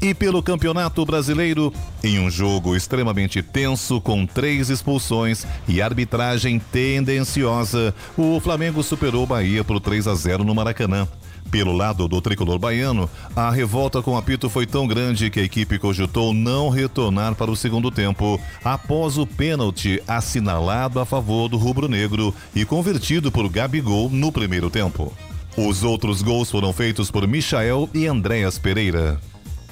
E 0.00 0.14
pelo 0.14 0.42
Campeonato 0.42 1.04
Brasileiro, 1.04 1.72
em 2.02 2.18
um 2.18 2.30
jogo 2.30 2.74
extremamente 2.74 3.42
tenso, 3.42 4.00
com 4.00 4.24
três 4.24 4.70
expulsões 4.70 5.44
e 5.66 5.82
arbitragem 5.82 6.58
tendenciosa, 6.58 7.94
o 8.16 8.40
Flamengo 8.40 8.82
superou 8.82 9.24
o 9.24 9.26
Bahia 9.26 9.62
por 9.62 9.78
3 9.78 10.06
a 10.06 10.14
0 10.14 10.42
no 10.42 10.54
Maracanã. 10.54 11.06
Pelo 11.50 11.72
lado 11.72 12.06
do 12.06 12.20
tricolor 12.20 12.58
baiano, 12.58 13.08
a 13.34 13.50
revolta 13.50 14.02
com 14.02 14.12
o 14.12 14.16
apito 14.16 14.50
foi 14.50 14.66
tão 14.66 14.86
grande 14.86 15.30
que 15.30 15.40
a 15.40 15.42
equipe 15.42 15.78
cogitou 15.78 16.34
não 16.34 16.68
retornar 16.68 17.34
para 17.34 17.50
o 17.50 17.56
segundo 17.56 17.90
tempo, 17.90 18.38
após 18.62 19.16
o 19.16 19.26
pênalti 19.26 20.02
assinalado 20.06 21.00
a 21.00 21.06
favor 21.06 21.48
do 21.48 21.56
rubro-negro 21.56 22.34
e 22.54 22.64
convertido 22.64 23.32
por 23.32 23.48
Gabigol 23.48 24.10
no 24.10 24.30
primeiro 24.30 24.68
tempo. 24.68 25.12
Os 25.56 25.82
outros 25.82 26.22
gols 26.22 26.50
foram 26.50 26.72
feitos 26.72 27.10
por 27.10 27.26
Michael 27.26 27.88
e 27.94 28.06
Andréas 28.06 28.58
Pereira. 28.58 29.18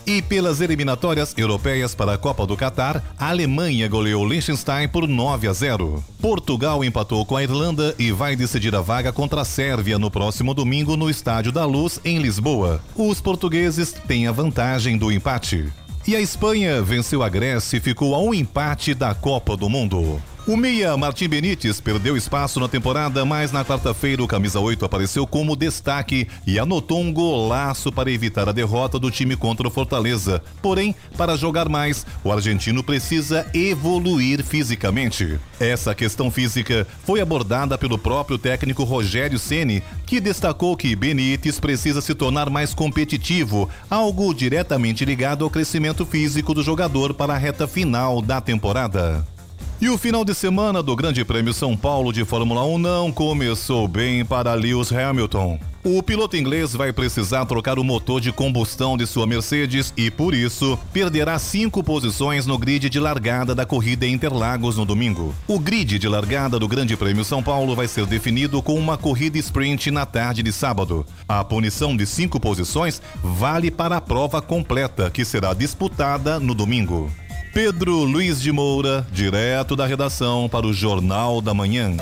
E 0.07 0.23
pelas 0.23 0.61
eliminatórias 0.61 1.35
europeias 1.37 1.93
para 1.93 2.15
a 2.15 2.19
Copa 2.19 2.47
do 2.47 2.57
Catar, 2.57 3.03
a 3.19 3.29
Alemanha 3.29 3.89
goleou 3.89 4.25
Liechtenstein 4.25 4.87
por 4.87 5.09
9 5.09 5.49
a 5.49 5.53
0. 5.53 6.05
Portugal 6.21 6.85
empatou 6.85 7.27
com 7.27 7.37
a 7.37 7.43
Irlanda 7.43 7.93
e 7.99 8.13
vai 8.13 8.37
decidir 8.37 8.73
a 8.77 8.81
vaga 8.81 9.13
contra 9.13 9.41
a 9.41 9.45
Sérvia 9.45 9.99
no 9.99 10.09
próximo 10.09 10.55
domingo 10.55 10.97
no 10.97 11.11
Estádio 11.11 11.51
da 11.51 11.65
Luz, 11.65 12.01
em 12.05 12.19
Lisboa. 12.19 12.81
Os 12.95 13.21
portugueses 13.21 13.93
têm 14.07 14.29
a 14.29 14.33
vantagem 14.33 14.97
do 14.97 15.11
empate. 15.11 15.73
E 16.07 16.15
a 16.15 16.21
Espanha 16.21 16.81
venceu 16.83 17.21
a 17.25 17.29
Grécia 17.29 17.79
e 17.79 17.81
ficou 17.81 18.15
a 18.15 18.21
um 18.21 18.33
empate 18.33 18.95
da 18.95 19.13
Copa 19.13 19.57
do 19.57 19.69
Mundo. 19.69 20.23
O 20.49 20.57
meia 20.57 20.97
Martim 20.97 21.29
Benítez 21.29 21.81
perdeu 21.81 22.17
espaço 22.17 22.61
na 22.61 22.69
temporada, 22.69 23.25
mas 23.25 23.51
na 23.51 23.65
quarta-feira 23.65 24.23
o 24.23 24.29
camisa 24.29 24.61
8 24.61 24.85
apareceu 24.85 25.27
como 25.27 25.57
destaque 25.57 26.29
e 26.47 26.57
anotou 26.57 27.01
um 27.01 27.13
golaço 27.13 27.91
para 27.91 28.13
evitar 28.13 28.49
a 28.49 28.53
derrota 28.53 28.97
do 28.97 29.11
time 29.11 29.37
contra 29.37 29.67
o 29.67 29.71
Fortaleza. 29.73 30.41
Porém, 30.63 30.95
para 31.17 31.37
jogar 31.37 31.69
mais, 31.69 32.07
o 32.23 32.31
argentino 32.31 32.85
precisa 32.85 33.45
evoluir 33.53 34.45
fisicamente. 34.45 35.37
Essa 35.59 35.97
questão 35.97 36.31
física 36.31 36.87
foi 37.05 37.21
abordada 37.21 37.77
pelo 37.77 37.99
próprio 37.99 38.39
técnico 38.39 38.85
Rogério 38.85 39.41
Ceni, 39.41 39.83
que 40.07 40.21
destacou 40.21 40.77
que 40.77 40.95
Benítez 40.95 41.59
precisa 41.59 42.01
se 42.01 42.15
tornar 42.15 42.49
mais 42.51 42.73
competitivo, 42.73 43.69
algo 43.91 44.33
diretamente 44.33 45.05
ligado 45.05 45.43
ao 45.43 45.51
crescimento 45.51 46.07
físico 46.07 46.55
do 46.55 46.63
jogador 46.63 47.15
para 47.15 47.35
a 47.35 47.37
reta 47.37 47.67
final 47.67 48.23
da 48.23 48.41
temporada. 48.41 49.27
E 49.79 49.91
o 49.91 49.99
final 49.99 50.25
de 50.25 50.35
semana 50.35 50.83
do 50.83 50.97
Grande 50.97 51.23
Prêmio 51.23 51.53
São 51.53 51.77
Paulo 51.77 52.11
de 52.11 52.25
Fórmula 52.25 52.65
1 52.65 52.79
não 52.79 53.13
começou 53.13 53.87
bem 53.87 54.25
para 54.25 54.55
Lewis 54.55 54.91
Hamilton. 54.91 55.61
O 55.85 56.03
piloto 56.03 56.35
inglês 56.35 56.73
vai 56.73 56.95
precisar 56.95 57.45
trocar 57.45 57.79
o 57.79 57.85
motor 57.85 58.19
de 58.19 58.33
combustão 58.33 58.97
de 58.97 59.07
sua 59.07 59.27
Mercedes 59.27 59.93
e, 59.95 60.11
por 60.11 60.33
isso, 60.33 60.79
perderá 60.95 61.39
cinco 61.39 61.85
posições 61.85 62.47
no 62.47 62.57
grid 62.57 62.89
de 62.89 62.99
largada 62.99 63.55
da 63.55 63.67
corrida 63.67 64.07
em 64.07 64.15
Interlagos 64.15 64.79
no 64.79 64.87
domingo. 64.87 65.35
O 65.47 65.61
grid 65.61 65.99
de 65.99 66.09
largada 66.09 66.59
do 66.59 66.67
Grande 66.67 66.97
Prêmio 66.97 67.23
São 67.23 67.43
Paulo 67.43 67.77
vai 67.77 67.87
ser 67.87 68.07
definido 68.07 68.63
com 68.63 68.77
uma 68.77 68.97
corrida 68.97 69.37
sprint 69.37 69.91
na 69.91 70.07
tarde 70.07 70.43
de 70.43 70.53
sábado. 70.53 71.05
A 71.29 71.45
punição 71.45 71.95
de 71.95 72.07
cinco 72.07 72.41
posições 72.41 73.03
vale 73.23 73.71
para 73.71 73.99
a 73.99 74.01
prova 74.01 74.41
completa, 74.41 75.11
que 75.11 75.23
será 75.23 75.53
disputada 75.53 76.41
no 76.41 76.55
domingo. 76.55 77.13
Pedro 77.57 78.05
Luiz 78.05 78.39
de 78.39 78.53
Moura, 78.53 79.07
direto 79.11 79.75
da 79.75 79.87
redação 79.87 80.47
para 80.47 80.67
o 80.67 80.75
Jornal 80.75 81.41
da 81.41 81.55
Manhã. 81.55 81.97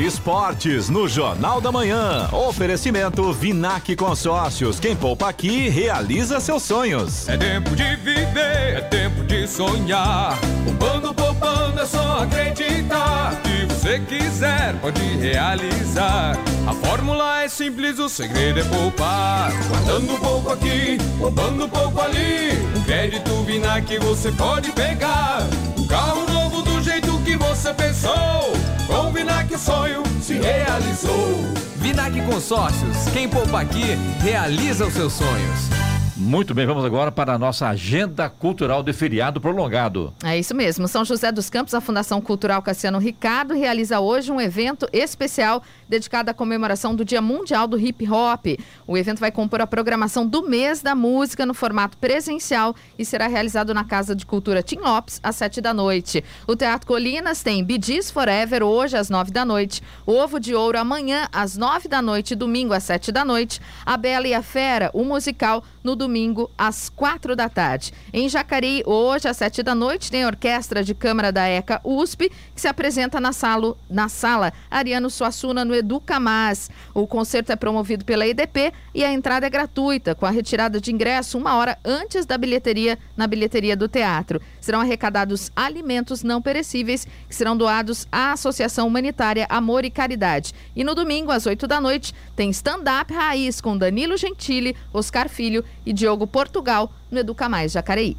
Esportes 0.00 0.88
no 0.88 1.06
Jornal 1.06 1.60
da 1.60 1.70
Manhã. 1.70 2.28
Oferecimento 2.32 3.32
Vinac 3.32 3.94
Consórcios. 3.94 4.80
Quem 4.80 4.96
poupa 4.96 5.28
aqui 5.28 5.68
realiza 5.68 6.40
seus 6.40 6.64
sonhos. 6.64 7.28
É 7.28 7.36
tempo 7.36 7.70
de 7.76 7.94
viver, 7.98 8.78
é 8.78 8.80
tempo 8.80 9.22
de 9.22 9.46
sonhar. 9.46 10.36
Poupando, 10.64 11.14
poupando, 11.14 11.80
é 11.80 11.86
só 11.86 12.24
acreditar. 12.24 13.40
Você 13.78 14.00
quiser, 14.00 14.74
pode 14.80 15.00
realizar. 15.18 16.36
A 16.66 16.74
fórmula 16.74 17.44
é 17.44 17.48
simples, 17.48 18.00
o 18.00 18.08
segredo 18.08 18.58
é 18.58 18.64
poupar. 18.64 19.52
Guardando 19.68 20.14
um 20.14 20.18
pouco 20.18 20.50
aqui, 20.50 20.98
poupando 21.16 21.64
um 21.64 21.68
pouco 21.68 22.00
ali. 22.00 22.58
Um 22.76 22.82
crédito 22.82 23.30
Vinac 23.44 23.96
você 23.98 24.32
pode 24.32 24.72
pegar. 24.72 25.46
Um 25.78 25.86
carro 25.86 26.28
novo 26.28 26.62
do 26.62 26.82
jeito 26.82 27.20
que 27.20 27.36
você 27.36 27.72
pensou. 27.72 28.52
Com 28.88 29.10
o 29.10 29.12
Vinac 29.12 29.54
o 29.54 29.58
sonho 29.58 30.02
se 30.20 30.34
realizou. 30.34 31.38
Vinac 31.76 32.20
Consórcios, 32.22 33.08
quem 33.12 33.28
poupa 33.28 33.60
aqui, 33.60 33.96
realiza 34.20 34.86
os 34.86 34.92
seus 34.92 35.12
sonhos. 35.12 35.97
Muito 36.20 36.52
bem, 36.52 36.66
vamos 36.66 36.84
agora 36.84 37.12
para 37.12 37.34
a 37.34 37.38
nossa 37.38 37.68
agenda 37.68 38.28
cultural 38.28 38.82
de 38.82 38.92
feriado 38.92 39.40
prolongado. 39.40 40.12
É 40.24 40.36
isso 40.36 40.52
mesmo. 40.52 40.88
São 40.88 41.04
José 41.04 41.30
dos 41.30 41.48
Campos, 41.48 41.74
a 41.74 41.80
Fundação 41.80 42.20
Cultural 42.20 42.60
Cassiano 42.60 42.98
Ricardo, 42.98 43.54
realiza 43.54 44.00
hoje 44.00 44.32
um 44.32 44.40
evento 44.40 44.88
especial 44.92 45.62
dedicado 45.88 46.28
à 46.28 46.34
comemoração 46.34 46.92
do 46.92 47.04
Dia 47.04 47.22
Mundial 47.22 47.68
do 47.68 47.78
Hip 47.78 48.10
Hop. 48.10 48.46
O 48.84 48.98
evento 48.98 49.20
vai 49.20 49.30
compor 49.30 49.60
a 49.60 49.66
programação 49.66 50.26
do 50.26 50.42
mês 50.42 50.82
da 50.82 50.92
música 50.92 51.46
no 51.46 51.54
formato 51.54 51.96
presencial 51.96 52.74
e 52.98 53.04
será 53.04 53.28
realizado 53.28 53.72
na 53.72 53.84
Casa 53.84 54.12
de 54.14 54.26
Cultura 54.26 54.60
Tim 54.60 54.78
Lopes, 54.78 55.20
às 55.22 55.36
sete 55.36 55.60
da 55.60 55.72
noite. 55.72 56.24
O 56.48 56.56
Teatro 56.56 56.84
Colinas 56.84 57.44
tem 57.44 57.62
Bidis 57.62 58.10
Forever 58.10 58.64
hoje 58.64 58.96
às 58.96 59.08
nove 59.08 59.30
da 59.30 59.44
noite, 59.44 59.80
Ovo 60.04 60.40
de 60.40 60.52
Ouro 60.52 60.80
amanhã 60.80 61.28
às 61.32 61.56
nove 61.56 61.86
da 61.86 62.02
noite, 62.02 62.34
domingo 62.34 62.74
às 62.74 62.82
sete 62.82 63.12
da 63.12 63.24
noite, 63.24 63.60
A 63.86 63.96
Bela 63.96 64.26
e 64.26 64.34
a 64.34 64.42
Fera, 64.42 64.90
o 64.92 65.04
musical 65.04 65.62
no 65.88 65.96
domingo 65.96 66.50
às 66.58 66.90
quatro 66.90 67.34
da 67.34 67.48
tarde. 67.48 67.94
Em 68.12 68.28
Jacareí, 68.28 68.82
hoje 68.84 69.26
às 69.26 69.38
sete 69.38 69.62
da 69.62 69.74
noite, 69.74 70.10
tem 70.10 70.22
a 70.22 70.26
Orquestra 70.26 70.84
de 70.84 70.94
Câmara 70.94 71.32
da 71.32 71.48
ECA 71.48 71.80
USP, 71.82 72.30
que 72.54 72.60
se 72.60 72.68
apresenta 72.68 73.18
na 73.18 73.32
sala, 73.32 73.74
na 73.88 74.06
sala 74.10 74.52
Ariano 74.70 75.08
Suassuna, 75.08 75.64
no 75.64 75.74
Educa 75.74 76.20
Mais. 76.20 76.70
O 76.92 77.06
concerto 77.06 77.52
é 77.52 77.56
promovido 77.56 78.04
pela 78.04 78.26
EDP 78.26 78.70
e 78.94 79.02
a 79.02 79.10
entrada 79.10 79.46
é 79.46 79.50
gratuita, 79.50 80.14
com 80.14 80.26
a 80.26 80.30
retirada 80.30 80.78
de 80.78 80.92
ingresso 80.92 81.38
uma 81.38 81.54
hora 81.54 81.78
antes 81.82 82.26
da 82.26 82.36
bilheteria, 82.36 82.98
na 83.16 83.26
bilheteria 83.26 83.74
do 83.74 83.88
teatro. 83.88 84.42
Serão 84.60 84.80
arrecadados 84.80 85.50
alimentos 85.56 86.22
não 86.22 86.42
perecíveis, 86.42 87.06
que 87.26 87.34
serão 87.34 87.56
doados 87.56 88.06
à 88.12 88.32
Associação 88.32 88.86
Humanitária 88.86 89.46
Amor 89.48 89.86
e 89.86 89.90
Caridade. 89.90 90.52
E 90.76 90.84
no 90.84 90.94
domingo, 90.94 91.32
às 91.32 91.46
oito 91.46 91.66
da 91.66 91.80
noite, 91.80 92.14
tem 92.36 92.50
stand-up 92.50 93.10
raiz 93.10 93.58
com 93.58 93.78
Danilo 93.78 94.18
Gentili, 94.18 94.76
Oscar 94.92 95.30
Filho 95.30 95.64
e 95.88 95.92
Diogo 95.94 96.26
Portugal 96.26 96.92
no 97.10 97.18
Educa 97.18 97.48
Mais 97.48 97.72
Jacareí. 97.72 98.14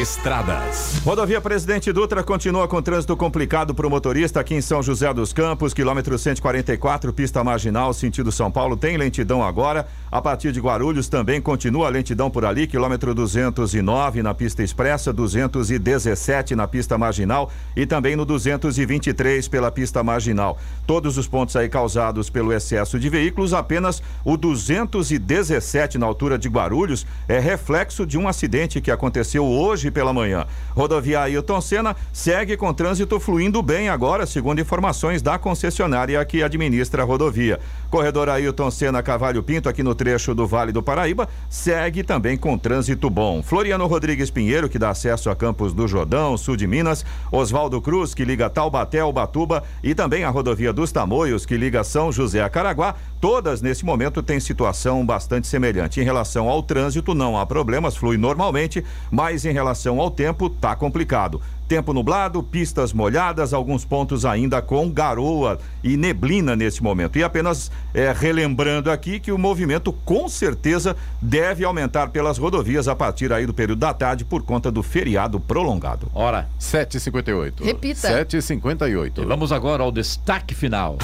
Estradas. 0.00 1.00
Rodovia 1.04 1.40
Presidente 1.40 1.92
Dutra 1.92 2.24
continua 2.24 2.66
com 2.66 2.82
trânsito 2.82 3.16
complicado 3.16 3.72
para 3.72 3.86
o 3.86 3.90
motorista 3.90 4.40
aqui 4.40 4.52
em 4.52 4.60
São 4.60 4.82
José 4.82 5.14
dos 5.14 5.32
Campos, 5.32 5.72
quilômetro 5.72 6.18
144, 6.18 7.12
pista 7.12 7.44
marginal, 7.44 7.94
sentido 7.94 8.32
São 8.32 8.50
Paulo, 8.50 8.76
tem 8.76 8.96
lentidão 8.96 9.40
agora. 9.40 9.86
A 10.10 10.20
partir 10.20 10.50
de 10.50 10.60
Guarulhos 10.60 11.08
também 11.08 11.40
continua 11.40 11.86
a 11.86 11.90
lentidão 11.90 12.28
por 12.28 12.44
ali, 12.44 12.66
quilômetro 12.66 13.14
209 13.14 14.20
na 14.20 14.34
pista 14.34 14.64
expressa, 14.64 15.12
217 15.12 16.56
na 16.56 16.66
pista 16.66 16.98
marginal 16.98 17.50
e 17.76 17.86
também 17.86 18.16
no 18.16 18.24
223 18.24 19.46
pela 19.46 19.70
pista 19.70 20.02
marginal. 20.02 20.58
Todos 20.88 21.16
os 21.18 21.28
pontos 21.28 21.54
aí 21.54 21.68
causados 21.68 22.28
pelo 22.28 22.52
excesso 22.52 22.98
de 22.98 23.08
veículos, 23.08 23.54
apenas 23.54 24.02
o 24.24 24.36
217 24.36 25.98
na 25.98 26.06
altura 26.06 26.36
de 26.36 26.48
Guarulhos 26.48 27.06
é 27.28 27.38
reflexo 27.38 28.04
de 28.04 28.18
um 28.18 28.26
acidente 28.26 28.80
que 28.80 28.90
aconteceu 28.90 29.44
hoje 29.44 29.83
pela 29.90 30.12
manhã. 30.12 30.46
Rodovia 30.74 31.20
Ailton 31.20 31.60
Senna 31.60 31.96
segue 32.12 32.56
com 32.56 32.72
trânsito 32.72 33.18
fluindo 33.20 33.62
bem 33.62 33.88
agora, 33.88 34.26
segundo 34.26 34.60
informações 34.60 35.22
da 35.22 35.38
concessionária 35.38 36.24
que 36.24 36.42
administra 36.42 37.02
a 37.02 37.06
rodovia. 37.06 37.60
Corredor 37.90 38.28
Ailton 38.28 38.70
Senna 38.70 39.02
Cavalho 39.02 39.42
Pinto, 39.42 39.68
aqui 39.68 39.82
no 39.82 39.94
trecho 39.94 40.34
do 40.34 40.46
Vale 40.46 40.72
do 40.72 40.82
Paraíba, 40.82 41.28
segue 41.48 42.02
também 42.02 42.36
com 42.36 42.58
trânsito 42.58 43.08
bom. 43.08 43.42
Floriano 43.42 43.86
Rodrigues 43.86 44.30
Pinheiro, 44.30 44.68
que 44.68 44.78
dá 44.78 44.90
acesso 44.90 45.30
a 45.30 45.36
Campos 45.36 45.72
do 45.72 45.86
Jordão, 45.86 46.36
sul 46.36 46.56
de 46.56 46.66
Minas. 46.66 47.04
Oswaldo 47.30 47.80
Cruz, 47.80 48.14
que 48.14 48.24
liga 48.24 48.50
Taubaté 48.50 49.00
ao 49.00 49.12
Batuba. 49.12 49.62
E 49.82 49.94
também 49.94 50.24
a 50.24 50.30
rodovia 50.30 50.72
dos 50.72 50.90
Tamoios, 50.90 51.46
que 51.46 51.56
liga 51.56 51.84
São 51.84 52.10
José 52.10 52.42
a 52.42 52.48
Caraguá. 52.48 52.94
Todas, 53.24 53.62
nesse 53.62 53.86
momento, 53.86 54.22
têm 54.22 54.38
situação 54.38 55.02
bastante 55.06 55.46
semelhante. 55.46 55.98
Em 55.98 56.04
relação 56.04 56.46
ao 56.46 56.62
trânsito, 56.62 57.14
não 57.14 57.38
há 57.38 57.46
problemas, 57.46 57.96
flui 57.96 58.18
normalmente, 58.18 58.84
mas 59.10 59.46
em 59.46 59.50
relação 59.50 59.98
ao 59.98 60.10
tempo, 60.10 60.50
tá 60.50 60.76
complicado. 60.76 61.40
Tempo 61.66 61.94
nublado, 61.94 62.42
pistas 62.42 62.92
molhadas, 62.92 63.54
alguns 63.54 63.82
pontos 63.82 64.26
ainda 64.26 64.60
com 64.60 64.90
garoa 64.90 65.58
e 65.82 65.96
neblina 65.96 66.54
nesse 66.54 66.82
momento. 66.82 67.18
E 67.18 67.24
apenas 67.24 67.72
é, 67.94 68.12
relembrando 68.12 68.90
aqui 68.90 69.18
que 69.18 69.32
o 69.32 69.38
movimento 69.38 69.90
com 69.90 70.28
certeza 70.28 70.94
deve 71.18 71.64
aumentar 71.64 72.10
pelas 72.10 72.36
rodovias 72.36 72.88
a 72.88 72.94
partir 72.94 73.32
aí 73.32 73.46
do 73.46 73.54
período 73.54 73.78
da 73.78 73.94
tarde 73.94 74.22
por 74.22 74.42
conta 74.42 74.70
do 74.70 74.82
feriado 74.82 75.40
prolongado. 75.40 76.08
Hora 76.12 76.46
7h58. 76.60 77.64
Repita. 77.64 78.22
7h58. 78.26 79.22
E 79.22 79.24
vamos 79.24 79.50
agora 79.50 79.82
ao 79.82 79.90
destaque 79.90 80.54
final. 80.54 80.98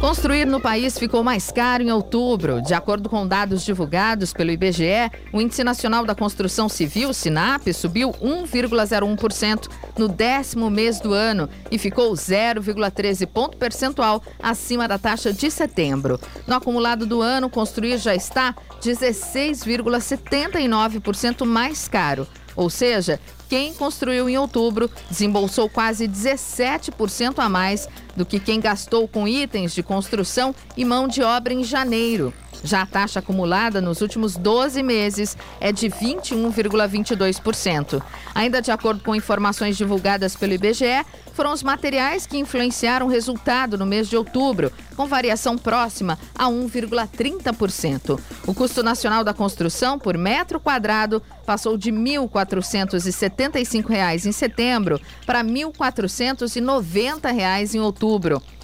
Construir 0.00 0.46
no 0.46 0.58
país 0.58 0.98
ficou 0.98 1.22
mais 1.22 1.52
caro 1.52 1.82
em 1.82 1.92
outubro. 1.92 2.62
De 2.62 2.72
acordo 2.72 3.10
com 3.10 3.26
dados 3.26 3.62
divulgados 3.62 4.32
pelo 4.32 4.50
IBGE, 4.50 5.10
o 5.30 5.42
Índice 5.42 5.62
Nacional 5.62 6.06
da 6.06 6.14
Construção 6.14 6.70
Civil, 6.70 7.12
SINAP, 7.12 7.70
subiu 7.74 8.12
1,01% 8.12 9.68
no 9.98 10.08
décimo 10.08 10.70
mês 10.70 11.00
do 11.00 11.12
ano 11.12 11.50
e 11.70 11.76
ficou 11.76 12.14
0,13 12.14 13.26
ponto 13.26 13.58
percentual 13.58 14.22
acima 14.42 14.88
da 14.88 14.96
taxa 14.96 15.34
de 15.34 15.50
setembro. 15.50 16.18
No 16.46 16.54
acumulado 16.54 17.04
do 17.04 17.20
ano, 17.20 17.50
construir 17.50 17.98
já 17.98 18.14
está 18.14 18.54
16,79% 18.82 21.44
mais 21.44 21.86
caro. 21.88 22.26
Ou 22.56 22.70
seja, 22.70 23.20
quem 23.50 23.74
construiu 23.74 24.28
em 24.28 24.38
outubro 24.38 24.88
desembolsou 25.10 25.68
quase 25.68 26.06
17% 26.06 27.34
a 27.38 27.48
mais 27.48 27.88
do 28.16 28.26
que 28.26 28.40
quem 28.40 28.60
gastou 28.60 29.08
com 29.08 29.26
itens 29.26 29.74
de 29.74 29.82
construção 29.82 30.54
e 30.76 30.84
mão 30.84 31.08
de 31.08 31.22
obra 31.22 31.52
em 31.52 31.64
janeiro. 31.64 32.32
Já 32.62 32.82
a 32.82 32.86
taxa 32.86 33.20
acumulada 33.20 33.80
nos 33.80 34.02
últimos 34.02 34.36
12 34.36 34.82
meses 34.82 35.34
é 35.60 35.72
de 35.72 35.88
21,22%. 35.88 38.02
Ainda 38.34 38.60
de 38.60 38.70
acordo 38.70 39.02
com 39.02 39.14
informações 39.14 39.78
divulgadas 39.78 40.36
pelo 40.36 40.52
IBGE, 40.52 41.06
foram 41.32 41.54
os 41.54 41.62
materiais 41.62 42.26
que 42.26 42.36
influenciaram 42.36 43.06
o 43.06 43.08
resultado 43.08 43.78
no 43.78 43.86
mês 43.86 44.10
de 44.10 44.16
outubro, 44.16 44.70
com 44.94 45.06
variação 45.06 45.56
próxima 45.56 46.18
a 46.34 46.44
1,30%. 46.46 48.20
O 48.46 48.52
custo 48.52 48.82
nacional 48.82 49.24
da 49.24 49.32
construção 49.32 49.98
por 49.98 50.18
metro 50.18 50.60
quadrado 50.60 51.22
passou 51.46 51.78
de 51.78 51.90
R$ 51.90 51.96
1.475 51.96 54.26
em 54.26 54.32
setembro 54.32 55.00
para 55.24 55.40
R$ 55.40 55.48
1.490 55.48 57.74
em 57.74 57.80
outubro. 57.80 57.99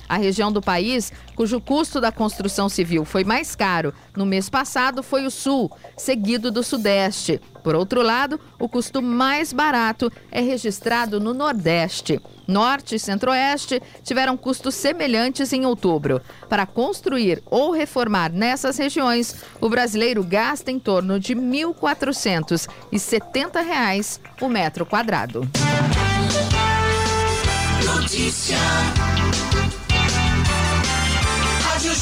A 0.09 0.17
região 0.17 0.53
do 0.53 0.61
país 0.61 1.13
cujo 1.35 1.61
custo 1.61 2.01
da 2.01 2.13
construção 2.13 2.69
civil 2.69 3.05
foi 3.05 3.25
mais 3.25 3.57
caro 3.57 3.93
no 4.17 4.25
mês 4.25 4.49
passado 4.49 5.03
foi 5.03 5.27
o 5.27 5.31
Sul, 5.31 5.71
seguido 5.97 6.49
do 6.51 6.63
Sudeste. 6.63 7.41
Por 7.63 7.75
outro 7.75 8.03
lado, 8.03 8.39
o 8.59 8.69
custo 8.69 9.03
mais 9.03 9.53
barato 9.53 10.11
é 10.31 10.41
registrado 10.41 11.19
no 11.19 11.35
Nordeste. 11.35 12.21
Norte 12.47 12.95
e 12.95 12.99
Centro-Oeste 12.99 13.83
tiveram 14.05 14.37
custos 14.37 14.77
semelhantes 14.77 15.53
em 15.53 15.67
outubro. 15.67 16.23
Para 16.49 16.65
construir 16.65 17.43
ou 17.47 17.73
reformar 17.73 18.33
nessas 18.33 18.79
regiões, 18.79 19.35
o 19.61 19.69
brasileiro 19.69 20.23
gasta 20.23 20.71
em 20.71 20.79
torno 20.79 21.19
de 21.19 21.35
R$ 21.35 21.41
1.470 21.41 24.21
o 24.41 24.49
metro 24.49 24.87
quadrado. 24.87 25.41
Notícia. 27.85 28.57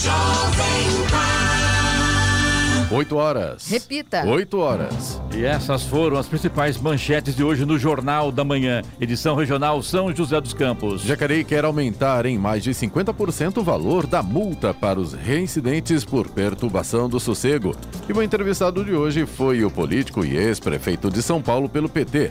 Jovem 0.05 1.07
Pan. 1.09 2.95
8 2.95 3.17
horas. 3.17 3.67
Repita. 3.71 4.23
8 4.27 4.59
horas. 4.59 5.19
E 5.35 5.43
essas 5.47 5.85
foram 5.85 6.19
as 6.19 6.29
principais 6.29 6.77
manchetes 6.77 7.35
de 7.35 7.43
hoje 7.43 7.65
no 7.65 7.79
Jornal 7.79 8.31
da 8.31 8.45
Manhã, 8.45 8.83
edição 9.01 9.35
regional 9.35 9.83
São 9.83 10.15
José 10.15 10.39
dos 10.43 10.53
Campos. 10.53 11.01
Jacareí 11.01 11.43
quer 11.43 11.65
aumentar 11.65 12.27
em 12.27 12.37
mais 12.37 12.63
de 12.63 12.73
50% 12.73 13.57
o 13.57 13.65
valor 13.65 14.07
da 14.07 14.23
multa 14.23 14.75
para 14.75 15.01
os 15.01 15.15
reincidentes 15.15 16.05
por 16.05 16.29
perturbação 16.29 17.09
do 17.09 17.19
sossego. 17.19 17.75
E 18.07 18.13
o 18.13 18.23
entrevistado 18.23 18.85
de 18.85 18.93
hoje 18.93 19.25
foi 19.25 19.65
o 19.65 19.71
político 19.71 20.23
e 20.23 20.37
ex-prefeito 20.37 21.11
de 21.11 21.23
São 21.23 21.41
Paulo 21.41 21.67
pelo 21.67 21.89
PT, 21.89 22.31